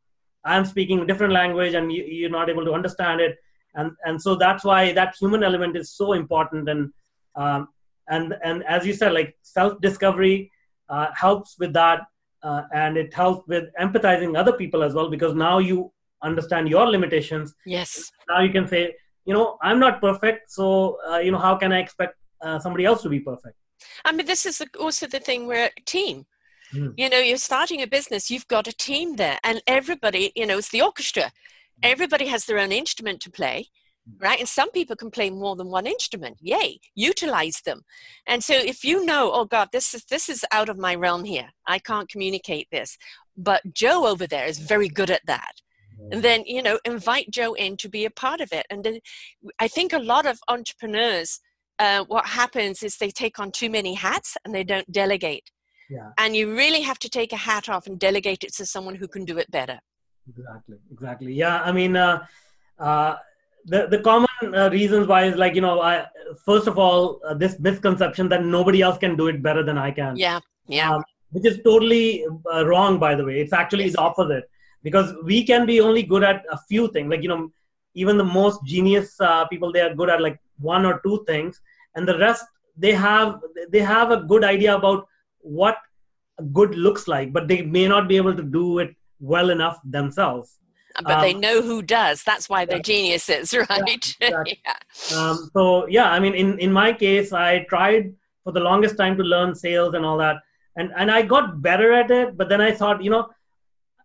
i'm 0.46 0.66
speaking 0.66 1.00
a 1.00 1.06
different 1.06 1.34
language 1.34 1.74
and 1.74 1.92
you, 1.92 2.04
you're 2.04 2.30
not 2.30 2.50
able 2.50 2.66
to 2.66 2.74
understand 2.74 3.22
it. 3.22 3.38
And 3.76 3.92
and 4.06 4.22
so 4.22 4.36
that's 4.36 4.64
why 4.64 4.94
that 4.94 5.16
human 5.20 5.44
element 5.44 5.78
is 5.78 5.92
so 5.92 6.14
important. 6.14 6.68
And 6.68 6.92
um, 7.36 7.68
and 8.10 8.36
and 8.44 8.64
as 8.64 8.86
you 8.86 8.94
said 8.94 9.14
like 9.14 9.38
self 9.42 9.80
discovery 9.80 10.52
uh, 10.90 11.08
helps 11.14 11.58
with 11.60 11.74
that 11.74 12.02
uh, 12.42 12.64
and 12.74 12.98
it 12.98 13.14
helps 13.14 13.48
with 13.48 13.66
empathizing 13.80 14.38
other 14.38 14.54
people 14.54 14.82
as 14.82 14.94
well 14.96 15.10
because 15.10 15.36
now 15.36 15.60
you 15.60 15.92
understand 16.24 16.68
your 16.68 16.88
limitations. 16.88 17.54
Yes. 17.66 18.12
Now 18.28 18.42
you 18.42 18.52
can 18.52 18.68
say 18.68 18.96
you 19.26 19.34
know 19.34 19.58
i'm 19.62 19.80
not 19.80 20.02
perfect 20.02 20.52
so 20.52 20.98
uh, 21.10 21.20
you 21.20 21.32
know 21.32 21.38
how 21.38 21.56
can 21.56 21.72
i 21.72 21.80
expect 21.80 22.16
uh, 22.42 22.58
somebody 22.58 22.86
else 22.86 23.02
to 23.04 23.10
be 23.10 23.20
perfect? 23.20 23.56
I 24.04 24.12
mean 24.12 24.26
this 24.26 24.46
is 24.46 24.62
also 24.80 25.08
the 25.08 25.20
thing 25.20 25.46
we're 25.46 25.66
a 25.66 25.82
team 25.86 26.26
mm. 26.74 26.94
you 26.98 27.10
know 27.10 27.20
you're 27.20 27.38
starting 27.38 27.82
a 27.82 27.88
business 27.88 28.30
you've 28.30 28.48
got 28.48 28.68
a 28.68 28.74
team 28.74 29.16
there 29.16 29.40
and 29.44 29.62
everybody 29.68 30.32
you 30.36 30.46
know 30.46 30.58
it's 30.58 30.70
the 30.70 30.82
orchestra 30.82 31.24
hmm. 31.24 31.30
everybody 31.84 32.28
has 32.28 32.46
their 32.46 32.60
own 32.60 32.72
instrument 32.72 33.20
to 33.22 33.32
play 33.32 33.68
right? 34.18 34.40
And 34.40 34.50
some 34.50 34.72
people 34.72 34.96
can 34.96 35.12
play 35.12 35.30
more 35.30 35.56
than 35.56 35.68
one 35.68 35.86
instrument. 35.86 36.38
Yay, 36.42 36.80
utilize 36.96 37.62
them. 37.62 37.82
And 38.26 38.44
so 38.44 38.54
if 38.56 38.84
you 38.84 39.06
know, 39.06 39.32
oh 39.32 39.46
God, 39.46 39.70
this 39.72 39.94
is 39.94 40.06
this 40.06 40.30
is 40.30 40.46
out 40.52 40.70
of 40.70 40.78
my 40.78 40.96
realm 40.96 41.26
here. 41.26 41.50
I 41.68 41.80
can't 41.80 42.10
communicate 42.10 42.68
this. 42.72 42.98
But 43.38 43.62
Joe 43.74 44.08
over 44.08 44.28
there 44.28 44.48
is 44.48 44.60
very 44.60 44.90
good 44.90 45.12
at 45.12 45.26
that. 45.28 45.54
And 46.12 46.24
then, 46.24 46.44
you 46.46 46.64
know, 46.64 46.80
invite 46.86 47.30
Joe 47.30 47.54
in 47.54 47.78
to 47.78 47.90
be 47.90 48.06
a 48.06 48.10
part 48.10 48.42
of 48.42 48.52
it. 48.52 48.66
And 48.70 48.84
then 48.84 49.00
I 49.60 49.68
think 49.68 49.92
a 49.92 50.00
lot 50.00 50.26
of 50.26 50.40
entrepreneurs, 50.48 51.40
uh, 51.78 52.06
what 52.06 52.26
happens 52.26 52.84
is 52.84 52.98
they 52.98 53.12
take 53.12 53.38
on 53.38 53.52
too 53.52 53.70
many 53.70 53.94
hats 53.94 54.38
and 54.44 54.56
they 54.56 54.64
don't 54.64 54.92
delegate. 54.92 55.52
Yeah. 55.90 56.10
And 56.18 56.36
you 56.36 56.56
really 56.56 56.82
have 56.82 57.00
to 57.00 57.10
take 57.10 57.34
a 57.34 57.38
hat 57.38 57.68
off 57.68 57.88
and 57.88 58.00
delegate 58.00 58.44
it 58.44 58.54
to 58.56 58.66
someone 58.66 58.96
who 58.96 59.08
can 59.08 59.26
do 59.26 59.38
it 59.38 59.50
better. 59.52 59.80
Exactly. 60.30 60.78
Exactly. 60.92 61.34
Yeah. 61.34 61.62
I 61.62 61.72
mean, 61.72 61.96
uh, 61.96 62.26
uh, 62.78 63.16
the 63.66 63.88
the 63.88 64.00
common 64.00 64.28
uh, 64.44 64.70
reasons 64.72 65.08
why 65.08 65.26
is 65.26 65.36
like 65.36 65.56
you 65.56 65.62
know, 65.62 65.82
I 65.82 66.06
first 66.46 66.68
of 66.68 66.78
all 66.78 67.20
uh, 67.28 67.34
this 67.34 67.60
misconception 67.60 68.30
that 68.30 68.46
nobody 68.46 68.82
else 68.82 68.98
can 68.98 69.16
do 69.18 69.28
it 69.28 69.42
better 69.42 69.64
than 69.64 69.78
I 69.78 69.92
can. 69.92 70.16
Yeah. 70.16 70.40
Yeah. 70.68 70.96
Um, 70.96 71.04
which 71.32 71.46
is 71.46 71.60
totally 71.64 72.26
uh, 72.54 72.66
wrong, 72.66 73.00
by 73.00 73.16
the 73.16 73.26
way. 73.26 73.42
It's 73.42 73.54
actually 73.54 73.86
Yes. 73.86 73.94
the 73.94 74.00
opposite 74.00 74.50
because 74.84 75.14
we 75.24 75.44
can 75.44 75.66
be 75.66 75.82
only 75.82 76.04
good 76.04 76.24
at 76.24 76.44
a 76.52 76.58
few 76.70 76.88
things. 76.90 77.10
Like 77.10 77.24
you 77.24 77.30
know, 77.30 77.52
even 77.96 78.18
the 78.18 78.24
most 78.24 78.64
genius 78.64 79.20
uh, 79.20 79.46
people, 79.48 79.72
they 79.72 79.82
are 79.82 79.94
good 79.94 80.10
at 80.10 80.22
like 80.22 80.40
one 80.60 80.86
or 80.86 81.02
two 81.06 81.24
things, 81.28 81.60
and 81.96 82.08
the 82.08 82.18
rest 82.18 82.46
they 82.78 82.94
have 82.94 83.40
they 83.70 83.80
have 83.80 84.12
a 84.12 84.22
good 84.24 84.44
idea 84.44 84.76
about 84.76 85.08
what 85.42 85.78
good 86.54 86.76
looks 86.76 87.08
like, 87.08 87.34
but 87.34 87.48
they 87.48 87.62
may 87.62 87.88
not 87.88 88.08
be 88.08 88.18
able 88.18 88.36
to 88.36 88.44
do 88.44 88.80
it 88.80 88.96
well 89.20 89.50
enough 89.50 89.80
themselves. 89.84 90.60
but 91.04 91.22
they 91.22 91.34
um, 91.34 91.40
know 91.40 91.62
who 91.62 91.82
does. 91.82 92.24
That's 92.24 92.50
why 92.50 92.66
they're 92.66 92.78
yeah. 92.78 92.82
geniuses, 92.94 93.54
right? 93.70 93.82
exactly. 93.88 94.62
yeah. 94.66 95.18
um, 95.18 95.50
so 95.54 95.88
yeah 95.88 96.12
i 96.12 96.20
mean 96.20 96.34
in, 96.34 96.58
in 96.60 96.72
my 96.72 96.92
case 96.92 97.32
i 97.34 97.60
tried 97.70 98.14
for 98.44 98.52
the 98.52 98.60
longest 98.60 98.98
time 98.98 99.16
to 99.18 99.24
learn 99.24 99.56
sales 99.56 99.94
and 99.94 100.06
all 100.06 100.18
that 100.18 100.38
and 100.76 100.92
and 100.98 101.10
i 101.12 101.22
got 101.22 101.62
better 101.62 101.94
at 101.94 102.12
it 102.12 102.36
but 102.38 102.50
then 102.50 102.62
i 102.62 102.72
thought 102.72 103.04
you 103.04 103.10
know 103.10 103.28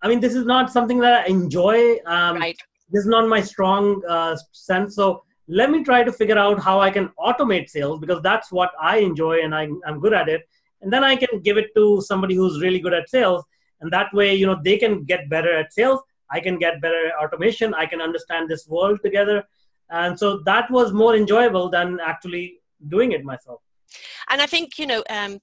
i 0.02 0.08
mean 0.08 0.20
this 0.20 0.34
is 0.34 0.44
not 0.44 0.70
something 0.70 0.98
that 0.98 1.24
i 1.24 1.26
enjoy 1.26 1.96
um, 2.06 2.36
Right. 2.36 2.58
this 2.90 3.02
is 3.02 3.10
not 3.16 3.28
my 3.28 3.40
strong 3.40 4.02
uh, 4.08 4.36
sense 4.52 4.94
so 4.94 5.24
let 5.48 5.70
me 5.70 5.84
try 5.84 6.02
to 6.04 6.12
figure 6.12 6.38
out 6.38 6.58
how 6.68 6.76
i 6.80 6.90
can 6.90 7.08
automate 7.18 7.68
sales 7.68 7.98
because 8.00 8.20
that's 8.22 8.52
what 8.52 8.70
i 8.80 8.98
enjoy 8.98 9.42
and 9.42 9.54
I, 9.54 9.68
i'm 9.86 10.00
good 10.00 10.12
at 10.22 10.28
it 10.28 10.42
and 10.84 10.92
then 10.92 11.02
i 11.02 11.16
can 11.16 11.40
give 11.40 11.56
it 11.62 11.74
to 11.74 12.00
somebody 12.02 12.34
who's 12.34 12.60
really 12.60 12.80
good 12.80 12.94
at 12.94 13.08
sales. 13.08 13.44
And 13.80 13.92
that 13.92 14.14
way 14.14 14.34
you 14.34 14.46
know 14.46 14.58
they 14.64 14.78
can 14.78 15.04
get 15.04 15.28
better 15.28 15.52
at 15.52 15.72
sales. 15.72 16.00
I 16.30 16.40
can 16.40 16.58
get 16.58 16.80
better 16.80 17.08
at 17.08 17.14
automation. 17.22 17.74
I 17.74 17.86
can 17.86 18.00
understand 18.00 18.48
this 18.48 18.66
world 18.66 19.00
together. 19.02 19.44
And 19.90 20.18
so 20.18 20.38
that 20.46 20.70
was 20.70 20.92
more 20.92 21.14
enjoyable 21.14 21.68
than 21.68 22.00
actually 22.00 22.60
doing 22.88 23.12
it 23.12 23.24
myself. 23.24 23.60
And 24.30 24.40
I 24.40 24.46
think, 24.46 24.78
you 24.78 24.86
know, 24.86 25.04
um, 25.10 25.38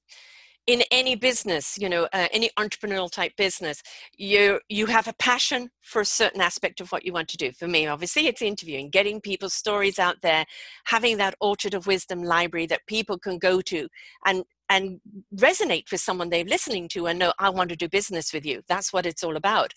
in 0.68 0.84
any 0.92 1.16
business, 1.16 1.78
you 1.80 1.89
know, 1.89 2.08
uh, 2.14 2.28
any 2.32 2.50
entrepreneurial 2.58 3.12
type 3.12 3.36
business, 3.36 3.82
you 4.16 4.60
you 4.70 4.86
have 4.86 5.08
a 5.08 5.14
passion 5.14 5.70
for 5.82 6.02
a 6.02 6.06
certain 6.06 6.42
aspect 6.42 6.80
of 6.82 6.92
what 6.92 7.04
you 7.06 7.14
want 7.14 7.28
to 7.30 7.38
do. 7.38 7.52
For 7.52 7.68
me, 7.68 7.88
obviously, 7.88 8.28
it's 8.28 8.42
interviewing, 8.42 8.89
getting 8.89 9.22
people's 9.22 9.56
stories 9.56 9.98
out 9.98 10.22
there, 10.22 10.46
having 10.86 11.18
that 11.18 11.36
orchard 11.42 11.74
of 11.74 11.88
wisdom 11.88 12.24
library 12.24 12.68
that 12.68 12.86
people 12.86 13.18
can 13.18 13.38
go 13.39 13.62
to 13.62 13.88
and 14.26 14.44
and 14.72 15.02
resonate 15.36 15.92
with 15.92 16.00
someone 16.00 16.30
they're 16.30 16.46
listening 16.46 16.88
to 16.88 17.06
and 17.06 17.20
know 17.20 17.34
I 17.40 17.50
want 17.50 17.70
to 17.72 17.76
do 17.76 17.90
business 17.90 18.32
with 18.32 18.46
you. 18.46 18.62
That's 18.70 18.94
what 18.94 19.06
it's 19.06 19.24
all 19.24 19.36
about. 19.36 19.74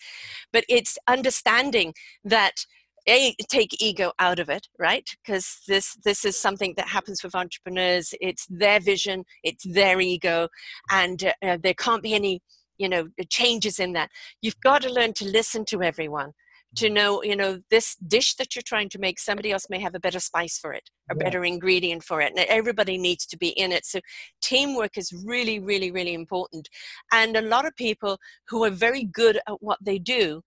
But 0.53 0.65
it's 0.69 0.97
understanding 1.09 1.95
that 2.23 2.65
a 3.09 3.35
take 3.51 3.83
ego 3.83 4.13
out 4.19 4.39
of 4.39 4.49
it 4.49 4.67
right 4.79 5.11
because 5.21 5.59
this 5.69 5.95
this 6.05 6.25
is 6.25 6.41
something 6.41 6.73
that 6.79 6.89
happens 6.89 7.23
with 7.23 7.35
entrepreneurs 7.35 8.15
it's 8.19 8.47
their 8.49 8.81
vision 8.81 9.27
it's 9.43 9.65
their 9.65 10.01
ego 10.01 10.49
and 10.91 11.31
uh, 11.43 11.59
there 11.63 11.75
can't 11.75 12.03
be 12.03 12.15
any 12.15 12.41
you 12.79 12.89
know 12.89 13.07
changes 13.29 13.79
in 13.79 13.93
that 13.93 14.09
you've 14.41 14.59
got 14.61 14.81
to 14.81 14.91
learn 14.91 15.13
to 15.13 15.27
listen 15.27 15.67
to 15.67 15.83
everyone 15.83 16.33
to 16.77 16.91
know 16.91 17.23
you 17.23 17.37
know 17.37 17.61
this 17.71 17.97
dish 17.97 18.35
that 18.35 18.55
you're 18.55 18.63
trying 18.63 18.89
to 18.89 18.99
make 18.99 19.19
somebody 19.19 19.53
else 19.53 19.67
may 19.71 19.81
have 19.81 19.95
a 19.95 20.01
better 20.01 20.21
spice 20.21 20.59
for 20.59 20.73
it 20.73 20.91
a 21.11 21.15
Yeah. 21.15 21.25
better 21.25 21.45
ingredient 21.45 22.05
for 22.05 22.21
it 22.21 22.33
and 22.35 22.39
everybody 22.41 22.99
needs 22.99 23.27
to 23.27 23.37
be 23.37 23.49
in 23.49 23.73
it 23.73 23.85
so 23.85 24.01
teamwork 24.43 24.97
is 24.97 25.13
really 25.25 25.59
really 25.59 25.91
really 25.91 26.15
important 26.15 26.69
and 27.13 27.37
a 27.37 27.43
lot 27.43 27.67
of 27.67 27.75
people 27.77 28.19
who 28.49 28.65
are 28.65 28.71
very 28.71 29.05
good 29.05 29.37
at 29.49 29.63
what 29.63 29.79
they 29.83 29.99
do 29.99 30.43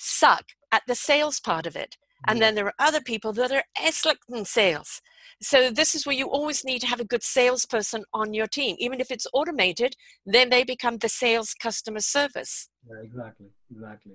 suck 0.00 0.44
at 0.72 0.82
the 0.86 0.94
sales 0.94 1.40
part 1.40 1.66
of 1.66 1.76
it. 1.76 1.96
And 2.26 2.40
then 2.40 2.54
there 2.54 2.66
are 2.66 2.74
other 2.78 3.00
people 3.00 3.32
that 3.34 3.50
are 3.50 3.64
excellent 3.80 4.18
in 4.28 4.44
sales. 4.44 5.00
So 5.40 5.70
this 5.70 5.94
is 5.94 6.04
where 6.04 6.14
you 6.14 6.26
always 6.26 6.64
need 6.64 6.80
to 6.80 6.86
have 6.86 7.00
a 7.00 7.04
good 7.04 7.22
salesperson 7.22 8.04
on 8.12 8.34
your 8.34 8.46
team. 8.46 8.76
Even 8.78 9.00
if 9.00 9.10
it's 9.10 9.26
automated, 9.32 9.94
then 10.26 10.50
they 10.50 10.62
become 10.62 10.98
the 10.98 11.08
sales 11.08 11.54
customer 11.54 12.00
service. 12.00 12.68
Yeah, 12.86 13.02
exactly, 13.02 13.46
exactly. 13.70 14.12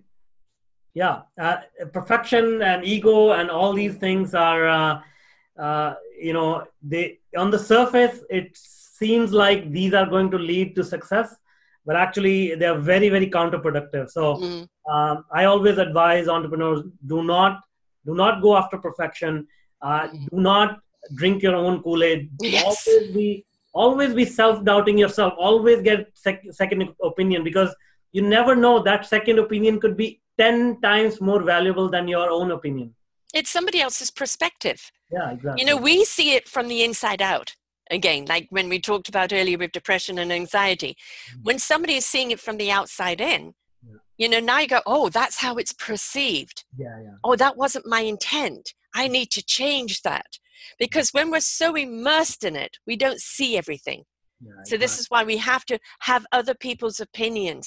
Yeah, 0.96 1.24
uh, 1.38 1.58
perfection 1.92 2.62
and 2.62 2.86
ego 2.86 3.32
and 3.34 3.52
all 3.52 3.74
these 3.74 3.96
things 3.96 4.34
are, 4.34 4.66
uh, 4.68 5.02
uh, 5.60 5.96
you 6.28 6.32
know, 6.32 6.64
they 6.82 7.20
on 7.38 7.52
the 7.52 7.60
surface 7.60 8.24
it 8.30 8.56
seems 8.56 9.34
like 9.34 9.72
these 9.72 9.94
are 9.94 10.06
going 10.06 10.32
to 10.32 10.38
lead 10.38 10.74
to 10.78 10.84
success, 10.86 11.36
but 11.86 11.98
actually 11.98 12.56
they 12.56 12.66
are 12.66 12.80
very, 12.80 13.10
very 13.10 13.30
counterproductive. 13.30 14.10
So 14.10 14.38
Mm, 14.38 14.70
um, 14.94 15.26
I 15.34 15.46
always 15.46 15.78
advise 15.78 16.30
entrepreneurs: 16.30 16.84
do 17.06 17.24
not, 17.24 17.62
do 18.06 18.16
not 18.16 18.42
go 18.42 18.56
after 18.56 18.78
perfection. 18.78 19.48
Uh, 19.82 20.08
do 20.32 20.40
not 20.40 20.80
drink 21.16 21.44
your 21.44 21.56
own 21.56 21.84
Kool 21.84 22.04
Aid. 22.04 22.30
Yes. 22.42 22.88
Always 22.88 23.14
be, 23.14 23.46
always 23.74 24.14
be 24.14 24.26
self-doubting 24.26 24.98
yourself. 24.98 25.34
Always 25.38 25.82
get 25.82 26.08
sec- 26.14 26.46
second 26.52 26.88
opinion 27.04 27.44
because 27.44 27.76
you 28.14 28.22
never 28.22 28.56
know 28.56 28.82
that 28.84 29.06
second 29.06 29.40
opinion 29.40 29.80
could 29.82 29.98
be 29.98 30.22
10 30.38 30.82
times 30.82 31.22
more 31.22 31.42
valuable 31.44 31.90
than 31.90 32.08
your 32.08 32.30
own 32.30 32.52
opinion 32.52 32.94
It's 33.34 33.50
somebody 33.50 33.82
else's 33.82 34.12
perspective. 34.12 34.80
yeah 35.12 35.32
exactly 35.32 35.62
You 35.62 35.66
know, 35.68 35.78
we 35.82 36.06
see 36.06 36.30
it 36.38 36.48
from 36.48 36.68
the 36.68 36.84
inside 36.84 37.22
out. 37.22 37.56
Again, 37.92 38.26
like 38.26 38.48
when 38.50 38.68
we 38.70 38.80
talked 38.80 39.10
about 39.10 39.32
earlier 39.40 39.58
with 39.60 39.72
depression 39.80 40.18
and 40.20 40.32
anxiety, 40.42 40.94
Mhm. 40.98 41.44
when 41.48 41.60
somebody 41.60 41.96
is 42.02 42.06
seeing 42.06 42.32
it 42.32 42.40
from 42.46 42.58
the 42.58 42.72
outside 42.78 43.22
in, 43.34 43.42
Yeah. 43.88 43.98
you 44.22 44.28
know, 44.30 44.40
now 44.40 44.60
you 44.64 44.68
go, 44.68 44.82
oh, 44.86 45.10
that's 45.10 45.38
how 45.46 45.54
it's 45.62 45.74
perceived. 45.90 46.58
yeah 46.78 46.98
yeah 47.06 47.18
oh, 47.26 47.36
that 47.44 47.56
wasn't 47.64 47.86
my 47.96 48.02
intent. 48.14 48.74
I 48.94 49.08
need 49.18 49.30
to 49.38 49.44
change 49.60 49.94
that. 50.10 50.30
Because 50.84 51.10
when 51.18 51.30
we're 51.32 51.42
so 51.62 51.76
immersed 51.76 52.44
in 52.50 52.56
it, 52.66 52.74
we 52.88 52.96
don't 53.04 53.22
see 53.36 53.52
everything. 53.62 54.02
yeah 54.46 54.64
So, 54.70 54.74
this 54.84 54.96
is 55.00 55.06
why 55.14 55.22
we 55.32 55.38
have 55.52 55.64
to 55.72 55.76
have 56.12 56.24
other 56.40 56.56
people's 56.68 57.00
opinions 57.08 57.66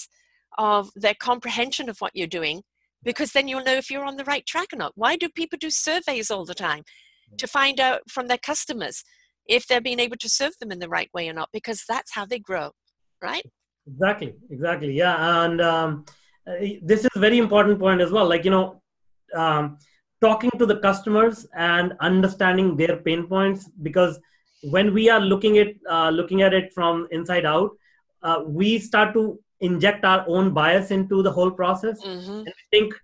of 0.59 0.91
their 0.95 1.15
comprehension 1.15 1.89
of 1.89 1.99
what 2.01 2.15
you're 2.15 2.27
doing, 2.27 2.63
because 3.03 3.33
then 3.33 3.49
you'll 3.49 3.65
know 3.65 3.75
if 3.75 3.91
you're 3.91 4.05
on 4.05 4.17
the 4.17 4.25
right 4.25 4.45
track 4.45 4.69
or 4.73 4.77
not. 4.77 4.93
Why 4.97 5.17
do 5.17 5.29
people 5.29 5.59
do 5.61 5.71
surveys 5.71 6.31
all 6.31 6.45
the 6.45 6.55
time? 6.55 6.83
To 7.37 7.47
find 7.47 7.79
out 7.79 8.01
from 8.11 8.27
their 8.27 8.39
customers 8.39 9.05
if 9.47 9.67
they're 9.67 9.81
being 9.81 10.01
able 10.01 10.17
to 10.17 10.29
serve 10.29 10.53
them 10.61 10.73
in 10.73 10.79
the 10.79 10.89
right 10.89 11.11
way 11.15 11.29
or 11.29 11.33
not, 11.33 11.51
because 11.53 11.85
that's 11.89 12.15
how 12.15 12.27
they 12.27 12.39
grow, 12.39 12.73
right? 13.23 13.45
exactly 13.91 14.35
exactly 14.51 14.93
yeah 14.93 15.45
and 15.45 15.61
um, 15.61 16.05
uh, 16.47 16.55
this 16.83 17.01
is 17.01 17.11
a 17.15 17.19
very 17.19 17.39
important 17.39 17.79
point 17.79 18.01
as 18.01 18.11
well 18.11 18.27
like 18.27 18.45
you 18.45 18.51
know 18.51 18.83
um, 19.35 19.79
talking 20.21 20.51
to 20.59 20.67
the 20.67 20.79
customers 20.79 21.47
and 21.55 21.95
understanding 22.01 22.77
their 22.77 22.97
pain 22.97 23.27
points 23.27 23.71
because 23.83 24.19
when 24.65 24.93
we 24.93 25.09
are 25.09 25.21
looking 25.21 25.59
at 25.59 25.69
uh, 25.89 26.11
looking 26.11 26.43
at 26.43 26.53
it 26.53 26.73
from 26.73 27.07
inside 27.11 27.47
out 27.47 27.71
uh, 28.23 28.43
we 28.45 28.79
start 28.79 29.15
to 29.15 29.39
inject 29.61 30.05
our 30.05 30.25
own 30.29 30.53
bias 30.53 30.91
into 30.91 31.23
the 31.23 31.33
whole 31.33 31.51
process. 31.51 32.01
Hmm 32.03 32.45
and 32.47 32.55
think 32.71 32.95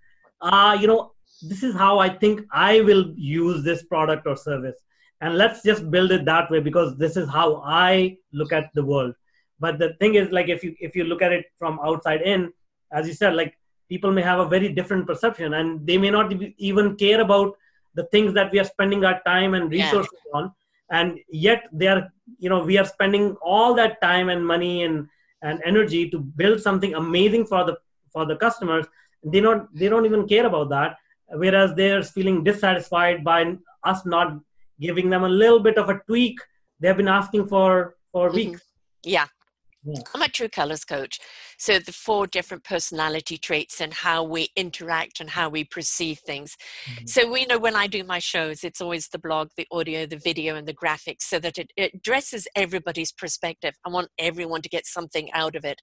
uh, 0.41 0.77
you 0.79 0.87
know 0.87 1.11
this 1.41 1.63
is 1.63 1.75
how 1.75 1.99
i 1.99 2.09
think 2.09 2.41
i 2.51 2.81
will 2.81 3.03
use 3.15 3.63
this 3.63 3.83
product 3.83 4.25
or 4.27 4.35
service. 4.35 4.75
And 5.21 5.37
let's 5.37 5.63
just 5.63 5.89
build 5.89 6.11
it 6.11 6.25
that 6.25 6.51
way 6.51 6.59
because 6.59 6.97
this 6.97 7.15
is 7.17 7.29
how 7.29 7.61
i 7.65 8.17
look 8.33 8.51
at 8.53 8.69
the 8.73 8.83
world. 8.83 9.13
But 9.59 9.79
the 9.79 9.93
thing 9.99 10.15
is 10.15 10.29
like 10.31 10.49
if 10.49 10.63
you 10.63 10.75
if 10.79 10.95
you 10.95 11.03
look 11.05 11.21
at 11.21 11.31
it 11.31 11.45
from 11.57 11.79
outside 11.83 12.21
in 12.21 12.51
as 12.91 13.07
you 13.07 13.13
said 13.13 13.35
like 13.35 13.57
people 13.89 14.11
may 14.11 14.21
have 14.21 14.39
a 14.39 14.47
very 14.55 14.69
different 14.69 15.07
perception 15.07 15.53
and 15.53 15.85
they 15.87 15.97
may 15.97 16.09
not 16.09 16.33
even 16.57 16.95
care 16.95 17.21
about 17.21 17.55
the 17.93 18.03
things 18.05 18.33
that 18.33 18.51
we 18.51 18.59
are 18.59 18.69
spending 18.75 19.05
our 19.05 19.21
time 19.25 19.53
and 19.53 19.71
Yeah. 19.71 19.85
resources 19.85 20.19
on. 20.33 20.51
And 20.91 21.19
yet 21.29 21.67
they 21.71 21.87
are 21.87 22.11
you 22.37 22.49
know 22.49 22.63
we 22.63 22.77
are 22.77 22.85
spending 22.85 23.35
all 23.41 23.73
that 23.75 24.01
time 24.01 24.29
and 24.29 24.45
money 24.45 24.83
and 24.83 25.07
and 25.45 25.61
energy 25.71 26.01
to 26.13 26.19
build 26.41 26.59
something 26.67 26.93
amazing 27.03 27.45
for 27.51 27.61
the 27.69 27.75
for 28.13 28.23
the 28.31 28.37
customers 28.45 28.85
they 29.33 29.41
don't 29.45 29.63
they 29.79 29.89
don't 29.93 30.07
even 30.09 30.23
care 30.33 30.45
about 30.51 30.69
that 30.75 30.97
whereas 31.43 31.69
they're 31.79 32.03
feeling 32.15 32.37
dissatisfied 32.49 33.23
by 33.29 33.39
us 33.91 34.05
not 34.15 34.29
giving 34.85 35.09
them 35.13 35.23
a 35.29 35.33
little 35.43 35.61
bit 35.67 35.77
of 35.83 35.89
a 35.93 35.97
tweak 36.07 36.37
they've 36.79 37.01
been 37.01 37.13
asking 37.21 37.45
for 37.53 37.69
for 38.11 38.25
Mhm. 38.29 38.35
weeks 38.41 38.61
Yeah. 39.15 39.27
Yeah. 39.87 40.01
I'm 40.15 40.23
a 40.23 40.27
true 40.29 40.49
colors 40.49 40.83
coach. 40.83 41.19
So 41.59 41.77
the 41.77 41.91
four 41.93 42.25
different 42.25 42.63
personality 42.63 43.37
traits 43.37 43.79
and 43.79 43.93
how 43.93 44.23
we 44.23 44.49
interact 44.55 45.19
and 45.19 45.29
how 45.29 45.47
we 45.49 45.63
perceive 45.63 46.19
things. 46.25 46.57
Mhm. 46.87 47.07
So 47.07 47.31
we 47.31 47.45
know 47.45 47.59
when 47.59 47.75
I 47.75 47.85
do 47.85 48.03
my 48.03 48.17
shows, 48.17 48.63
it's 48.63 48.81
always 48.81 49.09
the 49.09 49.19
blog, 49.19 49.49
the 49.55 49.67
audio, 49.71 50.07
the 50.07 50.17
video, 50.17 50.55
and 50.55 50.67
the 50.67 50.73
graphics 50.73 51.21
so 51.21 51.37
that 51.39 51.59
it, 51.59 51.71
it 51.77 51.93
addresses 51.93 52.47
everybody's 52.55 53.11
perspective. 53.11 53.75
I 53.85 53.89
want 53.89 54.09
everyone 54.17 54.63
to 54.63 54.69
get 54.69 54.87
something 54.87 55.31
out 55.33 55.55
of 55.55 55.63
it. 55.65 55.81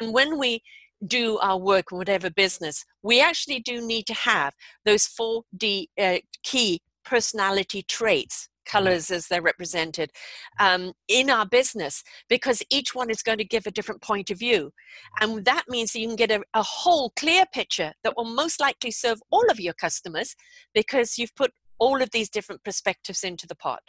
And 0.00 0.12
when 0.14 0.38
we 0.38 0.62
do 1.06 1.38
our 1.38 1.58
work 1.58 1.86
in 1.90 1.98
whatever 1.98 2.30
business, 2.30 2.84
we 3.02 3.20
actually 3.20 3.58
do 3.60 3.84
need 3.84 4.06
to 4.06 4.14
have 4.14 4.54
those 4.84 5.06
four 5.06 5.42
D 5.56 5.90
uh, 6.00 6.18
key 6.44 6.80
personality 7.04 7.82
traits 7.82 8.48
colors 8.64 9.10
as 9.10 9.26
they're 9.26 9.42
represented 9.42 10.10
um, 10.58 10.92
in 11.08 11.30
our 11.30 11.46
business 11.46 12.02
because 12.28 12.62
each 12.70 12.94
one 12.94 13.10
is 13.10 13.22
going 13.22 13.38
to 13.38 13.44
give 13.44 13.66
a 13.66 13.70
different 13.70 14.02
point 14.02 14.30
of 14.30 14.38
view. 14.38 14.72
And 15.20 15.44
that 15.44 15.64
means 15.68 15.92
that 15.92 16.00
you 16.00 16.08
can 16.08 16.16
get 16.16 16.30
a, 16.30 16.42
a 16.54 16.62
whole 16.62 17.10
clear 17.16 17.44
picture 17.52 17.92
that 18.04 18.14
will 18.16 18.24
most 18.24 18.60
likely 18.60 18.90
serve 18.90 19.20
all 19.30 19.44
of 19.50 19.60
your 19.60 19.74
customers 19.74 20.34
because 20.74 21.18
you've 21.18 21.34
put 21.34 21.52
all 21.78 22.00
of 22.02 22.10
these 22.12 22.30
different 22.30 22.62
perspectives 22.64 23.24
into 23.24 23.46
the 23.46 23.56
pot. 23.56 23.82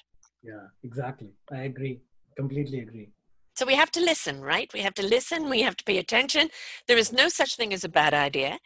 Yeah, 0.44 0.68
exactly. 0.84 1.30
I 1.52 1.64
agree. 1.64 2.02
Completely 2.36 2.80
agree. 2.80 3.10
So 3.56 3.66
we 3.66 3.76
have 3.76 3.92
to 3.92 4.00
listen, 4.00 4.42
right? 4.42 4.72
We 4.74 4.80
have 4.82 4.96
to 4.96 5.06
listen, 5.06 5.50
we 5.50 5.62
have 5.62 5.78
to 5.78 5.84
pay 5.84 6.00
attention. 6.00 6.50
There 6.88 6.98
is 6.98 7.14
no 7.14 7.30
such 7.30 7.56
thing 7.56 7.72
as 7.72 7.84
a 7.84 7.90
bad 7.90 8.14
idea 8.14 8.58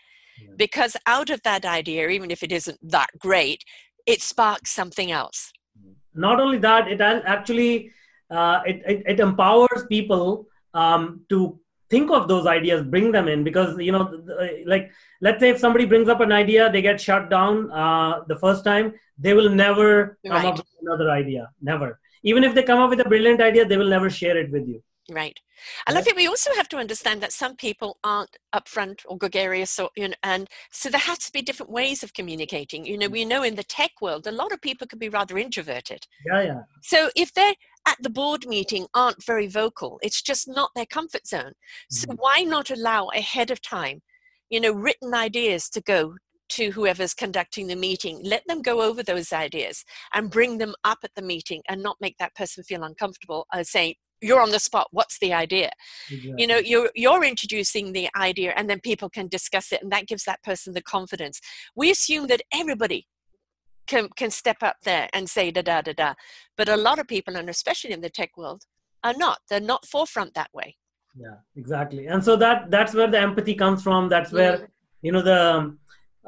yeah. 0.42 0.54
because 0.56 0.96
out 1.06 1.30
of 1.30 1.42
that 1.44 1.66
idea, 1.66 2.08
even 2.08 2.32
if 2.32 2.42
it 2.42 2.52
isn't 2.52 2.80
that 2.82 3.10
great, 3.20 3.64
it 4.06 4.22
sparks 4.22 4.72
something 4.72 5.12
else. 5.12 5.52
Not 6.18 6.40
only 6.40 6.58
that, 6.60 6.88
it 6.88 7.02
actually 7.02 7.92
uh, 8.30 8.62
it, 8.66 8.82
it, 8.86 9.04
it, 9.06 9.20
empowers 9.20 9.86
people 9.88 10.48
um, 10.74 11.22
to 11.30 11.60
think 11.90 12.12
of 12.12 12.28
those 12.28 12.46
ideas, 12.46 12.84
bring 12.84 13.12
them 13.12 13.28
in. 13.28 13.44
Because 13.44 13.78
you 13.78 13.92
know, 13.92 14.22
like 14.66 14.92
let's 15.22 15.40
say 15.40 15.50
if 15.50 15.60
somebody 15.60 15.86
brings 15.86 16.10
up 16.10 16.20
an 16.20 16.32
idea, 16.32 16.72
they 16.72 16.82
get 16.82 17.00
shut 17.00 17.30
down 17.30 17.72
uh, 17.72 18.24
the 18.28 18.36
first 18.36 18.64
time, 18.64 18.94
they 19.18 19.34
will 19.34 19.50
never 19.50 20.18
come 20.26 20.46
up 20.46 20.58
with 20.58 20.66
another 20.82 21.10
idea. 21.12 21.50
Never. 21.62 22.00
Even 22.24 22.44
if 22.44 22.54
they 22.54 22.64
come 22.64 22.80
up 22.80 22.90
with 22.90 23.00
a 23.00 23.08
brilliant 23.08 23.42
idea 23.42 23.64
they 23.64 23.78
will 23.78 23.88
never 23.88 24.10
share 24.10 24.38
it 24.38 24.52
with 24.52 24.68
you 24.68 24.82
right. 25.10 25.40
And 25.88 25.98
i 25.98 26.02
think 26.02 26.18
we 26.18 26.28
also 26.28 26.52
have 26.56 26.70
to 26.70 26.78
understand 26.78 27.22
that 27.22 27.32
some 27.32 27.56
people 27.56 27.98
aren't 28.04 28.38
upfront 28.54 29.00
or 29.06 29.18
gregarious 29.18 29.80
or 29.80 29.90
you 29.96 30.10
know 30.10 30.16
and 30.24 30.48
so 30.72 30.90
there 30.90 31.00
has 31.00 31.20
to 31.20 31.32
be 31.32 31.42
different 31.42 31.72
ways 31.72 32.04
of 32.04 32.14
communicating. 32.14 32.86
You 32.86 32.98
know 32.98 33.08
we 33.08 33.26
know 33.26 33.44
in 33.44 33.56
the 33.56 33.64
tech 33.64 33.92
world 34.02 34.28
a 34.28 34.32
lot 34.32 34.52
of 34.52 34.62
people 34.62 34.88
can 34.88 35.00
be 35.00 35.10
rather 35.10 35.38
introverted. 35.38 36.06
Yeah 36.26 36.42
yeah. 36.42 36.60
So 36.84 37.10
if 37.16 37.34
they're 37.34 37.56
at 37.88 37.98
the 38.02 38.10
board 38.10 38.46
meeting 38.48 38.88
aren't 38.94 39.24
very 39.24 39.48
vocal 39.48 40.00
it's 40.02 40.22
just 40.22 40.48
not 40.48 40.72
their 40.76 40.86
comfort 40.86 41.28
zone. 41.28 41.54
So 41.90 42.08
mm-hmm. 42.08 42.18
why 42.18 42.42
not 42.42 42.70
allow 42.70 43.08
ahead 43.16 43.52
of 43.52 43.62
time 43.62 44.02
you 44.50 44.60
know 44.60 44.72
written 44.72 45.14
ideas 45.14 45.70
to 45.70 45.82
go 45.82 46.16
to 46.50 46.72
whoever's 46.72 47.14
conducting 47.14 47.68
the 47.68 47.76
meeting. 47.76 48.20
Let 48.24 48.48
them 48.48 48.62
go 48.62 48.82
over 48.82 49.04
those 49.04 49.34
ideas 49.34 49.84
and 50.14 50.32
bring 50.32 50.58
them 50.58 50.76
up 50.84 51.00
at 51.04 51.14
the 51.16 51.22
meeting 51.22 51.62
and 51.68 51.84
not 51.84 51.98
make 52.00 52.18
that 52.20 52.36
person 52.36 52.64
feel 52.64 52.84
uncomfortable 52.84 53.46
uh, 53.54 53.64
saying, 53.64 53.96
you're 54.22 54.42
on 54.42 54.52
the 54.52 54.60
spot 54.60 54.88
what's 54.92 55.20
the 55.20 55.34
idea? 55.34 55.72
Exactly. 56.10 56.36
you 56.38 56.48
know 56.48 56.58
you're 56.58 56.90
you're 56.96 57.24
introducing 57.24 57.94
the 57.94 58.10
idea 58.18 58.54
and 58.56 58.70
then 58.70 58.80
people 58.80 59.10
can 59.10 59.28
discuss 59.28 59.72
it 59.72 59.82
and 59.82 59.92
that 59.92 60.08
gives 60.08 60.24
that 60.26 60.44
person 60.44 60.74
the 60.74 60.82
confidence. 60.82 61.40
We 61.76 61.92
assume 61.92 62.28
that 62.28 62.42
everybody 62.54 63.08
can 63.88 64.10
can 64.16 64.32
step 64.32 64.58
up 64.62 64.78
there 64.84 65.10
and 65.14 65.30
say 65.30 65.52
da 65.52 65.62
da 65.62 65.82
da 65.82 65.94
da 65.94 66.14
but 66.58 66.70
a 66.70 66.78
lot 66.78 67.00
of 67.00 67.08
people 67.08 67.36
and 67.36 67.50
especially 67.50 67.94
in 67.94 68.02
the 68.02 68.10
tech 68.10 68.32
world 68.38 68.64
are 69.04 69.14
not. 69.14 69.40
They're 69.50 69.60
not 69.60 69.86
forefront 69.86 70.34
that 70.34 70.50
way. 70.54 70.76
Yeah 71.16 71.38
exactly. 71.56 72.08
And 72.08 72.24
so 72.24 72.36
that 72.38 72.70
that's 72.72 72.94
where 72.94 73.08
the 73.10 73.20
empathy 73.20 73.56
comes 73.56 73.84
from. 73.84 74.10
That's 74.10 74.32
where 74.32 74.58
mm. 74.58 74.68
you 75.02 75.12
know 75.12 75.22
the 75.22 75.78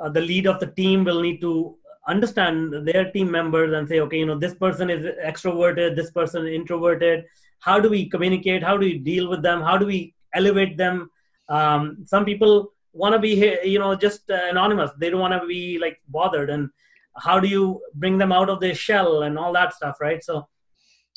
uh, 0.01 0.09
the 0.09 0.21
lead 0.21 0.47
of 0.47 0.59
the 0.59 0.67
team 0.67 1.03
will 1.03 1.21
need 1.21 1.41
to 1.41 1.75
understand 2.07 2.73
their 2.87 3.11
team 3.11 3.29
members 3.29 3.73
and 3.73 3.87
say 3.87 3.99
okay 3.99 4.17
you 4.17 4.25
know 4.25 4.37
this 4.37 4.55
person 4.55 4.89
is 4.89 5.05
extroverted 5.23 5.95
this 5.95 6.11
person 6.11 6.47
introverted 6.47 7.25
how 7.59 7.79
do 7.79 7.89
we 7.89 8.09
communicate? 8.09 8.63
How 8.63 8.77
do 8.77 8.85
we 8.85 8.97
deal 8.97 9.29
with 9.29 9.41
them? 9.41 9.61
How 9.61 9.77
do 9.77 9.85
we 9.85 10.13
elevate 10.33 10.77
them? 10.77 11.09
Um, 11.49 12.05
some 12.05 12.25
people 12.25 12.73
want 12.93 13.13
to 13.13 13.19
be 13.19 13.33
you 13.63 13.79
know 13.79 13.95
just 13.95 14.29
uh, 14.29 14.47
anonymous. 14.49 14.91
They 14.97 15.09
don't 15.09 15.19
want 15.19 15.39
to 15.39 15.47
be 15.47 15.79
like 15.79 16.01
bothered. 16.07 16.49
And 16.49 16.69
how 17.17 17.39
do 17.39 17.47
you 17.47 17.81
bring 17.95 18.17
them 18.17 18.31
out 18.31 18.49
of 18.49 18.59
their 18.59 18.75
shell 18.75 19.23
and 19.23 19.37
all 19.37 19.53
that 19.53 19.73
stuff 19.73 19.97
right? 19.99 20.23
So 20.23 20.47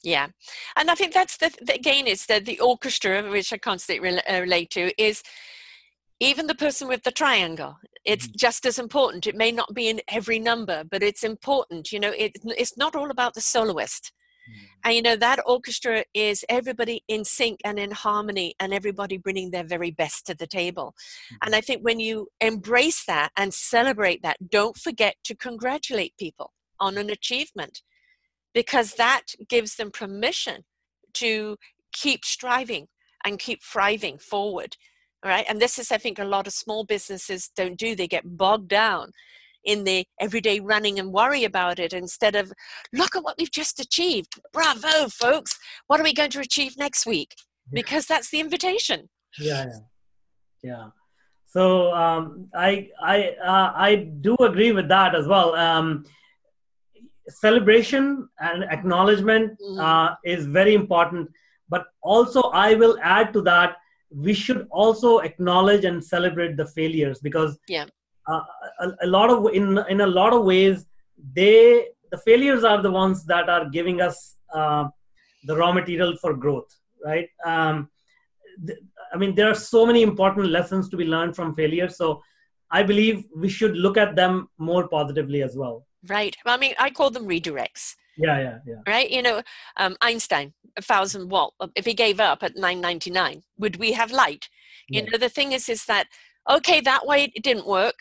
yeah. 0.03 0.29
And 0.77 0.91
i 0.91 0.95
think 0.95 1.13
that's 1.13 1.37
the, 1.37 1.51
the 1.61 1.75
again 1.75 2.07
it's 2.07 2.27
the, 2.27 2.41
the 2.41 2.59
orchestra 2.61 3.31
which 3.31 3.53
i 3.53 3.59
constantly 3.59 4.19
uh, 4.19 4.41
relate 4.41 4.71
to 4.71 4.93
is 5.01 5.23
even 6.21 6.47
the 6.47 6.55
person 6.55 6.89
with 6.89 7.03
the 7.05 7.13
triangle 7.13 7.77
it's 8.05 8.27
mm-hmm. 8.27 8.37
just 8.37 8.67
as 8.67 8.81
important. 8.81 9.29
It 9.29 9.37
may 9.37 9.53
not 9.53 9.75
be 9.75 9.89
in 9.89 10.01
every 10.09 10.39
number 10.39 10.83
but 10.91 11.03
it's 11.03 11.23
important 11.23 11.93
you 11.93 12.01
know? 12.01 12.13
It, 12.17 12.33
it's 12.45 12.77
not 12.77 12.97
all 12.97 13.11
about 13.11 13.35
the 13.35 13.41
soloist. 13.41 14.13
And 14.85 14.95
you 14.95 15.03
know 15.03 15.17
that 15.17 15.39
orchestra 15.47 16.05
is 16.15 16.45
everybody 16.49 17.05
in 17.09 17.25
sync 17.25 17.61
and 17.65 17.79
in 17.79 17.91
harmony 17.91 18.55
and 18.59 18.73
everybody 18.73 19.17
bringing 19.17 19.51
their 19.51 19.65
very 19.65 19.91
best 19.91 20.27
to 20.27 20.35
the 20.35 20.47
table. 20.47 20.95
Mm-hmm. 20.95 21.37
and 21.47 21.55
i 21.55 21.61
think 21.61 21.83
when 21.83 22.01
you 22.01 22.29
embrace 22.41 23.05
that 23.05 23.31
and 23.37 23.55
celebrate 23.55 24.23
that 24.23 24.51
don't 24.51 24.77
forget 24.77 25.17
to 25.25 25.35
congratulate 25.35 26.17
people 26.19 26.53
on 26.81 26.97
an 26.97 27.11
achievement 27.11 27.83
because 28.55 28.95
that 28.95 29.23
gives 29.49 29.77
them 29.77 29.91
permission 29.91 30.65
to 31.15 31.57
keep 31.93 32.25
striving 32.25 32.89
and 33.25 33.39
keep 33.39 33.63
thriving 33.63 34.19
forward 34.19 34.77
right? 35.25 35.47
And 35.49 35.61
this 35.61 35.79
is 35.79 35.93
i 35.93 35.99
think 35.99 36.19
a 36.19 36.25
lot 36.25 36.47
of 36.47 36.53
small 36.53 36.85
businesses 36.85 37.51
don't 37.55 37.79
do. 37.79 37.95
They 37.95 38.09
get 38.09 38.37
bogged 38.37 38.69
down 38.69 39.13
in 39.65 39.85
the 39.85 40.05
everyday 40.21 40.61
running 40.61 40.99
and 40.99 41.13
worry 41.13 41.45
about 41.45 41.79
it 41.79 41.93
instead 41.93 42.35
of 42.35 42.53
look 42.93 43.17
at 43.17 43.25
what 43.25 43.37
we've 43.39 43.51
just 43.51 43.81
achieved. 43.81 44.41
Bravo 44.53 45.09
folks. 45.09 45.59
What 45.87 46.01
are 46.01 46.05
we 46.05 46.15
going 46.15 46.31
to 46.31 46.41
achieve 46.41 46.77
next 46.77 47.07
week? 47.07 47.35
Because 47.73 48.07
that's 48.07 48.31
the 48.31 48.41
invitation. 48.41 49.09
Yeah 49.39 49.65
yeah, 49.65 49.79
yeah. 50.63 50.87
so 51.47 51.93
um, 51.93 52.49
i 52.55 52.89
i 53.01 53.35
uh, 53.45 53.73
i 53.75 53.95
do 54.21 54.35
agree 54.41 54.73
with 54.73 54.89
that 54.89 55.15
as 55.15 55.27
well. 55.27 55.55
Um, 55.55 56.05
celebration 57.29 58.29
and 58.41 58.65
acknowledgement 58.65 59.59
mm-hmm. 59.61 59.81
uh, 59.81 60.15
is 60.25 60.47
very 60.47 60.75
important. 60.75 61.31
But 61.69 61.87
also 62.03 62.41
i 62.53 62.75
will 62.75 62.99
add 63.03 63.33
to 63.33 63.43
that 63.43 63.77
we 64.15 64.35
should 64.35 64.67
also 64.71 65.19
acknowledge 65.21 65.85
and 65.85 66.05
celebrate 66.05 66.57
the 66.57 66.67
failures 66.67 67.19
because 67.21 67.59
yeah 67.69 67.87
uh, 68.29 68.41
a, 68.81 68.89
a, 69.03 69.07
lot 69.07 69.31
of 69.31 69.53
in 69.53 69.79
in 69.89 70.01
a 70.01 70.07
lot 70.07 70.33
of 70.33 70.45
ways 70.45 70.87
they 71.35 71.87
the 72.11 72.19
failures 72.19 72.65
are 72.65 72.83
the 72.83 72.91
ones 72.91 73.25
that 73.25 73.49
are 73.49 73.69
giving 73.69 74.01
us 74.01 74.37
uh, 74.55 74.85
the 75.45 75.57
raw 75.57 75.73
material 75.73 76.17
for 76.21 76.35
growth 76.35 76.71
right? 77.05 77.29
Um, 77.45 77.89
th- 78.67 78.79
i 79.13 79.17
mean 79.17 79.35
there 79.35 79.49
are 79.49 79.55
so 79.55 79.85
many 79.85 80.03
important 80.03 80.49
lessons 80.49 80.89
to 80.89 80.97
be 80.97 81.05
learned 81.05 81.35
from 81.35 81.55
failure 81.55 81.89
so 81.89 82.23
i 82.71 82.83
believe 82.83 83.25
we 83.37 83.49
should 83.49 83.77
look 83.77 83.97
at 83.97 84.15
them 84.17 84.49
more 84.59 84.89
positively 84.89 85.43
as 85.43 85.57
well. 85.57 85.87
Right. 86.09 86.37
I 86.47 86.57
mean 86.57 86.75
i 86.79 86.91
call 86.91 87.11
them 87.11 87.27
redirects. 87.27 87.95
Yeah 88.17 88.39
yeah 88.39 88.59
yeah. 88.67 88.81
Right? 88.87 89.11
You 89.11 89.23
know 89.23 89.43
um, 89.77 89.97
einstein 90.01 90.53
a 90.77 90.83
thousand 90.83 91.29
watt 91.31 91.53
if 91.77 91.85
he 91.85 91.95
gave 91.95 92.21
up 92.21 92.43
at 92.43 92.57
999 92.57 93.43
would 93.59 93.77
we 93.77 93.93
have 93.93 94.11
light? 94.11 94.49
You 94.89 95.03
yeah. 95.03 95.11
know 95.11 95.19
the 95.19 95.29
thing 95.29 95.53
is 95.53 95.69
is 95.69 95.85
that 95.87 96.07
okay 96.51 96.81
that 96.81 97.07
way 97.07 97.33
it 97.35 97.43
didn't 97.43 97.67
work 97.67 97.95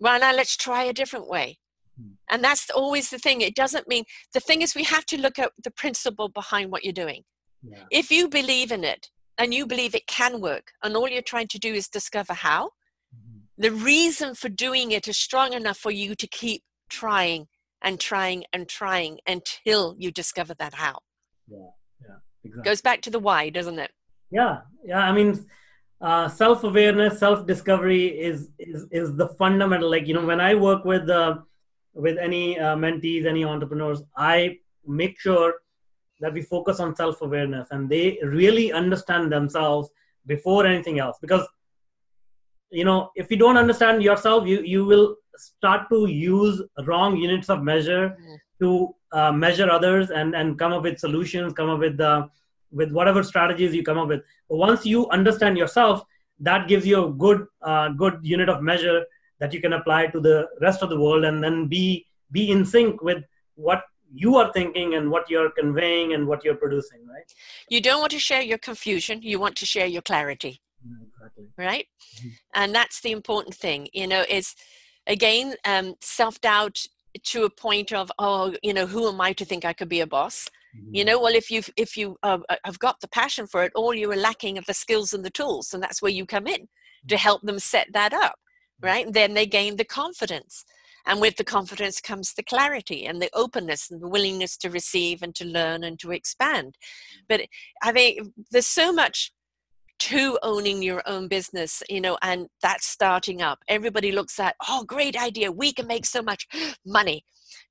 well 0.00 0.18
now 0.20 0.34
let's 0.34 0.56
try 0.56 0.82
a 0.82 0.92
different 0.92 1.28
way 1.28 1.58
hmm. 1.98 2.12
and 2.30 2.42
that's 2.42 2.68
always 2.70 3.10
the 3.10 3.18
thing 3.18 3.40
it 3.40 3.54
doesn't 3.54 3.88
mean 3.88 4.04
the 4.34 4.40
thing 4.40 4.62
is 4.62 4.74
we 4.74 4.84
have 4.84 5.06
to 5.06 5.20
look 5.20 5.38
at 5.38 5.52
the 5.62 5.70
principle 5.70 6.28
behind 6.28 6.70
what 6.72 6.84
you're 6.84 6.92
doing 6.92 7.22
yeah. 7.62 7.84
if 7.90 8.10
you 8.10 8.28
believe 8.28 8.72
in 8.72 8.84
it 8.84 9.10
and 9.38 9.54
you 9.54 9.66
believe 9.66 9.94
it 9.94 10.06
can 10.06 10.40
work 10.40 10.72
and 10.82 10.96
all 10.96 11.08
you're 11.08 11.22
trying 11.22 11.48
to 11.48 11.58
do 11.58 11.72
is 11.72 11.88
discover 11.88 12.34
how 12.34 12.66
mm-hmm. 13.14 13.38
the 13.56 13.70
reason 13.70 14.34
for 14.34 14.48
doing 14.48 14.90
it 14.90 15.06
is 15.06 15.16
strong 15.16 15.52
enough 15.52 15.78
for 15.78 15.90
you 15.90 16.14
to 16.14 16.26
keep 16.26 16.62
trying 16.88 17.46
and 17.82 17.98
trying 17.98 18.44
and 18.52 18.68
trying 18.68 19.18
until 19.26 19.94
you 19.98 20.10
discover 20.10 20.54
that 20.54 20.74
how. 20.74 20.98
Yeah, 21.48 21.58
yeah, 22.00 22.16
exactly. 22.44 22.70
Goes 22.70 22.80
back 22.82 23.00
to 23.02 23.10
the 23.10 23.18
why, 23.18 23.50
doesn't 23.50 23.78
it? 23.78 23.92
Yeah, 24.30 24.58
yeah. 24.84 25.00
I 25.00 25.12
mean, 25.12 25.46
uh, 26.00 26.28
self-awareness, 26.28 27.18
self-discovery 27.18 28.06
is 28.06 28.50
is 28.58 28.86
is 28.90 29.16
the 29.16 29.28
fundamental. 29.28 29.90
Like 29.90 30.06
you 30.06 30.14
know, 30.14 30.24
when 30.24 30.40
I 30.40 30.54
work 30.54 30.84
with 30.84 31.08
uh, 31.10 31.38
with 31.94 32.18
any 32.18 32.58
uh, 32.58 32.76
mentees, 32.76 33.26
any 33.26 33.44
entrepreneurs, 33.44 34.02
I 34.16 34.58
make 34.86 35.20
sure 35.20 35.54
that 36.20 36.32
we 36.32 36.42
focus 36.42 36.80
on 36.80 36.94
self-awareness 36.94 37.68
and 37.70 37.88
they 37.88 38.18
really 38.22 38.72
understand 38.72 39.32
themselves 39.32 39.90
before 40.26 40.66
anything 40.66 40.98
else 40.98 41.16
because 41.20 41.46
you 42.70 42.84
know 42.84 43.10
if 43.16 43.30
you 43.30 43.36
don't 43.36 43.56
understand 43.56 44.02
yourself 44.02 44.46
you 44.46 44.60
you 44.62 44.84
will 44.84 45.16
start 45.36 45.88
to 45.90 46.06
use 46.06 46.62
wrong 46.84 47.16
units 47.16 47.48
of 47.48 47.62
measure 47.62 48.16
mm. 48.20 48.36
to 48.60 48.94
uh, 49.12 49.32
measure 49.32 49.70
others 49.70 50.10
and 50.10 50.34
and 50.34 50.58
come 50.58 50.72
up 50.72 50.82
with 50.82 50.98
solutions 50.98 51.54
come 51.54 51.70
up 51.70 51.78
with 51.78 51.96
the 51.96 52.28
with 52.72 52.92
whatever 52.92 53.22
strategies 53.22 53.74
you 53.74 53.82
come 53.82 53.98
up 53.98 54.08
with. 54.08 54.22
But 54.48 54.56
once 54.56 54.86
you 54.86 55.08
understand 55.10 55.58
yourself 55.58 56.04
that 56.40 56.68
gives 56.68 56.86
you 56.86 57.04
a 57.04 57.10
good 57.10 57.46
uh, 57.62 57.90
good 57.90 58.18
unit 58.22 58.48
of 58.48 58.62
measure 58.62 59.04
that 59.38 59.52
you 59.52 59.60
can 59.60 59.74
apply 59.74 60.06
to 60.08 60.20
the 60.20 60.48
rest 60.60 60.82
of 60.82 60.90
the 60.90 60.98
world 60.98 61.24
and 61.24 61.42
then 61.42 61.66
be 61.66 62.06
be 62.32 62.50
in 62.50 62.64
sync 62.64 63.02
with 63.02 63.22
what 63.54 63.82
you 64.12 64.36
are 64.36 64.52
thinking 64.52 64.94
and 64.94 65.10
what 65.10 65.30
you're 65.30 65.50
conveying 65.50 66.14
and 66.14 66.26
what 66.26 66.44
you're 66.44 66.56
producing 66.56 67.06
right? 67.06 67.32
You 67.68 67.80
don't 67.80 68.00
want 68.00 68.12
to 68.12 68.18
share 68.18 68.42
your 68.42 68.58
confusion. 68.58 69.20
You 69.22 69.38
want 69.38 69.56
to 69.56 69.66
share 69.66 69.86
your 69.86 70.02
clarity 70.02 70.60
exactly. 71.14 71.46
right? 71.56 71.86
Mm-hmm. 72.16 72.28
and 72.54 72.74
that's 72.74 73.00
the 73.00 73.12
important 73.12 73.54
thing 73.54 73.88
you 73.92 74.06
know 74.06 74.24
is 74.28 74.54
again 75.06 75.54
um, 75.64 75.94
self-doubt 76.00 76.86
to 77.22 77.44
a 77.44 77.50
point 77.50 77.92
of 77.92 78.10
oh 78.18 78.54
you 78.62 78.72
know 78.72 78.86
who 78.86 79.08
am 79.08 79.20
i 79.20 79.32
to 79.32 79.44
think 79.44 79.64
i 79.64 79.72
could 79.72 79.88
be 79.88 80.00
a 80.00 80.06
boss 80.06 80.48
Mm-hmm. 80.76 80.94
you 80.94 81.04
know 81.04 81.20
well 81.20 81.34
if 81.34 81.50
you've 81.50 81.68
if 81.76 81.96
you 81.96 82.16
uh, 82.22 82.38
uh, 82.48 82.56
have 82.64 82.78
got 82.78 83.00
the 83.00 83.08
passion 83.08 83.48
for 83.48 83.64
it 83.64 83.72
all 83.74 83.92
you 83.92 84.10
are 84.12 84.16
lacking 84.16 84.56
are 84.56 84.62
the 84.66 84.74
skills 84.74 85.12
and 85.12 85.24
the 85.24 85.30
tools 85.30 85.74
and 85.74 85.82
that's 85.82 86.00
where 86.00 86.12
you 86.12 86.26
come 86.26 86.46
in 86.46 86.68
to 87.08 87.14
Mm-hmm. 87.14 87.16
help 87.16 87.42
them 87.42 87.58
set 87.58 87.88
that 87.92 88.12
up 88.12 88.36
right? 88.82 89.06
And 89.06 89.14
then 89.14 89.34
they 89.34 89.46
gain 89.46 89.76
the 89.76 89.84
confidence 89.84 90.64
and 91.06 91.20
with 91.20 91.36
the 91.36 91.44
confidence 91.44 92.00
comes 92.00 92.34
the 92.34 92.42
clarity 92.42 93.06
and 93.06 93.20
the 93.20 93.30
openness 93.34 93.90
and 93.90 94.00
the 94.02 94.08
willingness 94.08 94.56
to 94.58 94.70
receive 94.70 95.22
and 95.22 95.34
to 95.34 95.44
learn 95.44 95.82
and 95.84 95.98
to 96.00 96.12
expand. 96.12 96.76
But 97.28 97.42
i 97.82 97.92
mean 97.92 98.32
there's 98.50 98.66
so 98.66 98.92
much 98.92 99.32
to 99.98 100.38
owning 100.42 100.82
your 100.82 101.02
own 101.04 101.28
business 101.28 101.82
you 101.90 102.00
know 102.00 102.16
and 102.22 102.48
that's 102.62 102.86
starting 102.86 103.42
up. 103.42 103.58
Everybody 103.68 104.12
looks 104.12 104.38
at 104.40 104.56
oh 104.68 104.84
great 104.84 105.20
idea 105.20 105.52
we 105.52 105.72
can 105.72 105.86
make 105.86 106.06
so 106.06 106.22
much 106.22 106.46
money. 106.86 107.24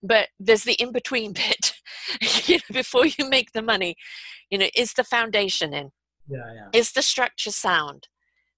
But 0.04 0.30
there's 0.39 0.64
the 0.64 0.74
in 0.74 0.91
between 0.91 1.34
bit 1.43 1.68
you 2.45 2.57
know, 2.57 2.73
before 2.73 3.05
you 3.05 3.30
make 3.30 3.51
the 3.51 3.61
money 3.61 3.95
you 4.49 4.57
know 4.57 4.67
is 4.75 4.93
the 4.93 5.03
foundation 5.03 5.73
in? 5.73 5.91
Yeah 6.27 6.53
yeah. 6.53 6.80
Is 6.80 6.91
the 6.91 7.01
structure 7.01 7.51
sound 7.51 8.07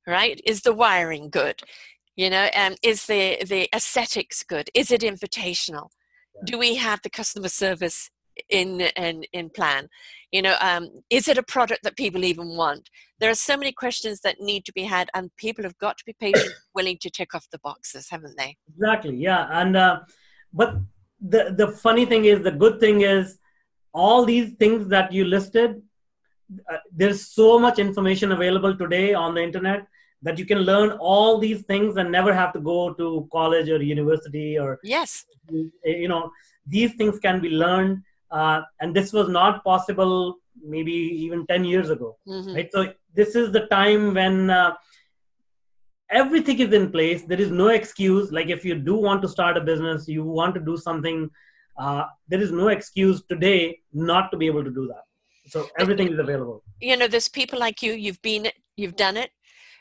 right? 0.08 0.42
Is 0.46 0.62
the 0.62 0.74
wiring 0.74 1.30
good? 1.30 1.62
You 2.16 2.30
know 2.30 2.50
um, 2.56 2.76
is 2.84 3.06
the 3.06 3.38
the 3.48 3.70
aesthetics 3.76 4.44
good? 4.44 4.70
Is 4.74 4.92
it 4.92 5.02
invitational? 5.02 5.90
Yeah. 6.36 6.42
do 6.46 6.58
we 6.58 6.76
have 6.76 7.02
the 7.02 7.10
customer 7.10 7.50
service 7.50 8.10
in 8.50 8.82
in 8.82 9.24
in 9.34 9.50
plan? 9.50 9.88
You 10.32 10.42
know 10.42 10.56
um, 10.62 10.90
is 11.10 11.28
it 11.28 11.38
a 11.38 11.44
product 11.44 11.84
that 11.84 11.98
people 11.98 12.24
even 12.24 12.56
want? 12.56 12.90
There 13.20 13.30
are 13.30 13.36
so 13.36 13.56
many 13.58 13.72
questions 13.72 14.22
that 14.22 14.40
need 14.40 14.66
to 14.66 14.74
be 14.74 14.84
had 14.84 15.10
and 15.14 15.30
people 15.38 15.64
have 15.64 15.78
got 15.78 15.98
to 15.98 16.06
be 16.06 16.16
patient 16.20 16.54
willing 16.76 16.98
to 17.02 17.10
tick 17.10 17.34
off 17.36 17.48
the 17.52 17.60
boxes 17.60 18.08
haven't 18.10 18.38
they? 18.38 18.58
Exactly 18.76 19.16
yeah 19.16 19.48
and 19.52 19.78
uh, 19.78 20.00
but 20.54 20.76
the 21.22 21.54
the 21.58 21.68
funny 21.68 22.06
thing 22.06 22.26
is 22.26 22.42
the 22.44 22.52
good 22.52 22.80
thing 22.80 23.02
is 23.02 23.38
all 23.94 24.26
these 24.26 24.54
things 24.54 24.88
that 24.88 25.12
you 25.12 25.26
listed 25.26 25.82
uh, 26.72 26.78
there's 26.92 27.28
so 27.28 27.58
much 27.60 27.80
information 27.80 28.32
available 28.32 28.76
today 28.76 29.14
on 29.14 29.36
the 29.36 29.42
internet 29.42 29.88
that 30.24 30.38
you 30.38 30.46
can 30.46 30.60
learn 30.60 30.92
all 31.00 31.38
these 31.38 31.62
things 31.64 31.98
and 31.98 32.12
never 32.12 32.34
have 32.34 32.54
to 32.54 32.60
go 32.60 32.94
to 32.94 33.28
college 33.32 33.70
or 33.70 33.82
university 33.82 34.58
or 34.58 34.80
yes 34.84 35.26
you 35.86 36.08
know 36.08 36.32
these 36.68 36.94
things 36.96 37.20
can 37.20 37.40
be 37.40 37.50
learned 37.50 38.02
uh, 38.32 38.62
and 38.80 38.96
this 38.96 39.12
was 39.14 39.28
not 39.30 39.64
possible 39.64 40.36
maybe 40.64 40.92
even 40.92 41.46
10 41.48 41.64
years 41.66 41.90
ago 41.90 42.18
Mhm. 42.28 42.56
right 42.56 42.70
so 42.72 42.86
this 43.14 43.36
is 43.36 43.52
the 43.52 43.66
time 43.68 44.14
when 44.14 44.50
uh, 44.50 44.72
everything 46.12 46.60
is 46.60 46.74
in 46.74 46.92
place. 46.92 47.24
There 47.24 47.40
is 47.40 47.52
no 47.52 47.70
excuse. 47.70 48.32
Like 48.32 48.50
if 48.50 48.66
you 48.66 48.76
do 48.76 48.96
want 48.96 49.22
to 49.24 49.30
start 49.30 49.58
a 49.58 49.62
business 49.62 50.08
you 50.08 50.24
want 50.24 50.54
to 50.56 50.62
do 50.62 50.78
something 50.78 51.30
uh, 51.80 52.04
there 52.28 52.42
is 52.42 52.52
no 52.52 52.68
excuse 52.68 53.24
today 53.30 53.80
not 53.94 54.30
to 54.32 54.38
be 54.38 54.46
able 54.46 54.64
to 54.64 54.70
do 54.72 54.88
that. 54.88 55.04
So 55.48 55.68
everything 55.80 56.12
is 56.12 56.20
available. 56.20 56.64
You 56.80 56.98
know 56.98 57.08
there's 57.08 57.28
people 57.30 57.60
like 57.60 57.82
you 57.82 57.94
you've 57.94 58.22
been 58.22 58.46
it 58.48 58.56
you've 58.76 58.96
done 58.96 59.18
it. 59.18 59.32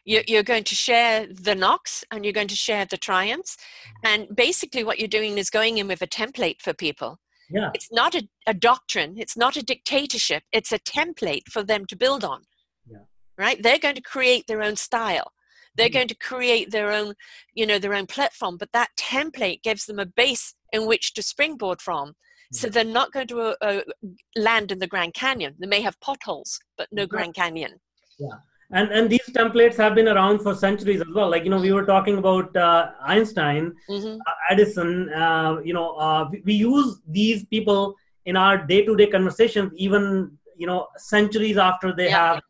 You're, 0.06 0.22
you're 0.26 0.42
going 0.42 0.64
to 0.64 0.74
share 0.74 1.26
the 1.26 1.54
knocks 1.54 2.04
and 2.10 2.24
you're 2.24 2.32
going 2.32 2.48
to 2.48 2.56
share 2.56 2.86
the 2.86 2.96
triumphs. 2.96 3.58
And 4.02 4.34
basically 4.34 4.82
what 4.82 4.98
you're 4.98 5.08
doing 5.08 5.36
is 5.36 5.50
going 5.50 5.76
in 5.76 5.88
with 5.88 6.00
a 6.00 6.06
template 6.06 6.62
for 6.62 6.72
people. 6.72 7.18
Yeah. 7.50 7.70
It's 7.74 7.92
not 7.92 8.14
a, 8.14 8.26
a 8.46 8.54
doctrine. 8.54 9.16
It's 9.18 9.36
not 9.36 9.56
a 9.56 9.62
dictatorship. 9.62 10.44
It's 10.52 10.72
a 10.72 10.78
template 10.78 11.48
for 11.50 11.62
them 11.62 11.84
to 11.86 11.96
build 11.96 12.24
on. 12.24 12.44
Yeah. 12.90 12.98
right? 13.36 13.62
They're 13.62 13.78
going 13.78 13.96
to 13.96 14.00
create 14.00 14.46
their 14.46 14.62
own 14.62 14.76
style 14.76 15.32
they're 15.80 15.98
going 15.98 16.08
to 16.08 16.14
create 16.14 16.70
their 16.70 16.90
own 16.92 17.14
you 17.54 17.66
know 17.66 17.78
their 17.78 17.94
own 17.94 18.06
platform 18.06 18.56
but 18.56 18.72
that 18.72 18.90
template 18.96 19.62
gives 19.62 19.86
them 19.86 19.98
a 19.98 20.06
base 20.06 20.54
in 20.72 20.86
which 20.86 21.14
to 21.14 21.22
springboard 21.22 21.80
from. 21.80 22.14
So 22.52 22.68
they're 22.68 22.84
not 22.84 23.12
going 23.12 23.28
to 23.28 23.40
uh, 23.40 23.54
uh, 23.60 23.80
land 24.34 24.72
in 24.72 24.80
the 24.80 24.88
grand 24.88 25.14
canyon. 25.14 25.54
They 25.60 25.68
may 25.68 25.82
have 25.82 26.00
potholes 26.00 26.58
but 26.76 26.88
no 26.90 27.06
grand 27.06 27.34
canyon. 27.34 27.80
Yeah. 28.18 28.38
And 28.72 28.90
and 28.90 29.08
these 29.08 29.28
templates 29.30 29.76
have 29.76 29.94
been 29.94 30.08
around 30.08 30.40
for 30.40 30.54
centuries 30.54 31.00
as 31.00 31.06
well. 31.14 31.30
Like 31.30 31.44
you 31.44 31.50
know 31.50 31.60
we 31.60 31.72
were 31.72 31.86
talking 31.86 32.18
about 32.18 32.56
uh, 32.56 32.90
einstein 33.02 33.72
hmm 33.88 34.16
uh, 34.26 34.32
edison 34.50 35.08
uh, 35.12 35.60
you 35.64 35.72
know 35.72 35.88
uh, 35.96 36.28
we, 36.30 36.42
we 36.44 36.54
use 36.54 37.00
these 37.08 37.44
people 37.46 37.94
in 38.26 38.36
our 38.36 38.58
day-to-day 38.66 39.06
conversations 39.06 39.72
even 39.76 40.30
you 40.56 40.66
know 40.66 40.88
centuries 40.96 41.56
after 41.56 41.94
they 41.94 42.08
Yeah. 42.10 42.26
have 42.26 42.40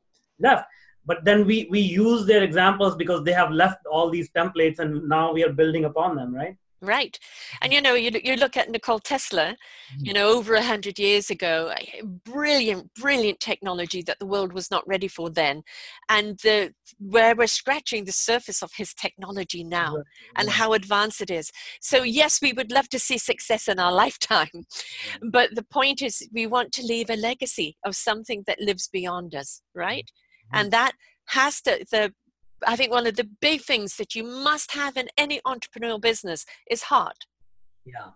left 0.41 0.65
but 1.11 1.25
then 1.25 1.45
we 1.45 1.67
we 1.75 1.81
use 1.81 2.25
their 2.25 2.43
examples 2.49 2.95
because 3.03 3.25
they 3.25 3.37
have 3.43 3.51
left 3.51 3.85
all 3.95 4.11
these 4.11 4.31
templates 4.31 4.79
and 4.83 5.09
now 5.09 5.33
we 5.37 5.43
are 5.47 5.53
building 5.61 5.85
upon 5.87 6.15
them 6.15 6.33
right? 6.33 6.57
Right. 6.83 7.19
And 7.61 7.75
you 7.75 7.83
know 7.83 7.95
you, 7.95 8.11
you 8.25 8.37
look 8.37 8.57
at 8.57 8.71
Nikola 8.71 9.01
Tesla 9.01 9.47
mm-hmm. 9.49 10.05
you 10.07 10.13
know 10.13 10.29
over 10.31 10.55
a 10.55 10.63
hundred 10.63 10.99
years 11.01 11.29
ago 11.29 11.75
brilliant 12.25 12.95
brilliant 12.95 13.41
technology 13.41 14.03
that 14.03 14.19
the 14.19 14.31
world 14.35 14.53
was 14.53 14.71
not 14.71 14.87
ready 14.89 15.09
for 15.09 15.29
then. 15.31 15.63
And 16.09 16.39
the 16.45 16.73
where 16.99 17.35
we're 17.35 17.49
scratching 17.49 18.05
the 18.05 18.13
surface 18.13 18.63
of 18.63 18.71
his 18.77 18.95
technology 18.95 19.65
now 19.65 19.97
and 20.37 20.49
how 20.49 20.73
advanced 20.73 21.21
it 21.21 21.31
is. 21.31 21.51
So 21.81 22.03
yes 22.03 22.41
we 22.41 22.53
would 22.53 22.71
love 22.71 22.89
to 22.91 23.01
see 23.01 23.19
success 23.19 23.69
in 23.69 23.79
our 23.81 23.93
lifetime. 24.05 24.49
Mm-hmm. 24.55 25.31
But 25.31 25.57
the 25.57 25.65
point 25.79 26.01
is 26.01 26.27
we 26.33 26.47
want 26.47 26.73
to 26.75 26.87
leave 26.93 27.11
a 27.11 27.17
legacy 27.17 27.77
of 27.85 27.95
something 27.95 28.45
that 28.47 28.61
lives 28.61 28.89
beyond 28.89 29.35
us 29.35 29.61
right 29.75 30.09
and 30.53 30.73
that 30.73 30.93
has 31.27 31.61
to 31.63 31.85
the 31.91 32.13
i 32.67 32.77
think 32.77 32.91
one 32.91 33.07
of 33.07 33.17
the 33.17 33.29
big 33.41 33.61
things 33.63 33.97
that 33.97 34.15
you 34.15 34.25
must 34.25 34.73
have 34.73 34.97
in 34.97 35.09
any 35.17 35.41
entrepreneurial 35.47 36.01
business 36.01 36.45
is 36.71 36.83
heart. 36.85 37.27
Yeah. 37.85 38.11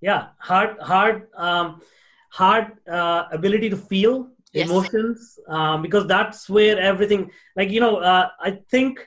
Yeah 0.00 0.28
hard 0.38 0.78
hard 0.80 1.28
um, 1.36 1.80
hard 2.30 2.66
uh, 2.88 3.24
ability 3.32 3.70
to 3.70 3.76
feel 3.76 4.28
Yes. 4.52 4.70
emotions 4.70 5.38
um, 5.48 5.82
because 5.82 6.06
that's 6.06 6.48
where 6.48 6.78
everything 6.78 7.30
like 7.56 7.70
you 7.70 7.80
know 7.80 7.96
uh, 7.96 8.28
i 8.40 8.50
think 8.70 9.06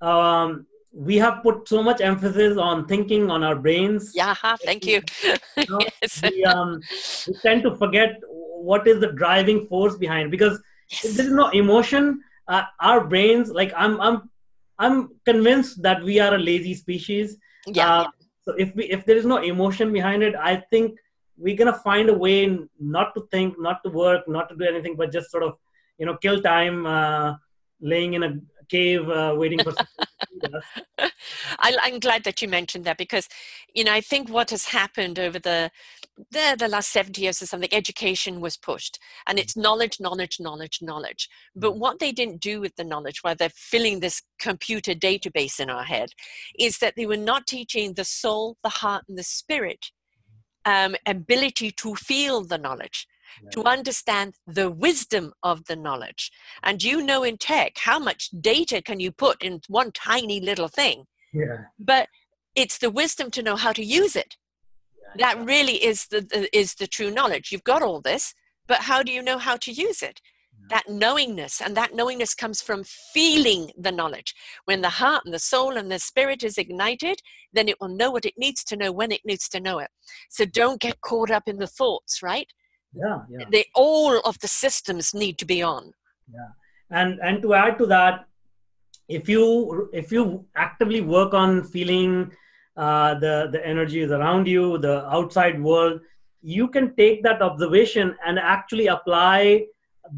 um, 0.00 0.66
we 0.92 1.16
have 1.16 1.42
put 1.42 1.68
so 1.68 1.82
much 1.82 2.00
emphasis 2.00 2.56
on 2.58 2.86
thinking 2.86 3.30
on 3.30 3.42
our 3.42 3.56
brains. 3.56 4.12
Yeah 4.14 4.34
ha, 4.34 4.56
thank 4.64 4.86
you 4.86 5.00
know, 5.68 5.84
yes. 6.02 6.20
we, 6.22 6.44
um, 6.44 6.80
we 7.26 7.34
tend 7.44 7.62
to 7.62 7.74
forget 7.76 8.20
what 8.70 8.86
is 8.86 9.00
the 9.00 9.12
driving 9.22 9.60
force 9.66 9.96
behind 9.96 10.30
because 10.30 10.58
if 11.02 11.12
Yes. 11.12 11.16
there 11.16 11.26
is 11.26 11.32
no 11.32 11.48
emotion 11.50 12.20
uh, 12.48 12.62
our 12.80 13.06
brains 13.12 13.50
like 13.50 13.72
i'm 13.76 14.00
i'm 14.00 14.18
i'm 14.78 14.96
convinced 15.24 15.82
that 15.82 16.02
we 16.02 16.18
are 16.20 16.34
a 16.34 16.38
lazy 16.38 16.74
species 16.74 17.36
yeah 17.66 17.88
uh, 17.88 18.04
so 18.44 18.54
if 18.64 18.74
we 18.76 18.84
if 18.96 19.04
there 19.06 19.16
is 19.16 19.26
no 19.26 19.38
emotion 19.52 19.92
behind 19.92 20.22
it 20.22 20.34
i 20.36 20.56
think 20.70 20.98
we're 21.36 21.56
gonna 21.56 21.80
find 21.90 22.08
a 22.10 22.14
way 22.24 22.36
not 22.96 23.14
to 23.14 23.22
think 23.30 23.54
not 23.68 23.82
to 23.84 23.90
work 23.90 24.28
not 24.28 24.48
to 24.48 24.56
do 24.56 24.64
anything 24.72 24.96
but 24.96 25.12
just 25.12 25.30
sort 25.30 25.42
of 25.42 25.54
you 25.98 26.06
know 26.06 26.16
kill 26.26 26.40
time 26.42 26.86
uh, 26.86 27.34
laying 27.80 28.14
in 28.14 28.22
a 28.22 28.32
cave 28.68 29.08
uh, 29.08 29.34
waiting 29.36 29.62
for 29.62 29.72
something 29.72 30.06
to 30.10 30.26
feed 30.28 30.54
us. 30.58 30.66
I, 31.58 31.76
I'm 31.82 31.98
glad 32.00 32.24
that 32.24 32.42
you 32.42 32.48
mentioned 32.48 32.84
that 32.84 32.98
because, 32.98 33.28
you 33.74 33.84
know, 33.84 33.92
I 33.92 34.00
think 34.00 34.28
what 34.28 34.50
has 34.50 34.66
happened 34.66 35.18
over 35.18 35.38
the 35.38 35.70
the, 36.30 36.56
the 36.58 36.68
last 36.68 36.90
70 36.90 37.20
years 37.20 37.42
or 37.42 37.46
something, 37.46 37.72
education 37.72 38.40
was 38.40 38.56
pushed 38.56 38.98
and 39.26 39.38
it's 39.38 39.56
knowledge, 39.56 39.98
knowledge, 40.00 40.38
knowledge, 40.40 40.78
knowledge. 40.82 41.28
But 41.56 41.78
what 41.78 41.98
they 41.98 42.12
didn't 42.12 42.40
do 42.40 42.60
with 42.60 42.76
the 42.76 42.84
knowledge 42.84 43.22
while 43.22 43.34
they're 43.34 43.50
filling 43.50 44.00
this 44.00 44.22
computer 44.38 44.92
database 44.92 45.58
in 45.58 45.70
our 45.70 45.84
head 45.84 46.10
is 46.58 46.78
that 46.78 46.94
they 46.96 47.06
were 47.06 47.16
not 47.16 47.46
teaching 47.46 47.94
the 47.94 48.04
soul, 48.04 48.56
the 48.62 48.68
heart, 48.68 49.04
and 49.08 49.18
the 49.18 49.22
spirit 49.22 49.90
um, 50.64 50.94
ability 51.06 51.70
to 51.72 51.94
feel 51.94 52.44
the 52.44 52.58
knowledge 52.58 53.06
to 53.50 53.64
understand 53.64 54.34
the 54.46 54.70
wisdom 54.70 55.32
of 55.42 55.64
the 55.64 55.76
knowledge. 55.76 56.30
And 56.62 56.82
you 56.82 57.02
know 57.02 57.22
in 57.22 57.38
tech, 57.38 57.78
how 57.78 57.98
much 57.98 58.28
data 58.40 58.82
can 58.82 59.00
you 59.00 59.10
put 59.10 59.42
in 59.42 59.60
one 59.68 59.92
tiny 59.92 60.40
little 60.40 60.68
thing? 60.68 61.06
yeah 61.32 61.64
But 61.78 62.08
it's 62.54 62.78
the 62.78 62.90
wisdom 62.90 63.30
to 63.32 63.42
know 63.42 63.56
how 63.56 63.72
to 63.72 63.84
use 63.84 64.16
it. 64.16 64.36
That 65.18 65.44
really 65.44 65.84
is 65.84 66.06
the, 66.06 66.20
the 66.20 66.48
is 66.56 66.74
the 66.74 66.86
true 66.86 67.10
knowledge. 67.10 67.52
You've 67.52 67.64
got 67.64 67.82
all 67.82 68.00
this, 68.00 68.34
but 68.66 68.78
how 68.82 69.02
do 69.02 69.12
you 69.12 69.22
know 69.22 69.38
how 69.38 69.56
to 69.56 69.72
use 69.72 70.02
it? 70.02 70.20
That 70.70 70.88
knowingness, 70.88 71.60
and 71.60 71.76
that 71.76 71.94
knowingness 71.94 72.34
comes 72.34 72.62
from 72.62 72.84
feeling 72.84 73.72
the 73.76 73.92
knowledge. 73.92 74.34
When 74.64 74.80
the 74.80 74.88
heart 74.88 75.22
and 75.24 75.34
the 75.34 75.38
soul 75.38 75.76
and 75.76 75.90
the 75.90 75.98
spirit 75.98 76.42
is 76.42 76.56
ignited, 76.56 77.20
then 77.52 77.68
it 77.68 77.78
will 77.80 77.88
know 77.88 78.10
what 78.10 78.24
it 78.24 78.34
needs 78.38 78.64
to 78.64 78.76
know 78.76 78.92
when 78.92 79.12
it 79.12 79.20
needs 79.24 79.48
to 79.50 79.60
know 79.60 79.80
it. 79.80 79.90
So 80.30 80.44
don't 80.44 80.80
get 80.80 81.00
caught 81.00 81.30
up 81.30 81.42
in 81.46 81.58
the 81.58 81.66
thoughts, 81.66 82.22
right? 82.22 82.46
yeah 82.94 83.20
yeah 83.30 83.44
they 83.50 83.64
all 83.74 84.20
of 84.20 84.38
the 84.40 84.48
systems 84.48 85.14
need 85.14 85.38
to 85.38 85.46
be 85.46 85.62
on 85.62 85.92
Yeah. 86.32 86.50
and 86.90 87.18
and 87.20 87.42
to 87.42 87.54
add 87.54 87.78
to 87.78 87.86
that 87.86 88.26
if 89.08 89.28
you 89.28 89.88
if 89.92 90.12
you 90.12 90.46
actively 90.54 91.00
work 91.00 91.34
on 91.34 91.64
feeling 91.64 92.32
uh, 92.76 93.14
the 93.14 93.48
the 93.52 94.00
is 94.02 94.10
around 94.10 94.46
you 94.46 94.78
the 94.78 95.06
outside 95.08 95.62
world 95.62 96.00
you 96.42 96.66
can 96.68 96.94
take 96.96 97.22
that 97.22 97.42
observation 97.42 98.16
and 98.26 98.38
actually 98.38 98.86
apply 98.88 99.64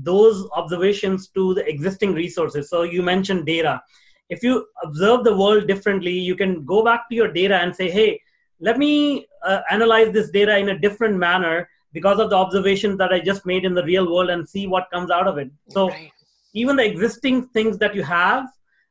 those 0.03 0.49
observations 0.53 1.29
to 1.29 1.55
the 1.55 1.69
existing 1.69 2.15
resources 2.15 2.71
so 2.71 2.83
you 2.83 3.03
mentioned 3.03 3.45
data 3.45 3.83
if 4.31 4.43
you 4.43 4.67
observe 4.83 5.25
the 5.25 5.37
world 5.37 5.67
differently 5.67 6.13
you 6.13 6.35
can 6.35 6.65
go 6.65 6.83
back 6.83 7.09
to 7.09 7.15
your 7.15 7.31
data 7.31 7.57
and 7.57 7.75
say 7.75 7.91
hey 7.91 8.19
let 8.61 8.79
me 8.79 9.27
uh, 9.45 9.61
analyze 9.71 10.13
this 10.13 10.31
data 10.31 10.57
in 10.57 10.71
a 10.71 10.79
different 10.79 11.17
manner 11.17 11.69
because 11.93 12.19
of 12.19 12.29
the 12.29 12.37
observations 12.37 12.99
that 12.99 13.13
I 13.13 13.21
just 13.21 13.47
made 13.47 13.65
in 13.65 13.73
the 13.73 13.85
real 13.85 14.13
world 14.13 14.31
and 14.31 14.47
see 14.47 14.67
what 14.67 14.91
comes 14.93 15.11
out 15.11 15.29
of 15.29 15.39
it. 15.39 15.51
So 15.69 15.89
right. 15.89 16.11
even 16.53 16.77
the 16.77 16.85
existing 16.85 17.49
things 17.49 17.79
that 17.79 17.95
you 17.95 18.03
have 18.03 18.47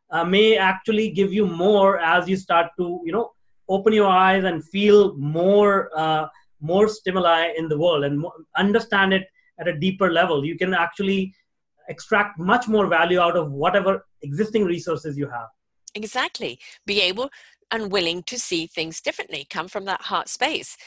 uh, 0.09 0.23
may 0.23 0.57
actually 0.57 1.09
give 1.09 1.33
you 1.33 1.45
more 1.45 1.99
as 1.99 2.29
you 2.29 2.37
start 2.37 2.71
to, 2.77 3.01
you 3.03 3.11
know, 3.11 3.31
open 3.69 3.93
your 3.93 4.07
eyes 4.07 4.43
and 4.43 4.63
feel 4.63 5.15
more 5.17 5.89
uh, 5.97 6.27
more 6.61 6.87
stimuli 6.87 7.53
in 7.57 7.67
the 7.67 7.77
world 7.77 8.03
and 8.05 8.19
more, 8.19 8.33
understand 8.57 9.13
it 9.13 9.27
at 9.59 9.67
a 9.67 9.77
deeper 9.77 10.11
level. 10.11 10.45
You 10.45 10.57
can 10.57 10.73
actually 10.73 11.33
extract 11.89 12.39
much 12.39 12.67
more 12.67 12.87
value 12.87 13.19
out 13.19 13.35
of 13.35 13.51
whatever 13.51 14.05
existing 14.21 14.63
resources 14.63 15.17
you 15.17 15.27
have. 15.29 15.47
Exactly. 15.95 16.59
Be 16.85 17.01
able 17.01 17.29
and 17.71 17.91
willing 17.91 18.21
to 18.23 18.37
see 18.37 18.67
things 18.67 19.01
differently 19.01 19.47
come 19.49 19.67
from 19.67 19.85
that 19.85 20.01
heart 20.03 20.29
space 20.29 20.77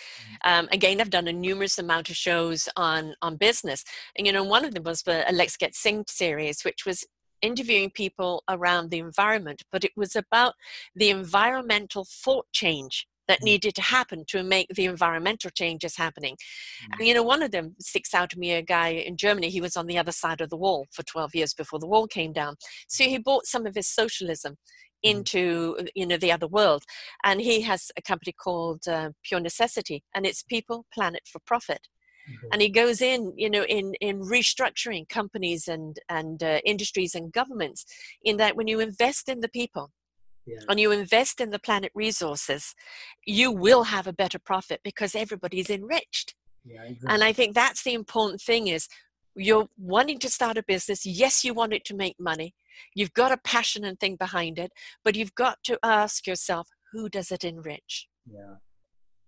mm. 0.44 0.50
um, 0.50 0.68
again 0.70 1.00
i've 1.00 1.10
done 1.10 1.26
a 1.26 1.32
numerous 1.32 1.78
amount 1.78 2.08
of 2.08 2.16
shows 2.16 2.68
on 2.76 3.14
on 3.22 3.36
business 3.36 3.84
and 4.16 4.26
you 4.26 4.32
know 4.32 4.44
one 4.44 4.64
of 4.64 4.72
them 4.72 4.84
was 4.84 5.02
the 5.02 5.24
let's 5.32 5.56
get 5.56 5.72
synced 5.72 6.10
series 6.10 6.62
which 6.64 6.86
was 6.86 7.04
interviewing 7.46 7.90
people 7.90 8.42
around 8.48 8.90
the 8.90 8.98
environment 8.98 9.62
but 9.72 9.84
it 9.84 9.92
was 9.96 10.14
about 10.16 10.54
the 10.94 11.10
environmental 11.10 12.04
thought 12.04 12.46
change 12.52 13.06
that 13.28 13.40
mm. 13.40 13.44
needed 13.44 13.74
to 13.74 13.82
happen 13.82 14.24
to 14.28 14.42
make 14.42 14.68
the 14.68 14.84
environmental 14.84 15.50
changes 15.50 15.96
happening. 15.96 16.36
And 16.92 17.00
mm. 17.00 17.06
you 17.06 17.14
know, 17.14 17.22
one 17.22 17.42
of 17.42 17.50
them 17.50 17.74
sticks 17.80 18.14
out 18.14 18.30
to 18.30 18.38
me 18.38 18.52
a 18.52 18.62
guy 18.62 18.88
in 18.88 19.16
Germany, 19.16 19.50
he 19.50 19.60
was 19.60 19.76
on 19.76 19.86
the 19.86 19.98
other 19.98 20.12
side 20.12 20.40
of 20.40 20.50
the 20.50 20.56
wall 20.56 20.86
for 20.92 21.02
12 21.02 21.34
years 21.34 21.54
before 21.54 21.78
the 21.78 21.88
wall 21.88 22.06
came 22.06 22.32
down. 22.32 22.54
So 22.88 23.04
he 23.04 23.18
brought 23.18 23.46
some 23.46 23.66
of 23.66 23.74
his 23.74 23.88
socialism 23.88 24.56
Mm-hmm. 25.04 25.18
into 25.18 25.76
you 25.94 26.06
know 26.06 26.16
the 26.16 26.32
other 26.32 26.46
world 26.46 26.82
and 27.22 27.40
he 27.42 27.60
has 27.60 27.92
a 27.98 28.02
company 28.02 28.32
called 28.32 28.88
uh, 28.88 29.10
pure 29.22 29.40
necessity 29.40 30.02
and 30.14 30.24
it's 30.24 30.42
people 30.42 30.86
planet 30.92 31.20
for 31.30 31.38
profit 31.40 31.88
mm-hmm. 32.28 32.46
and 32.52 32.62
he 32.62 32.68
goes 32.68 33.00
in 33.00 33.32
you 33.36 33.50
know 33.50 33.64
in 33.64 33.94
in 34.00 34.20
restructuring 34.20 35.08
companies 35.08 35.68
and 35.68 35.98
and 36.08 36.42
uh, 36.42 36.60
industries 36.64 37.14
and 37.14 37.32
governments 37.32 37.84
in 38.22 38.36
that 38.36 38.56
when 38.56 38.68
you 38.68 38.80
invest 38.80 39.28
in 39.28 39.40
the 39.40 39.48
people 39.48 39.90
yeah. 40.46 40.58
and 40.68 40.78
you 40.78 40.92
invest 40.92 41.40
in 41.40 41.50
the 41.50 41.58
planet 41.58 41.92
resources 41.94 42.74
you 43.26 43.50
will 43.50 43.84
have 43.84 44.06
a 44.06 44.12
better 44.12 44.38
profit 44.38 44.80
because 44.84 45.14
everybody's 45.14 45.70
enriched 45.70 46.34
yeah, 46.64 46.82
exactly. 46.82 47.14
and 47.14 47.24
i 47.24 47.32
think 47.32 47.54
that's 47.54 47.82
the 47.82 47.94
important 47.94 48.40
thing 48.40 48.68
is 48.68 48.88
you're 49.38 49.68
wanting 49.76 50.18
to 50.18 50.30
start 50.30 50.56
a 50.56 50.62
business 50.62 51.04
yes 51.04 51.44
you 51.44 51.52
want 51.52 51.72
it 51.72 51.84
to 51.84 51.94
make 51.94 52.16
money 52.18 52.54
You've 52.94 53.14
got 53.14 53.32
a 53.32 53.38
passion 53.38 53.84
and 53.84 53.98
thing 53.98 54.16
behind 54.16 54.58
it, 54.58 54.72
but 55.04 55.16
you've 55.16 55.34
got 55.34 55.58
to 55.64 55.78
ask 55.82 56.26
yourself, 56.26 56.68
who 56.92 57.08
does 57.08 57.30
it 57.30 57.44
enrich? 57.44 58.08
Yeah, 58.26 58.56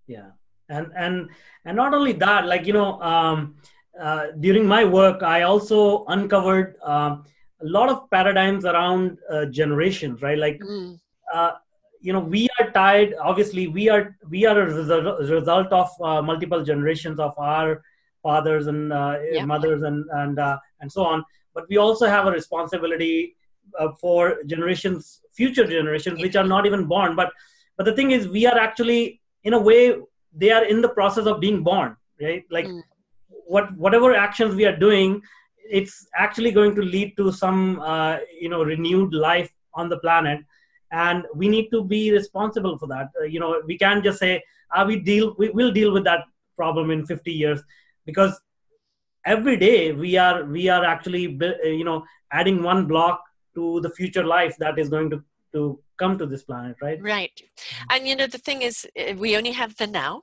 yeah, 0.06 0.30
and 0.68 0.92
and 0.96 1.28
and 1.64 1.76
not 1.76 1.94
only 1.94 2.12
that, 2.12 2.46
like 2.46 2.66
you 2.66 2.72
know, 2.72 3.00
um, 3.00 3.56
uh, 4.00 4.28
during 4.40 4.66
my 4.66 4.84
work, 4.84 5.22
I 5.22 5.42
also 5.42 6.04
uncovered 6.06 6.76
um, 6.82 7.24
a 7.60 7.66
lot 7.66 7.88
of 7.88 8.10
paradigms 8.10 8.64
around 8.64 9.18
uh, 9.30 9.46
generations, 9.46 10.22
right? 10.22 10.38
Like. 10.38 10.60
Mm. 10.60 11.00
Uh, 11.32 11.52
you 12.00 12.12
know 12.12 12.20
we 12.20 12.48
are 12.58 12.70
tied 12.70 13.14
obviously 13.20 13.66
we 13.66 13.88
are 13.88 14.16
we 14.30 14.46
are 14.46 14.60
a 14.60 14.66
result 14.66 15.72
of 15.72 15.88
uh, 16.00 16.22
multiple 16.22 16.62
generations 16.64 17.18
of 17.18 17.36
our 17.38 17.82
fathers 18.22 18.66
and 18.66 18.92
uh, 18.92 19.18
yep. 19.32 19.46
mothers 19.46 19.82
and 19.82 20.04
and 20.12 20.38
uh, 20.38 20.58
and 20.80 20.90
so 20.90 21.04
on 21.04 21.24
but 21.54 21.64
we 21.68 21.76
also 21.76 22.06
have 22.06 22.26
a 22.26 22.30
responsibility 22.30 23.36
uh, 23.78 23.88
for 24.00 24.42
generations 24.46 25.20
future 25.32 25.64
generations 25.64 26.20
which 26.20 26.36
are 26.36 26.44
not 26.44 26.66
even 26.66 26.84
born 26.84 27.16
but 27.16 27.32
but 27.76 27.84
the 27.84 27.92
thing 27.92 28.10
is 28.10 28.28
we 28.28 28.46
are 28.46 28.58
actually 28.58 29.20
in 29.44 29.54
a 29.54 29.58
way 29.58 29.96
they 30.40 30.50
are 30.50 30.64
in 30.64 30.80
the 30.80 30.88
process 31.00 31.26
of 31.26 31.40
being 31.40 31.62
born 31.62 31.96
right? 32.20 32.44
Like 32.50 32.66
mm. 32.66 32.82
what 33.28 33.76
whatever 33.76 34.14
actions 34.14 34.54
we 34.54 34.66
are 34.66 34.76
doing 34.76 35.22
it's 35.70 36.08
actually 36.16 36.50
going 36.50 36.74
to 36.74 36.82
lead 36.82 37.16
to 37.16 37.30
some 37.30 37.80
uh, 37.80 38.18
you 38.40 38.48
know 38.48 38.62
renewed 38.62 39.12
life 39.12 39.52
on 39.74 39.88
the 39.88 39.98
planet. 39.98 40.40
And 40.90 41.24
we 41.34 41.48
need 41.48 41.68
to 41.70 41.84
be 41.84 42.10
responsible 42.10 42.78
for 42.78 42.86
that. 42.88 43.08
Uh, 43.20 43.24
you 43.24 43.40
know 43.40 43.62
we 43.66 43.76
can't 43.78 44.02
just 44.02 44.18
say 44.18 44.42
ah, 44.72 44.84
we 44.84 44.98
deal 44.98 45.34
we 45.38 45.50
will 45.50 45.72
deal 45.72 45.92
with 45.92 46.04
that 46.04 46.24
problem 46.56 46.90
in 46.90 47.06
50 47.06 47.32
years. 47.32 47.60
Because 48.06 48.40
every 49.26 49.56
day 49.56 49.92
we 49.92 50.16
are 50.16 50.44
we 50.44 50.68
are 50.68 50.84
actually 50.84 51.38
you 51.64 51.84
know 51.84 52.04
adding 52.32 52.62
one 52.62 52.86
block 52.86 53.22
to 53.54 53.80
the 53.80 53.90
future 53.90 54.24
life 54.24 54.56
that 54.58 54.78
is 54.78 54.88
going 54.88 55.10
to 55.10 55.22
to 55.52 55.80
come 55.98 56.16
to 56.16 56.26
this 56.26 56.42
planet 56.42 56.76
right? 56.80 57.02
Right. 57.02 57.42
And 57.90 58.08
you 58.08 58.16
know 58.16 58.26
the 58.26 58.38
thing 58.38 58.62
is 58.62 58.86
eh, 58.96 59.14
we 59.14 59.36
only 59.36 59.52
have 59.52 59.76
the 59.76 59.86
now 59.86 60.22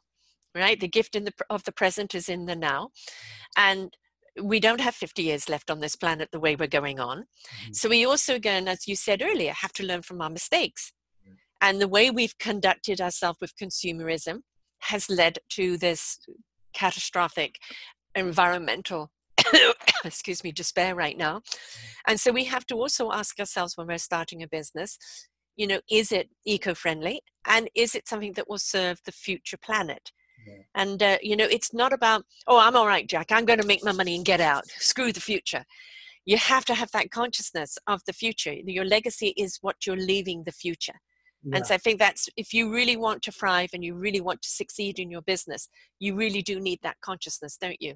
right? 0.56 0.80
The 0.80 0.88
gift 0.88 1.16
in 1.16 1.26
the 1.26 1.34
of 1.50 1.64
the 1.66 1.72
present 1.72 2.16
is 2.16 2.30
in 2.30 2.46
the 2.46 2.56
now 2.56 2.90
and 3.58 3.96
we 4.42 4.60
don't 4.60 4.82
have 4.82 4.96
50 4.96 5.24
years 5.24 5.48
left 5.48 5.72
on 5.72 5.80
this 5.80 5.96
planet 5.96 6.30
the 6.32 6.40
way 6.40 6.56
we're 6.56 6.68
going 6.68 7.00
on. 7.00 7.20
Mm-hmm. 7.20 7.74
so 7.74 7.90
we 7.90 8.06
also 8.06 8.36
again 8.36 8.68
as 8.68 8.88
you 8.88 8.96
said 8.96 9.22
earlier 9.22 9.54
have 9.54 9.74
to 9.74 9.86
learn 9.86 10.02
from 10.02 10.22
our 10.22 10.30
mistakes. 10.30 10.94
Mm-hmm. 11.26 11.36
and 11.62 11.82
the 11.82 11.88
way 11.88 12.10
we've 12.10 12.38
conducted 12.38 13.02
ourselves 13.02 13.40
with 13.42 13.58
consumerism 13.58 14.40
has 14.80 15.10
led 15.10 15.40
to 15.50 15.78
this 15.78 16.20
catastrophic 16.74 17.56
environmental 18.16 19.12
excuse 20.06 20.44
me 20.44 20.52
despair 20.52 20.96
right 20.96 21.18
now. 21.18 21.42
And 22.08 22.20
so 22.20 22.32
we 22.32 22.46
have 22.46 22.66
to 22.68 22.76
also 22.76 23.12
ask 23.12 23.40
ourselves 23.40 23.76
when 23.76 23.88
we're 23.88 23.98
starting 23.98 24.42
a 24.42 24.48
business 24.48 24.98
you 25.56 25.68
know 25.68 25.80
is 25.90 26.12
it 26.12 26.30
eco-friendly? 26.46 27.22
And 27.48 27.70
is 27.76 27.96
it 27.96 28.08
something 28.08 28.34
that 28.34 28.50
will 28.50 28.60
serve 28.60 29.00
the 29.06 29.12
future 29.12 29.58
planet 29.58 30.12
yeah. 30.46 30.54
and 30.76 31.02
uh, 31.02 31.18
you 31.22 31.36
know 31.36 31.48
it's 31.50 31.74
not 31.74 31.94
about 31.94 32.24
oh 32.48 32.60
i'm 32.60 32.76
all 32.76 32.88
right 32.88 33.08
jack 33.08 33.32
i'm 33.32 33.46
going 33.46 33.60
to 33.60 33.68
make 33.68 33.84
my 33.84 33.92
money 33.92 34.16
and 34.16 34.26
get 34.26 34.42
out 34.42 34.66
screw 34.78 35.12
the 35.12 35.20
future 35.20 35.66
you 36.26 36.38
have 36.38 36.66
to 36.66 36.74
have 36.74 36.90
that 36.92 37.12
consciousness 37.12 37.78
of 37.88 38.02
the 38.06 38.14
future 38.14 38.54
your 38.54 38.86
legacy 38.86 39.34
is 39.38 39.58
what 39.62 39.86
you're 39.86 39.98
leaving 39.98 40.44
the 40.44 40.52
future 40.52 41.00
yeah. 41.46 41.58
And 41.58 41.68
so 41.68 41.76
I 41.76 41.78
think 41.78 42.00
that's 42.00 42.28
if 42.38 42.54
you 42.54 42.74
really 42.74 42.98
want 42.98 43.22
to 43.24 43.32
thrive 43.32 43.70
and 43.74 43.84
you 43.84 43.94
really 43.94 44.20
want 44.20 44.42
to 44.42 44.50
succeed 44.50 44.98
in 44.98 45.12
your 45.12 45.22
business, 45.22 45.70
you 46.00 46.16
really 46.16 46.42
do 46.42 46.60
need 46.60 46.80
that 46.82 47.00
consciousness, 47.02 47.58
don't 47.62 47.80
you? 47.80 47.94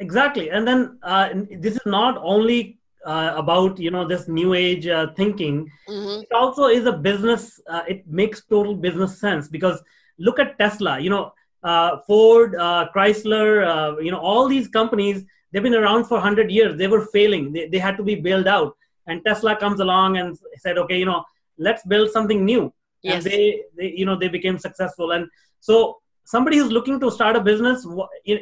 Exactly. 0.00 0.50
And 0.50 0.68
then 0.68 0.98
uh, 1.02 1.30
this 1.50 1.76
is 1.76 1.86
not 1.86 2.18
only 2.22 2.78
uh, 3.06 3.34
about 3.36 3.78
you 3.78 3.90
know 3.90 4.06
this 4.06 4.28
new 4.28 4.54
age 4.54 4.86
uh, 4.86 5.08
thinking. 5.16 5.70
Mm-hmm. 5.88 6.22
It 6.22 6.32
also 6.34 6.66
is 6.66 6.86
a 6.86 6.92
business. 6.92 7.60
Uh, 7.68 7.82
it 7.88 8.06
makes 8.06 8.44
total 8.44 8.74
business 8.74 9.18
sense 9.18 9.48
because 9.48 9.82
look 10.18 10.38
at 10.38 10.58
Tesla. 10.58 10.98
You 10.98 11.10
know, 11.10 11.32
uh, 11.64 11.98
Ford, 12.06 12.54
uh, 12.54 12.88
Chrysler. 12.94 14.02
you 14.04 14.10
know, 14.10 14.20
all 14.20 14.46
these 14.48 14.68
companies 14.68 15.24
they've 15.54 15.62
been 15.62 15.74
around 15.74 16.04
for 16.04 16.14
100 16.14 16.50
years. 16.50 16.76
They 16.76 16.88
were 16.88 17.06
failing. 17.06 17.52
They, 17.52 17.68
they 17.68 17.78
had 17.78 17.96
to 17.96 18.02
be 18.02 18.16
bailed 18.16 18.48
out. 18.48 18.76
And 19.06 19.24
tesla 19.24 19.54
comes 19.56 19.80
along 19.80 20.16
and 20.16 20.36
said 20.58 20.78
okay 20.78 20.98
you 20.98 21.04
know 21.04 21.24
let's 21.58 21.84
build 21.86 22.10
something 22.10 22.44
new. 22.44 22.72
Yes. 23.02 23.14
and 23.14 23.24
they, 23.32 23.62
they 23.76 23.92
you 23.96 24.06
know 24.06 24.16
they 24.18 24.28
became 24.28 24.58
successful. 24.58 25.12
And 25.12 25.28
so 25.60 25.98
somebody 26.24 26.58
who's 26.58 26.72
looking 26.72 26.98
to 27.00 27.10
start 27.10 27.36
a 27.36 27.40
business 27.40 27.86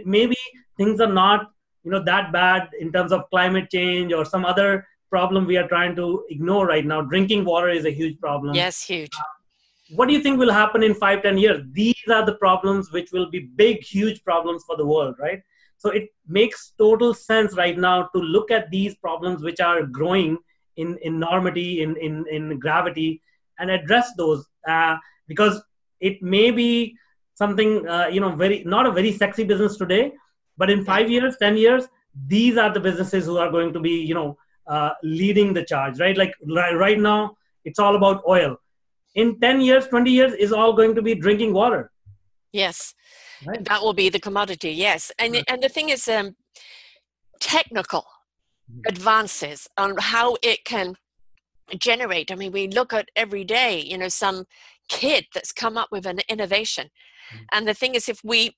maybe 0.04 0.36
things 0.76 1.00
are 1.00 1.12
not 1.12 1.50
you 1.84 1.90
know 1.90 2.02
that 2.04 2.32
bad 2.32 2.68
in 2.78 2.92
terms 2.92 3.12
of 3.12 3.28
climate 3.30 3.68
change 3.70 4.12
or 4.12 4.24
some 4.24 4.44
other 4.44 4.86
problem 5.10 5.46
we 5.46 5.58
are 5.58 5.68
trying 5.68 5.94
to 5.94 6.24
ignore 6.30 6.66
right 6.66 6.86
now. 6.86 7.02
Drinking 7.02 7.44
water 7.44 7.68
is 7.68 7.84
a 7.84 7.90
huge 7.90 8.18
problem. 8.18 8.54
Yes 8.54 8.82
huge. 8.82 9.14
Uh, 9.18 9.24
what 9.94 10.08
do 10.08 10.14
you 10.14 10.22
think 10.22 10.38
will 10.38 10.52
happen 10.52 10.82
in 10.82 10.94
five 10.94 11.22
ten 11.22 11.38
years 11.38 11.60
these 11.72 12.04
are 12.10 12.24
the 12.24 12.34
problems 12.34 12.92
which 12.92 13.12
will 13.12 13.30
be 13.30 13.40
big 13.56 13.82
huge 13.82 14.22
problems 14.24 14.64
for 14.66 14.76
the 14.76 14.86
world 14.86 15.14
right 15.18 15.42
so 15.82 15.90
it 15.90 16.10
makes 16.28 16.74
total 16.78 17.12
sense 17.12 17.56
right 17.56 17.76
now 17.76 18.08
to 18.14 18.18
look 18.20 18.52
at 18.52 18.70
these 18.70 18.94
problems 18.94 19.42
which 19.42 19.60
are 19.60 19.82
growing 19.82 20.38
in 20.76 20.98
enormity, 21.02 21.82
in 21.82 21.96
in 21.96 22.24
in 22.30 22.58
gravity, 22.58 23.20
and 23.58 23.70
address 23.70 24.12
those 24.16 24.46
uh, 24.68 24.96
because 25.26 25.60
it 26.00 26.22
may 26.22 26.50
be 26.52 26.96
something 27.34 27.88
uh, 27.88 28.06
you 28.06 28.20
know 28.20 28.30
very 28.30 28.62
not 28.64 28.86
a 28.86 28.92
very 28.92 29.12
sexy 29.12 29.44
business 29.44 29.76
today, 29.76 30.12
but 30.56 30.70
in 30.70 30.84
five 30.84 31.10
years, 31.10 31.36
ten 31.38 31.56
years, 31.56 31.88
these 32.28 32.56
are 32.56 32.72
the 32.72 32.80
businesses 32.80 33.26
who 33.26 33.38
are 33.38 33.50
going 33.50 33.72
to 33.72 33.80
be 33.80 33.90
you 33.90 34.14
know 34.14 34.36
uh, 34.68 34.90
leading 35.02 35.52
the 35.52 35.64
charge, 35.64 35.98
right? 35.98 36.16
Like 36.16 36.34
right 36.46 36.98
now, 36.98 37.36
it's 37.64 37.78
all 37.78 37.96
about 37.96 38.22
oil. 38.28 38.56
In 39.14 39.38
ten 39.40 39.60
years, 39.60 39.86
twenty 39.88 40.10
years, 40.10 40.32
is 40.32 40.52
all 40.52 40.72
going 40.72 40.94
to 40.94 41.02
be 41.02 41.14
drinking 41.14 41.52
water. 41.52 41.90
Yes, 42.52 42.94
right. 43.46 43.64
that 43.64 43.82
will 43.82 43.94
be 43.94 44.08
the 44.08 44.20
commodity. 44.20 44.72
Yes, 44.72 45.12
and 45.18 45.34
right. 45.34 45.44
and 45.48 45.62
the 45.62 45.68
thing 45.68 45.90
is, 45.90 46.08
um, 46.08 46.36
technical 47.40 48.04
advances 48.86 49.68
on 49.76 49.96
how 49.98 50.36
it 50.42 50.64
can 50.64 50.94
generate. 51.78 52.30
I 52.30 52.34
mean, 52.36 52.52
we 52.52 52.68
look 52.68 52.92
at 52.92 53.08
every 53.16 53.44
day, 53.44 53.80
you 53.80 53.98
know, 53.98 54.08
some 54.08 54.44
kid 54.88 55.26
that's 55.34 55.52
come 55.52 55.76
up 55.76 55.88
with 55.90 56.06
an 56.06 56.20
innovation. 56.28 56.88
Mm-hmm. 57.32 57.44
And 57.52 57.68
the 57.68 57.74
thing 57.74 57.94
is, 57.94 58.08
if 58.08 58.20
we 58.24 58.56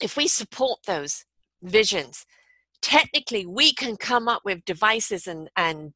if 0.00 0.16
we 0.16 0.26
support 0.26 0.80
those 0.86 1.24
visions, 1.62 2.26
technically 2.80 3.46
we 3.46 3.72
can 3.72 3.96
come 3.96 4.28
up 4.28 4.42
with 4.44 4.64
devices 4.64 5.26
and, 5.26 5.48
and 5.56 5.92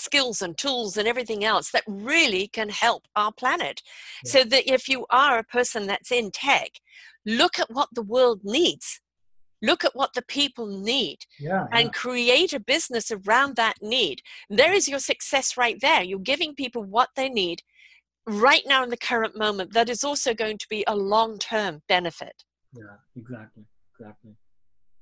skills 0.00 0.42
and 0.42 0.56
tools 0.56 0.96
and 0.96 1.06
everything 1.06 1.44
else 1.44 1.70
that 1.70 1.84
really 1.86 2.48
can 2.48 2.68
help 2.68 3.06
our 3.14 3.32
planet. 3.32 3.82
Yeah. 4.24 4.30
So 4.32 4.44
that 4.44 4.72
if 4.72 4.88
you 4.88 5.06
are 5.10 5.38
a 5.38 5.44
person 5.44 5.86
that's 5.86 6.10
in 6.10 6.30
tech, 6.30 6.70
look 7.24 7.58
at 7.58 7.70
what 7.70 7.88
the 7.92 8.02
world 8.02 8.40
needs. 8.44 9.00
Look 9.62 9.84
at 9.84 9.94
what 9.94 10.14
the 10.14 10.22
people 10.22 10.66
need 10.66 11.18
yeah, 11.38 11.66
and 11.70 11.84
yeah. 11.84 11.90
create 11.90 12.54
a 12.54 12.60
business 12.60 13.10
around 13.10 13.56
that 13.56 13.74
need. 13.82 14.22
There 14.48 14.72
is 14.72 14.88
your 14.88 15.00
success 15.00 15.58
right 15.58 15.78
there. 15.82 16.02
You're 16.02 16.18
giving 16.18 16.54
people 16.54 16.82
what 16.82 17.10
they 17.14 17.28
need 17.28 17.60
right 18.26 18.62
now 18.66 18.82
in 18.82 18.88
the 18.88 18.96
current 18.96 19.36
moment 19.36 19.74
that 19.74 19.90
is 19.90 20.02
also 20.02 20.32
going 20.32 20.56
to 20.56 20.66
be 20.70 20.82
a 20.86 20.96
long 20.96 21.38
term 21.38 21.82
benefit. 21.88 22.44
Yeah, 22.74 22.96
exactly. 23.16 23.64
Exactly. 23.98 24.32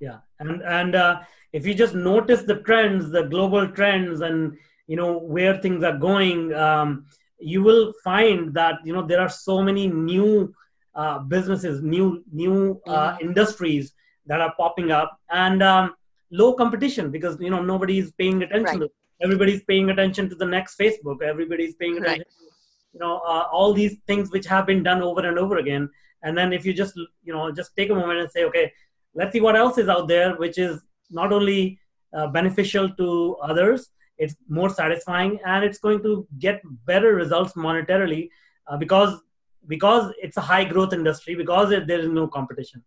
Yeah. 0.01 0.19
And, 0.41 0.63
and, 0.63 0.95
uh, 0.97 1.21
if 1.53 1.67
you 1.67 1.75
just 1.75 1.95
notice 1.95 2.43
the 2.43 2.57
trends, 2.57 3.11
the 3.11 3.23
global 3.23 3.67
trends, 3.69 4.21
and 4.21 4.59
you 4.89 4.97
know 4.97 5.19
where 5.19 5.57
things 5.59 5.85
are 5.85 5.97
going, 5.97 6.53
um, 6.55 7.07
you 7.39 7.63
will 7.63 7.93
find 8.03 8.53
that 8.55 8.81
you 8.85 8.93
know 8.93 9.07
there 9.07 9.21
are 9.21 9.29
so 9.29 9.63
many 9.63 9.87
new 9.87 10.53
uh, 10.95 11.21
businesses, 11.21 11.83
new 11.83 12.25
new 12.33 12.81
uh, 12.87 13.13
mm-hmm. 13.13 13.29
industries 13.29 13.93
that 14.27 14.41
are 14.41 14.53
popping 14.57 14.91
up, 14.91 15.17
and 15.31 15.63
um, 15.63 15.95
low 16.31 16.55
competition 16.55 17.11
because 17.11 17.37
you 17.41 17.51
know 17.51 17.63
nobody 17.63 17.99
is 17.99 18.11
paying 18.13 18.43
attention. 18.43 18.81
Right. 18.81 18.91
Everybody's 19.23 19.63
paying 19.65 19.91
attention 19.91 20.29
to 20.31 20.35
the 20.35 20.47
next 20.47 20.79
Facebook. 20.79 21.23
Everybody's 21.23 21.75
paying 21.75 21.99
attention. 21.99 22.19
Right. 22.19 22.27
To, 22.27 22.49
you 22.95 23.01
know 23.01 23.19
uh, 23.19 23.45
all 23.53 23.73
these 23.73 23.97
things 24.07 24.33
which 24.33 24.47
have 24.47 24.67
been 24.67 24.83
done 24.83 25.03
over 25.03 25.27
and 25.27 25.39
over 25.39 25.59
again. 25.59 25.89
And 26.23 26.37
then 26.37 26.53
if 26.53 26.65
you 26.67 26.73
just 26.73 26.97
you 26.97 27.33
know 27.33 27.53
just 27.53 27.77
take 27.77 27.91
a 27.91 27.95
moment 27.95 28.21
and 28.21 28.31
say, 28.31 28.45
okay, 28.45 28.73
let's 29.15 29.33
see 29.33 29.41
what 29.41 29.57
else 29.57 29.79
is 29.79 29.89
out 29.89 30.09
there, 30.09 30.35
which 30.37 30.59
is 30.59 30.81
not 31.11 31.33
only 31.33 31.79
uh, 32.15 32.27
beneficial 32.29 32.89
to 32.91 33.37
others, 33.43 33.91
it's 34.19 34.35
more 34.49 34.69
satisfying, 34.69 35.39
and 35.45 35.65
it's 35.65 35.79
going 35.79 36.03
to 36.03 36.27
get 36.39 36.61
better 36.87 37.15
results 37.15 37.53
monetarily 37.53 38.29
uh, 38.67 38.77
because 38.77 39.21
because 39.67 40.13
it's 40.21 40.37
a 40.37 40.41
high 40.41 40.65
growth 40.65 40.93
industry 40.93 41.35
because 41.35 41.71
there 41.71 42.01
is 42.01 42.09
no 42.09 42.27
competition. 42.27 42.83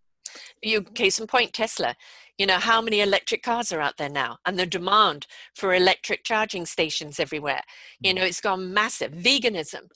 You 0.62 0.84
case 0.84 1.20
in 1.20 1.28
point, 1.28 1.54
Tesla. 1.54 1.96
You 2.38 2.48
know 2.48 2.58
how 2.58 2.82
many 2.82 3.02
electric 3.02 3.44
cars 3.44 3.72
are 3.72 3.82
out 3.82 3.98
there 3.98 4.10
now, 4.10 4.38
and 4.46 4.58
the 4.58 4.66
demand 4.66 5.28
for 5.56 5.76
electric 5.76 6.24
charging 6.24 6.66
stations 6.66 7.20
everywhere. 7.20 7.62
You 8.00 8.14
mm. 8.14 8.16
know, 8.18 8.24
it's 8.24 8.42
gone 8.42 8.74
massive. 8.74 9.12
Veganism, 9.12 9.90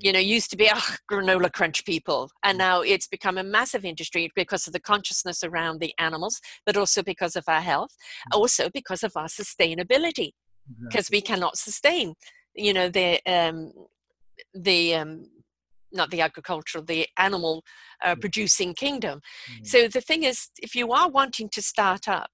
you 0.00 0.12
know, 0.12 0.18
used 0.18 0.50
to 0.50 0.56
be 0.56 0.68
oh, 0.72 0.94
granola 1.10 1.52
crunch 1.52 1.84
people, 1.84 2.30
and 2.42 2.56
mm. 2.56 2.60
now 2.60 2.80
it's 2.80 3.06
become 3.06 3.38
a 3.38 3.44
massive 3.44 3.84
industry 3.84 4.30
because 4.34 4.66
of 4.66 4.72
the 4.72 4.80
consciousness 4.80 5.44
around 5.44 5.80
the 5.80 5.92
animals, 5.98 6.40
but 6.66 6.76
also 6.76 7.02
because 7.02 7.36
of 7.36 7.44
our 7.46 7.60
health, 7.60 7.94
mm. 8.32 8.36
also 8.36 8.68
because 8.72 9.02
of 9.04 9.12
our 9.16 9.28
sustainability, 9.28 10.32
because 10.80 11.10
we 11.10 11.20
cannot 11.20 11.56
sustain, 11.56 12.14
you 12.54 12.72
know, 12.72 12.88
the 12.88 13.20
um, 13.26 13.72
the 14.54 14.94
um, 14.94 15.26
not 15.92 16.10
the 16.10 16.20
agricultural, 16.20 16.84
the 16.84 17.06
animal 17.18 17.64
uh, 18.04 18.14
producing 18.16 18.74
kingdom. 18.74 19.20
Mm. 19.50 19.66
So 19.66 19.88
the 19.88 20.00
thing 20.00 20.22
is, 20.24 20.48
if 20.62 20.74
you 20.74 20.92
are 20.92 21.08
wanting 21.08 21.48
to 21.50 21.62
start 21.62 22.08
up 22.08 22.30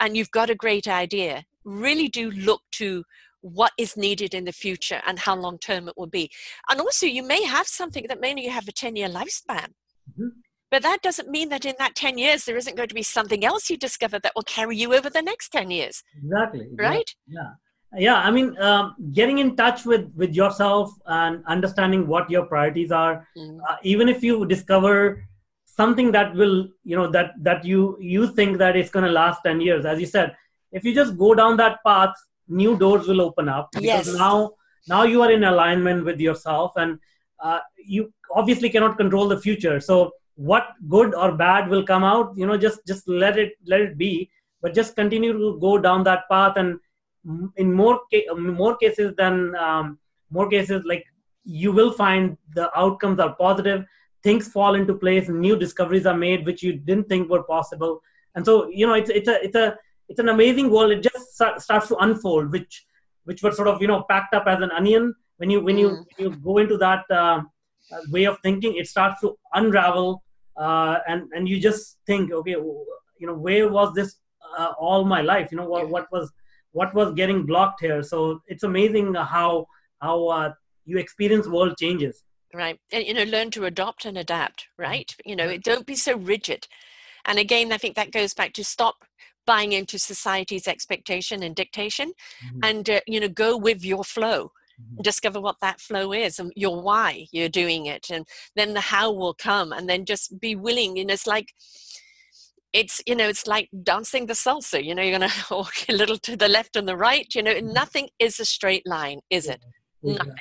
and 0.00 0.16
you've 0.16 0.30
got 0.30 0.50
a 0.50 0.54
great 0.54 0.88
idea, 0.88 1.44
really 1.64 2.08
do 2.08 2.30
look 2.30 2.62
to 2.72 3.04
what 3.40 3.72
is 3.78 3.96
needed 3.96 4.34
in 4.34 4.44
the 4.44 4.52
future 4.52 5.00
and 5.06 5.20
how 5.20 5.36
long 5.36 5.58
term 5.58 5.88
it 5.88 5.94
will 5.96 6.08
be. 6.08 6.30
And 6.68 6.80
also, 6.80 7.06
you 7.06 7.22
may 7.22 7.44
have 7.44 7.68
something 7.68 8.06
that 8.08 8.20
may 8.20 8.30
only 8.30 8.46
have 8.46 8.66
a 8.66 8.72
10 8.72 8.96
year 8.96 9.08
lifespan. 9.08 9.68
Mm-hmm. 10.10 10.28
But 10.70 10.82
that 10.82 11.00
doesn't 11.02 11.30
mean 11.30 11.48
that 11.48 11.64
in 11.64 11.76
that 11.78 11.94
10 11.94 12.18
years 12.18 12.44
there 12.44 12.56
isn't 12.56 12.76
going 12.76 12.90
to 12.90 12.94
be 12.94 13.02
something 13.02 13.42
else 13.44 13.70
you 13.70 13.78
discover 13.78 14.18
that 14.18 14.32
will 14.36 14.42
carry 14.42 14.76
you 14.76 14.92
over 14.92 15.08
the 15.08 15.22
next 15.22 15.50
10 15.50 15.70
years. 15.70 16.02
Exactly. 16.22 16.60
exactly. 16.60 16.84
Right? 16.84 17.14
Yeah 17.26 17.52
yeah 17.96 18.16
i 18.16 18.30
mean 18.30 18.56
um, 18.58 18.94
getting 19.12 19.38
in 19.38 19.56
touch 19.56 19.84
with 19.84 20.10
with 20.14 20.34
yourself 20.34 20.92
and 21.06 21.42
understanding 21.46 22.06
what 22.06 22.30
your 22.30 22.44
priorities 22.46 22.92
are 22.92 23.26
mm. 23.36 23.58
uh, 23.68 23.76
even 23.82 24.08
if 24.08 24.22
you 24.22 24.44
discover 24.46 25.24
something 25.64 26.12
that 26.12 26.34
will 26.34 26.68
you 26.84 26.96
know 26.96 27.10
that 27.10 27.32
that 27.40 27.64
you 27.64 27.96
you 28.00 28.26
think 28.26 28.58
that 28.58 28.76
it's 28.76 28.90
going 28.90 29.04
to 29.04 29.10
last 29.10 29.40
10 29.44 29.60
years 29.60 29.86
as 29.86 30.00
you 30.00 30.06
said 30.06 30.36
if 30.72 30.84
you 30.84 30.94
just 30.94 31.16
go 31.16 31.34
down 31.34 31.56
that 31.56 31.78
path 31.86 32.14
new 32.48 32.76
doors 32.76 33.06
will 33.06 33.20
open 33.20 33.48
up 33.48 33.70
because 33.72 34.08
yes. 34.08 34.14
now 34.14 34.50
now 34.88 35.02
you 35.02 35.22
are 35.22 35.30
in 35.30 35.44
alignment 35.44 36.04
with 36.04 36.20
yourself 36.20 36.72
and 36.76 36.98
uh, 37.40 37.60
you 37.76 38.12
obviously 38.34 38.68
cannot 38.68 38.98
control 38.98 39.28
the 39.28 39.40
future 39.40 39.80
so 39.80 40.10
what 40.34 40.68
good 40.88 41.14
or 41.14 41.32
bad 41.32 41.68
will 41.68 41.84
come 41.92 42.04
out 42.04 42.36
you 42.36 42.46
know 42.46 42.56
just 42.56 42.80
just 42.86 43.08
let 43.08 43.38
it 43.38 43.52
let 43.66 43.80
it 43.80 43.96
be 43.98 44.30
but 44.62 44.74
just 44.74 44.96
continue 44.96 45.32
to 45.32 45.58
go 45.60 45.78
down 45.78 46.04
that 46.04 46.28
path 46.28 46.56
and 46.56 46.78
in 47.56 47.72
more 47.72 48.00
ca- 48.10 48.26
more 48.34 48.76
cases 48.76 49.14
than 49.16 49.54
um, 49.56 49.98
more 50.30 50.48
cases 50.48 50.84
like 50.84 51.04
you 51.44 51.72
will 51.72 51.92
find 51.92 52.36
the 52.54 52.66
outcomes 52.78 53.18
are 53.20 53.34
positive 53.36 53.84
things 54.22 54.48
fall 54.48 54.74
into 54.74 54.94
place 54.94 55.28
new 55.28 55.56
discoveries 55.56 56.06
are 56.06 56.16
made 56.16 56.44
which 56.44 56.62
you 56.62 56.72
didn't 56.72 57.08
think 57.08 57.30
were 57.30 57.42
possible. 57.42 58.00
And 58.34 58.44
so 58.44 58.68
you 58.68 58.86
know 58.86 58.94
it's 58.94 59.10
it's 59.10 59.28
a 59.28 59.42
it's 59.44 59.56
a 59.56 59.76
it's 60.08 60.18
an 60.18 60.28
amazing 60.28 60.70
world. 60.70 60.92
It 60.92 61.02
just 61.02 61.34
starts 61.34 61.88
to 61.88 61.96
unfold 61.96 62.52
which 62.52 62.86
which 63.24 63.42
were 63.42 63.52
sort 63.52 63.68
of 63.68 63.80
you 63.82 63.88
know 63.88 64.04
packed 64.08 64.34
up 64.34 64.46
as 64.46 64.60
an 64.62 64.70
onion. 64.70 65.14
When 65.36 65.50
you 65.50 65.60
when 65.60 65.78
you, 65.78 65.90
mm. 65.90 66.04
you 66.18 66.30
go 66.30 66.58
into 66.58 66.76
that 66.78 67.04
uh, 67.10 67.42
way 68.10 68.24
of 68.24 68.38
thinking 68.42 68.76
it 68.76 68.88
starts 68.88 69.20
to 69.20 69.38
unravel 69.54 70.22
uh, 70.56 70.98
and 71.06 71.22
and 71.32 71.48
you 71.48 71.60
just 71.60 71.98
think 72.06 72.32
okay 72.32 72.56
you 73.20 73.26
know 73.26 73.34
where 73.34 73.68
was 73.68 73.94
this 73.94 74.16
uh, 74.56 74.72
all 74.78 75.04
my 75.04 75.20
life? 75.20 75.50
You 75.50 75.58
know 75.58 75.68
what, 75.68 75.88
what 75.88 76.10
was 76.10 76.32
what 76.72 76.94
was 76.94 77.12
getting 77.14 77.46
blocked 77.46 77.80
here. 77.80 78.02
So 78.02 78.40
it's 78.46 78.62
amazing 78.62 79.14
how 79.14 79.66
how 80.00 80.26
uh, 80.28 80.52
you 80.84 80.98
experience 80.98 81.48
world 81.48 81.76
changes. 81.78 82.22
Right. 82.54 82.78
And 82.92 83.04
you 83.06 83.14
know 83.14 83.24
learn 83.24 83.50
to 83.52 83.66
adopt 83.66 84.04
and 84.04 84.16
adapt 84.18 84.68
right? 84.78 85.14
You 85.24 85.36
know 85.36 85.56
don't 85.56 85.86
be 85.86 85.96
so 85.96 86.16
rigid. 86.16 86.66
And 87.24 87.38
again 87.38 87.72
i 87.72 87.76
think 87.76 87.94
that 87.96 88.12
goes 88.12 88.32
back 88.32 88.52
to 88.54 88.64
stop 88.64 89.04
buying 89.44 89.72
into 89.72 89.98
society's 89.98 90.68
expectation 90.68 91.42
and 91.42 91.54
dictation 91.54 92.12
mm-hmm. 92.44 92.60
and 92.62 92.88
uh, 92.88 93.00
you 93.06 93.18
know 93.20 93.28
go 93.28 93.56
with 93.56 93.84
your 93.84 94.04
flow 94.04 94.52
mm-hmm. 94.80 95.02
discover 95.02 95.40
what 95.40 95.56
that 95.60 95.80
flow 95.80 96.12
is 96.12 96.38
and 96.38 96.52
your 96.56 96.80
why 96.80 97.26
you're 97.32 97.48
doing 97.48 97.86
it. 97.86 98.10
And 98.10 98.26
then 98.56 98.74
the 98.74 98.80
how 98.80 99.12
will 99.12 99.34
come. 99.34 99.72
And 99.72 99.88
then 99.88 100.04
just 100.04 100.40
be 100.40 100.54
willing 100.54 100.98
and 100.98 101.10
it's 101.10 101.26
like 101.26 101.52
it's 102.72 103.00
you 103.06 103.14
know 103.14 103.28
it's 103.28 103.46
like 103.46 103.68
dancing 103.82 104.26
the 104.26 104.34
salsa 104.34 104.82
you 104.82 104.94
know 104.94 105.02
you're 105.02 105.18
going 105.18 105.30
to 105.48 105.54
walk 105.54 105.74
a 105.88 105.92
little 105.92 106.18
to 106.18 106.36
the 106.36 106.48
left 106.48 106.76
and 106.76 106.86
the 106.88 106.96
right 106.96 107.34
you 107.34 107.42
know 107.42 107.54
mm-hmm. 107.54 107.72
nothing 107.72 108.08
is 108.18 108.38
a 108.40 108.44
straight 108.44 108.86
line 108.86 109.20
is 109.30 109.46
it? 109.48 109.64
Yeah. 110.02 110.14
nothing. 110.14 110.34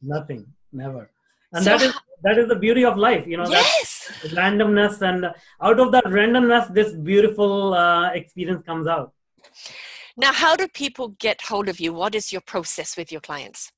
Nothing 0.00 0.46
never. 0.72 1.10
And 1.52 1.64
so, 1.64 1.70
that 1.70 1.82
is 1.82 1.94
that 2.22 2.38
is 2.38 2.48
the 2.48 2.56
beauty 2.56 2.84
of 2.84 2.96
life 2.96 3.26
you 3.26 3.36
know 3.36 3.48
yes! 3.48 4.10
randomness 4.28 5.02
and 5.02 5.26
out 5.60 5.80
of 5.80 5.92
that 5.92 6.04
randomness 6.04 6.72
this 6.72 6.92
beautiful 6.92 7.74
uh, 7.74 8.10
experience 8.12 8.64
comes 8.64 8.86
out. 8.86 9.12
Now 10.16 10.32
how 10.32 10.56
do 10.56 10.68
people 10.68 11.08
get 11.18 11.42
hold 11.42 11.68
of 11.68 11.80
you? 11.80 11.92
What 11.92 12.14
is 12.14 12.32
your 12.32 12.42
process 12.42 12.96
with 12.96 13.10
your 13.10 13.20
clients? 13.20 13.72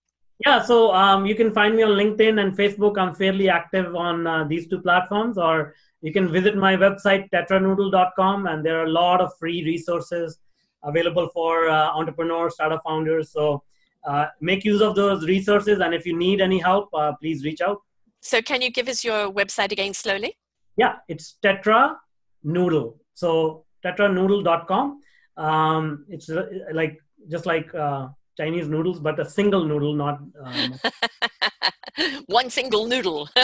Yeah 0.44 0.62
so 0.62 0.92
um, 0.94 1.26
you 1.26 1.34
can 1.34 1.52
find 1.52 1.74
me 1.74 1.82
on 1.82 1.92
linkedin 1.92 2.40
and 2.40 2.57
facebook. 2.57 2.98
I'm 2.98 3.14
fairly 3.14 3.48
active 3.48 3.94
on 3.94 4.26
uh, 4.26 4.44
these 4.44 4.68
two 4.68 4.80
platforms 4.80 5.38
or 5.38 5.74
you 6.05 6.12
can 6.12 6.30
visit 6.30 6.55
my 6.55 6.76
website 6.76 7.30
tetranoodle.com 7.30 8.46
and 8.46 8.64
there 8.64 8.78
are 8.78 8.84
a 8.84 8.90
lot 8.90 9.22
of 9.22 9.30
free 9.38 9.64
resources 9.64 10.38
available 10.82 11.30
for 11.32 11.70
uh, 11.70 11.88
entrepreneurs 12.00 12.52
startup 12.55 12.82
founders. 12.86 13.30
So 13.32 13.62
uh, 14.07 14.26
make 14.42 14.66
use 14.66 14.82
of 14.82 14.96
those 14.96 15.24
resources 15.26 15.80
and 15.80 15.94
if 15.94 16.05
you 16.05 16.14
need 16.14 16.42
any 16.42 16.59
help 16.59 16.90
uh, 16.92 17.12
please 17.22 17.42
reach 17.42 17.62
out. 17.62 17.78
So 18.20 18.42
can 18.42 18.61
you 18.61 18.70
give 18.70 18.86
us 18.88 19.02
your 19.02 19.32
website 19.32 19.72
again 19.72 19.94
slowly? 19.94 20.36
Yeah 20.76 20.96
it's 21.09 21.38
tetra 21.42 21.96
noodle. 22.42 23.00
So 23.14 23.64
tetranoodle.com 23.82 25.00
um, 25.38 26.05
it's 26.11 26.28
uh, 26.28 26.46
like 26.74 26.98
just 27.30 27.46
like 27.46 27.74
uh, 27.74 28.09
chinese 28.36 28.68
noodles 28.68 29.00
but 29.00 29.18
a 29.18 29.24
single 29.24 29.64
noodle 29.64 29.94
not 29.94 30.18
um, 30.44 30.74
one 32.26 32.51
single 32.51 32.86
noodle. 32.86 33.28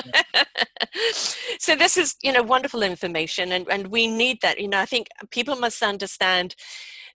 So 1.59 1.76
this 1.76 1.96
is 1.96 2.16
you 2.22 2.32
know 2.32 2.42
wonderful 2.42 2.82
information 2.82 3.53
and, 3.53 3.66
and 3.70 3.88
we 3.88 4.07
need 4.07 4.38
that. 4.42 4.59
You 4.59 4.68
know 4.68 4.80
i 4.80 4.86
think 4.86 5.09
people 5.30 5.57
must 5.57 5.82
understand 5.82 6.55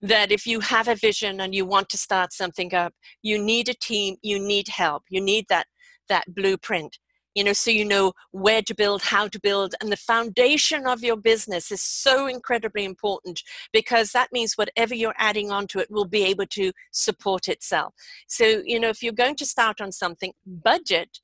that 0.01 0.31
if 0.31 0.45
you 0.45 0.59
have 0.59 0.87
a 0.87 0.95
vision 0.95 1.41
and 1.41 1.55
you 1.55 1.65
want 1.65 1.89
to 1.89 1.97
start 1.97 2.31
something 2.31 2.73
up 2.73 2.93
you 3.21 3.41
need 3.41 3.69
a 3.69 3.73
team 3.73 4.15
you 4.21 4.39
need 4.39 4.67
help 4.67 5.03
you 5.09 5.21
need 5.21 5.45
that 5.49 5.67
that 6.09 6.25
blueprint. 6.35 6.99
You 7.33 7.43
know 7.43 7.53
so 7.53 7.69
you 7.71 7.83
know 7.83 8.13
where 8.31 8.61
to 8.61 8.73
build 8.73 9.01
how 9.01 9.27
to 9.27 9.39
build 9.41 9.75
and 9.81 9.91
the 9.91 9.97
foundation 9.97 10.87
of 10.87 11.03
your 11.03 11.17
business 11.17 11.71
is 11.71 11.81
so 11.81 12.27
incredibly 12.27 12.85
important 12.85 13.41
because 13.73 14.11
that 14.11 14.31
means 14.31 14.53
whatever 14.53 14.95
you're 14.95 15.15
adding 15.17 15.51
onto 15.51 15.79
it 15.79 15.91
will 15.91 16.05
be 16.05 16.23
able 16.23 16.45
to 16.51 16.71
support 16.91 17.49
itself. 17.49 17.93
So 18.27 18.61
you 18.65 18.79
know 18.79 18.89
if 18.89 19.03
you're 19.03 19.23
going 19.25 19.35
to 19.37 19.45
start 19.45 19.81
on 19.81 19.91
something 19.91 20.31
budget 20.45 21.19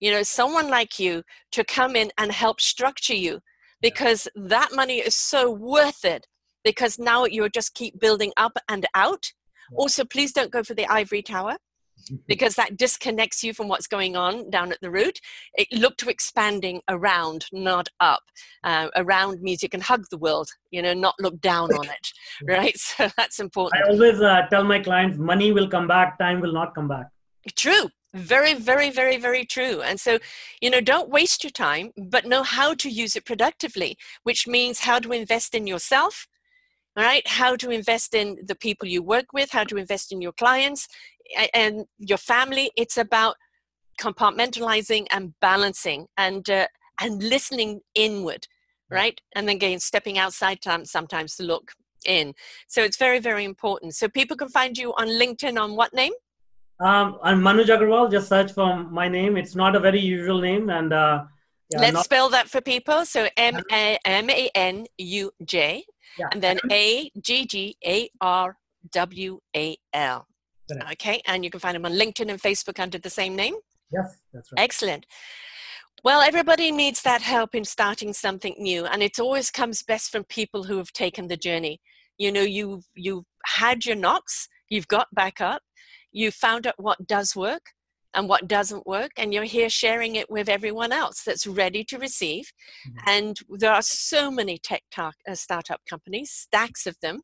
you 0.00 0.10
know 0.10 0.22
someone 0.22 0.68
like 0.68 0.98
you 0.98 1.22
to 1.52 1.64
come 1.64 1.96
in 1.96 2.10
and 2.18 2.32
help 2.32 2.60
structure 2.60 3.14
you 3.14 3.40
because 3.80 4.28
that 4.34 4.70
money 4.72 4.98
is 4.98 5.14
so 5.14 5.50
worth 5.50 6.04
it 6.04 6.26
because 6.64 6.98
now 6.98 7.24
you 7.24 7.48
just 7.48 7.74
keep 7.74 8.00
building 8.00 8.32
up 8.36 8.56
and 8.68 8.86
out 8.94 9.32
Also, 9.76 10.04
please 10.04 10.32
don't 10.32 10.52
go 10.52 10.62
for 10.62 10.74
the 10.74 10.86
ivory 10.86 11.22
tower 11.22 11.56
because 12.28 12.54
that 12.56 12.76
disconnects 12.76 13.42
you 13.42 13.54
from 13.54 13.68
what's 13.68 13.86
going 13.86 14.16
on 14.16 14.50
down 14.50 14.72
at 14.72 14.80
the 14.80 14.90
root. 14.90 15.18
It 15.54 15.68
look 15.72 15.96
to 15.98 16.10
expanding 16.10 16.82
around, 16.88 17.46
not 17.52 17.88
up. 18.00 18.22
Uh, 18.62 18.88
around 18.96 19.40
means 19.40 19.62
you 19.62 19.68
can 19.68 19.80
hug 19.80 20.04
the 20.10 20.18
world, 20.18 20.48
you 20.70 20.82
know, 20.82 20.92
not 20.92 21.14
look 21.18 21.40
down 21.40 21.72
on 21.72 21.86
it, 21.86 22.12
right? 22.48 22.76
So 22.96 23.08
that's 23.16 23.40
important. 23.40 23.82
I 23.84 23.90
always 23.90 24.20
uh, 24.20 24.46
tell 24.50 24.64
my 24.64 24.80
clients, 24.80 25.18
money 25.18 25.52
will 25.52 25.68
come 25.68 25.86
back, 25.86 26.18
time 26.18 26.40
will 26.40 26.52
not 26.52 26.74
come 26.74 26.88
back. 26.88 27.06
True. 27.56 27.88
Very, 28.14 28.54
very, 28.54 28.90
very, 28.90 29.16
very 29.16 29.44
true. 29.44 29.82
And 29.82 29.98
so, 29.98 30.20
you 30.60 30.70
know, 30.70 30.80
don't 30.80 31.10
waste 31.10 31.42
your 31.42 31.50
time, 31.50 31.90
but 31.96 32.24
know 32.24 32.44
how 32.44 32.72
to 32.74 32.88
use 32.88 33.16
it 33.16 33.26
productively, 33.26 33.96
which 34.22 34.46
means 34.46 34.80
how 34.80 35.00
to 35.00 35.12
invest 35.12 35.52
in 35.52 35.66
yourself, 35.66 36.28
all 36.96 37.02
right? 37.02 37.26
How 37.26 37.56
to 37.56 37.70
invest 37.70 38.14
in 38.14 38.38
the 38.46 38.54
people 38.54 38.86
you 38.86 39.02
work 39.02 39.32
with 39.32 39.50
how 39.50 39.64
to 39.64 39.76
invest 39.76 40.12
in 40.12 40.22
your 40.22 40.30
clients 40.30 40.86
and 41.52 41.86
your 41.98 42.18
family. 42.18 42.70
It's 42.76 42.96
about 42.96 43.34
compartmentalizing 44.00 45.06
and 45.12 45.34
balancing 45.40 46.06
and 46.16 46.48
uh, 46.48 46.66
and 47.00 47.22
listening 47.22 47.80
inward 47.94 48.46
right. 48.90 49.20
and 49.34 49.48
then 49.48 49.56
again 49.56 49.80
stepping 49.80 50.18
outside 50.18 50.60
time 50.60 50.84
sometimes 50.84 51.36
to 51.36 51.42
look 51.42 51.72
in. 52.06 52.34
So 52.68 52.82
it's 52.82 52.96
very 52.96 53.18
very 53.18 53.44
important. 53.44 53.94
So 53.94 54.08
people 54.08 54.36
can 54.36 54.48
find 54.48 54.76
you 54.76 54.92
on 54.94 55.08
linkedin 55.08 55.60
on 55.60 55.76
what 55.76 55.94
name 55.94 56.12
um 56.80 57.18
i'm 57.22 57.40
Manuj 57.40 57.66
Aggarwal 57.66 58.10
just 58.10 58.28
search 58.28 58.52
for 58.52 58.84
my 58.84 59.08
name 59.08 59.36
it's 59.36 59.54
not 59.54 59.76
a 59.76 59.80
very 59.80 60.00
usual 60.00 60.40
name 60.40 60.70
and 60.70 60.92
uh 60.92 61.24
yeah, 61.70 61.80
let's 61.80 61.94
not- 61.94 62.04
spell 62.04 62.28
that 62.30 62.48
for 62.48 62.60
people 62.60 63.04
so 63.04 63.28
m 63.36 63.56
a 63.72 63.98
m 64.04 64.30
a 64.30 64.50
n 64.54 64.86
u 64.98 65.30
j 65.44 65.84
and 66.32 66.42
then 66.42 66.58
a 66.70 67.10
g 67.20 67.46
g 67.46 67.76
a 67.86 68.10
r 68.20 68.56
w 68.92 69.40
a 69.56 69.76
l 69.92 70.26
Okay, 70.92 71.20
and 71.26 71.44
you 71.44 71.50
can 71.50 71.60
find 71.60 71.76
him 71.76 71.84
on 71.84 71.92
LinkedIn 71.92 72.30
and 72.30 72.40
Facebook 72.40 72.80
under 72.80 72.98
the 72.98 73.10
same 73.10 73.36
name? 73.36 73.54
Yes, 73.92 74.16
that's 74.32 74.50
right. 74.50 74.62
Excellent. 74.62 75.04
Well, 76.02 76.22
everybody 76.22 76.70
needs 76.70 77.02
that 77.02 77.22
help 77.22 77.54
in 77.54 77.64
starting 77.64 78.12
something 78.12 78.54
new, 78.58 78.86
and 78.86 79.02
it 79.02 79.18
always 79.18 79.50
comes 79.50 79.82
best 79.82 80.10
from 80.10 80.24
people 80.24 80.64
who 80.64 80.78
have 80.78 80.92
taken 80.92 81.28
the 81.28 81.36
journey. 81.36 81.80
You 82.18 82.32
know, 82.32 82.42
you 82.42 82.82
you've 82.94 83.24
had 83.44 83.84
your 83.84 83.96
knocks, 83.96 84.48
you've 84.70 84.88
got 84.88 85.14
back 85.14 85.40
up, 85.40 85.62
you 86.14 86.30
found 86.30 86.66
out 86.66 86.74
what 86.78 87.06
does 87.06 87.36
work 87.36 87.72
and 88.14 88.28
what 88.28 88.46
doesn't 88.46 88.86
work, 88.86 89.10
and 89.16 89.34
you're 89.34 89.42
here 89.42 89.68
sharing 89.68 90.14
it 90.14 90.30
with 90.30 90.48
everyone 90.48 90.92
else 90.92 91.22
that's 91.26 91.48
ready 91.48 91.82
to 91.82 91.98
receive. 91.98 92.44
Mm-hmm. 92.88 93.08
And 93.08 93.36
there 93.58 93.72
are 93.72 93.82
so 93.82 94.30
many 94.30 94.56
tech 94.56 94.84
talk, 94.92 95.16
uh, 95.28 95.34
startup 95.34 95.80
companies, 95.90 96.30
stacks 96.30 96.86
of 96.86 96.96
them, 97.02 97.22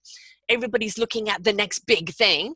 everybody's 0.49 0.99
looking 0.99 1.28
at 1.28 1.45
the 1.45 1.53
next 1.53 1.86
big 1.86 2.11
thing. 2.11 2.55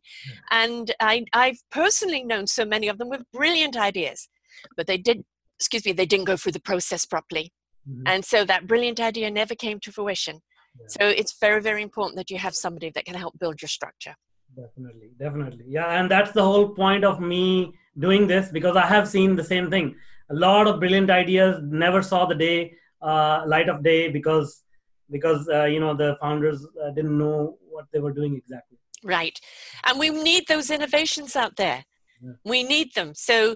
And 0.51 0.93
I, 1.01 1.25
I've 1.33 1.61
personally 1.71 2.25
known 2.25 2.49
so 2.49 2.65
many 2.65 2.89
of 2.89 2.99
them 2.99 3.09
with 3.09 3.23
brilliant 3.33 3.77
ideas, 3.77 4.29
but 4.77 4.89
they 4.89 4.99
did, 4.99 5.25
excuse 5.61 5.87
me, 5.87 5.93
they 5.93 6.07
didn't 6.07 6.27
go 6.27 6.37
through 6.37 6.53
the 6.53 6.61
process 6.61 7.07
properly. 7.07 7.53
Mm-hmm. 7.89 8.03
And 8.07 8.25
so 8.25 8.45
that 8.45 8.67
brilliant 8.67 8.99
idea 8.99 9.31
never 9.31 9.55
came 9.55 9.79
to 9.81 9.93
fruition. 9.93 10.41
Yeah. 10.81 10.87
So 10.89 11.09
it's 11.09 11.39
very, 11.39 11.63
very 11.63 11.83
important 11.83 12.17
that 12.17 12.31
you 12.31 12.39
have 12.39 12.57
somebody 12.57 12.91
that 12.91 13.05
can 13.05 13.15
help 13.15 13.39
build 13.39 13.63
your 13.63 13.69
structure. 13.69 14.17
Definitely, 14.57 15.11
definitely. 15.19 15.65
Yeah, 15.69 15.99
and 15.99 16.11
that's 16.11 16.33
the 16.33 16.43
whole 16.43 16.69
point 16.69 17.05
of 17.05 17.21
me 17.21 17.75
doing 17.99 18.27
this 18.27 18.51
because 18.51 18.77
I 18.77 18.87
have 18.87 19.09
seen 19.09 19.37
the 19.37 19.45
same 19.45 19.71
thing. 19.71 19.97
A 20.31 20.35
lot 20.35 20.67
of 20.67 20.81
brilliant 20.81 21.11
ideas 21.11 21.61
never 21.63 22.03
saw 22.03 22.27
the 22.27 22.35
day, 22.35 22.75
uh, 23.03 23.43
light 23.47 23.69
of 23.69 23.83
day 23.83 24.09
because 24.09 24.63
because 25.11 25.49
uh, 25.49 25.65
you 25.65 25.81
know 25.81 25.95
the 25.95 26.17
founders 26.21 26.67
uh, 26.83 26.91
didn't 26.91 27.19
know 27.19 27.59
what 27.69 27.87
they 27.93 28.01
were 28.01 28.13
doing 28.13 28.37
exactly. 28.37 28.79
Right. 29.03 29.39
And 29.85 29.99
we 29.99 30.09
need 30.11 30.47
those 30.49 30.71
innovations 30.71 31.37
out 31.37 31.57
there. 31.57 31.85
Yeah. 32.23 32.33
We 32.45 32.63
need 32.63 32.95
them. 32.95 33.15
So 33.15 33.55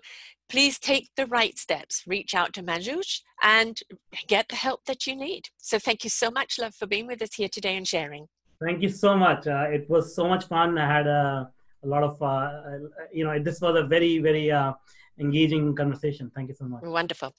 please 0.49 0.79
take 0.79 1.09
the 1.17 1.27
right 1.27 1.59
steps. 1.59 2.05
Reach 2.07 2.35
out 2.35 2.53
to 2.55 2.63
Manuj 2.63 3.23
and 3.43 3.81
get 4.27 4.49
the 4.49 4.57
help 4.57 4.85
that 4.85 5.07
you 5.07 5.17
need. 5.17 5.49
So 5.57 5.79
thank 5.79 6.05
you 6.05 6.11
so 6.11 6.31
much, 6.31 6.59
love, 6.59 6.75
for 6.75 6.87
being 6.87 7.07
with 7.07 7.23
us 7.23 7.35
here 7.35 7.49
today 7.49 7.77
and 7.77 7.89
sharing. 7.89 8.29
Thank 8.61 8.83
you 8.83 8.89
so 8.89 9.17
much. 9.17 9.47
Uh, 9.47 9.67
it 9.71 9.89
was 9.89 10.15
so 10.15 10.29
much 10.29 10.45
fun. 10.47 10.79
I 10.79 10.93
had 10.93 11.07
a, 11.07 11.51
a 11.85 11.87
lot 11.87 12.03
of, 12.03 12.21
uh, 12.21 12.27
uh 12.27 12.79
you 13.13 13.25
know, 13.25 13.39
this 13.39 13.61
was 13.61 13.77
a 13.77 13.85
very, 13.87 14.19
very 14.19 14.51
uh, 14.51 14.73
engaging 15.21 15.75
conversation. 15.75 16.31
Thank 16.35 16.49
you 16.49 16.55
so 16.55 16.65
much. 16.65 16.83
Wonderful. 16.83 17.35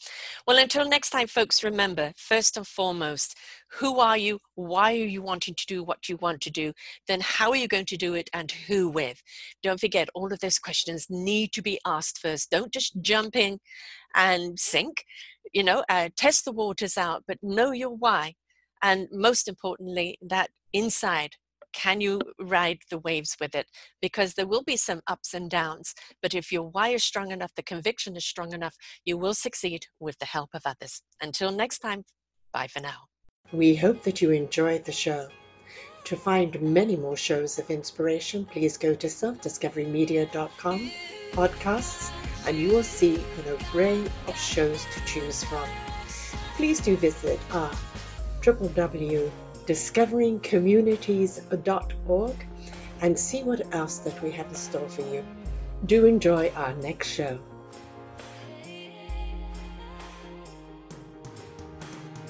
Well, 0.47 0.57
until 0.57 0.87
next 0.87 1.09
time, 1.09 1.27
folks, 1.27 1.63
remember 1.63 2.13
first 2.15 2.57
and 2.57 2.65
foremost, 2.65 3.37
who 3.79 3.99
are 3.99 4.17
you? 4.17 4.39
Why 4.55 4.93
are 4.93 5.11
you 5.15 5.21
wanting 5.21 5.55
to 5.55 5.65
do 5.65 5.83
what 5.83 6.07
you 6.07 6.17
want 6.17 6.41
to 6.41 6.49
do? 6.49 6.73
Then, 7.07 7.19
how 7.21 7.49
are 7.49 7.55
you 7.55 7.67
going 7.67 7.85
to 7.85 7.97
do 7.97 8.13
it 8.13 8.29
and 8.33 8.51
who 8.51 8.89
with? 8.89 9.21
Don't 9.63 9.79
forget, 9.79 10.09
all 10.13 10.31
of 10.31 10.39
those 10.39 10.59
questions 10.59 11.07
need 11.09 11.51
to 11.53 11.61
be 11.61 11.79
asked 11.85 12.19
first. 12.19 12.49
Don't 12.49 12.71
just 12.71 13.01
jump 13.01 13.35
in 13.35 13.59
and 14.15 14.59
sink. 14.59 15.03
You 15.53 15.63
know, 15.63 15.83
uh, 15.89 16.09
test 16.15 16.45
the 16.45 16.51
waters 16.51 16.97
out, 16.97 17.23
but 17.27 17.37
know 17.41 17.71
your 17.71 17.95
why. 17.95 18.35
And 18.81 19.07
most 19.11 19.49
importantly, 19.49 20.17
that 20.21 20.49
inside 20.73 21.35
can 21.73 22.01
you 22.01 22.19
ride 22.39 22.79
the 22.89 22.97
waves 22.97 23.35
with 23.39 23.55
it? 23.55 23.67
Because 24.01 24.33
there 24.33 24.47
will 24.47 24.63
be 24.63 24.77
some 24.77 25.01
ups 25.07 25.33
and 25.33 25.49
downs, 25.49 25.93
but 26.21 26.33
if 26.33 26.51
your 26.51 26.63
why 26.63 26.89
is 26.89 27.03
strong 27.03 27.31
enough, 27.31 27.51
the 27.55 27.63
conviction 27.63 28.15
is 28.15 28.25
strong 28.25 28.53
enough, 28.53 28.75
you 29.05 29.17
will 29.17 29.33
succeed 29.33 29.85
with 29.99 30.17
the 30.19 30.25
help 30.25 30.49
of 30.53 30.63
others. 30.65 31.01
Until 31.21 31.51
next 31.51 31.79
time, 31.79 32.03
bye 32.53 32.67
for 32.67 32.79
now. 32.79 33.07
We 33.51 33.75
hope 33.75 34.03
that 34.03 34.21
you 34.21 34.31
enjoyed 34.31 34.85
the 34.85 34.91
show. 34.91 35.29
To 36.05 36.15
find 36.15 36.59
many 36.61 36.95
more 36.95 37.17
shows 37.17 37.59
of 37.59 37.69
inspiration, 37.69 38.45
please 38.45 38.77
go 38.77 38.95
to 38.95 39.07
selfdiscoverymedia.com 39.07 40.91
podcasts 41.33 42.11
and 42.47 42.57
you 42.57 42.69
will 42.69 42.83
see 42.83 43.15
an 43.15 43.57
array 43.75 44.03
of 44.27 44.37
shows 44.37 44.85
to 44.93 45.05
choose 45.05 45.43
from. 45.43 45.67
Please 46.55 46.79
do 46.79 46.95
visit 46.97 47.39
uh, 47.51 47.57
our 47.57 47.71
www 48.41 49.31
discoveringcommunities.org 49.69 52.45
and 53.01 53.19
see 53.19 53.43
what 53.43 53.61
else 53.71 53.99
that 53.99 54.19
we 54.23 54.31
have 54.31 54.47
in 54.47 54.55
store 54.55 54.89
for 54.89 55.03
you. 55.03 55.23
Do 55.85 56.07
enjoy 56.07 56.51
our 56.55 56.73
next 56.73 57.09
show. 57.09 57.37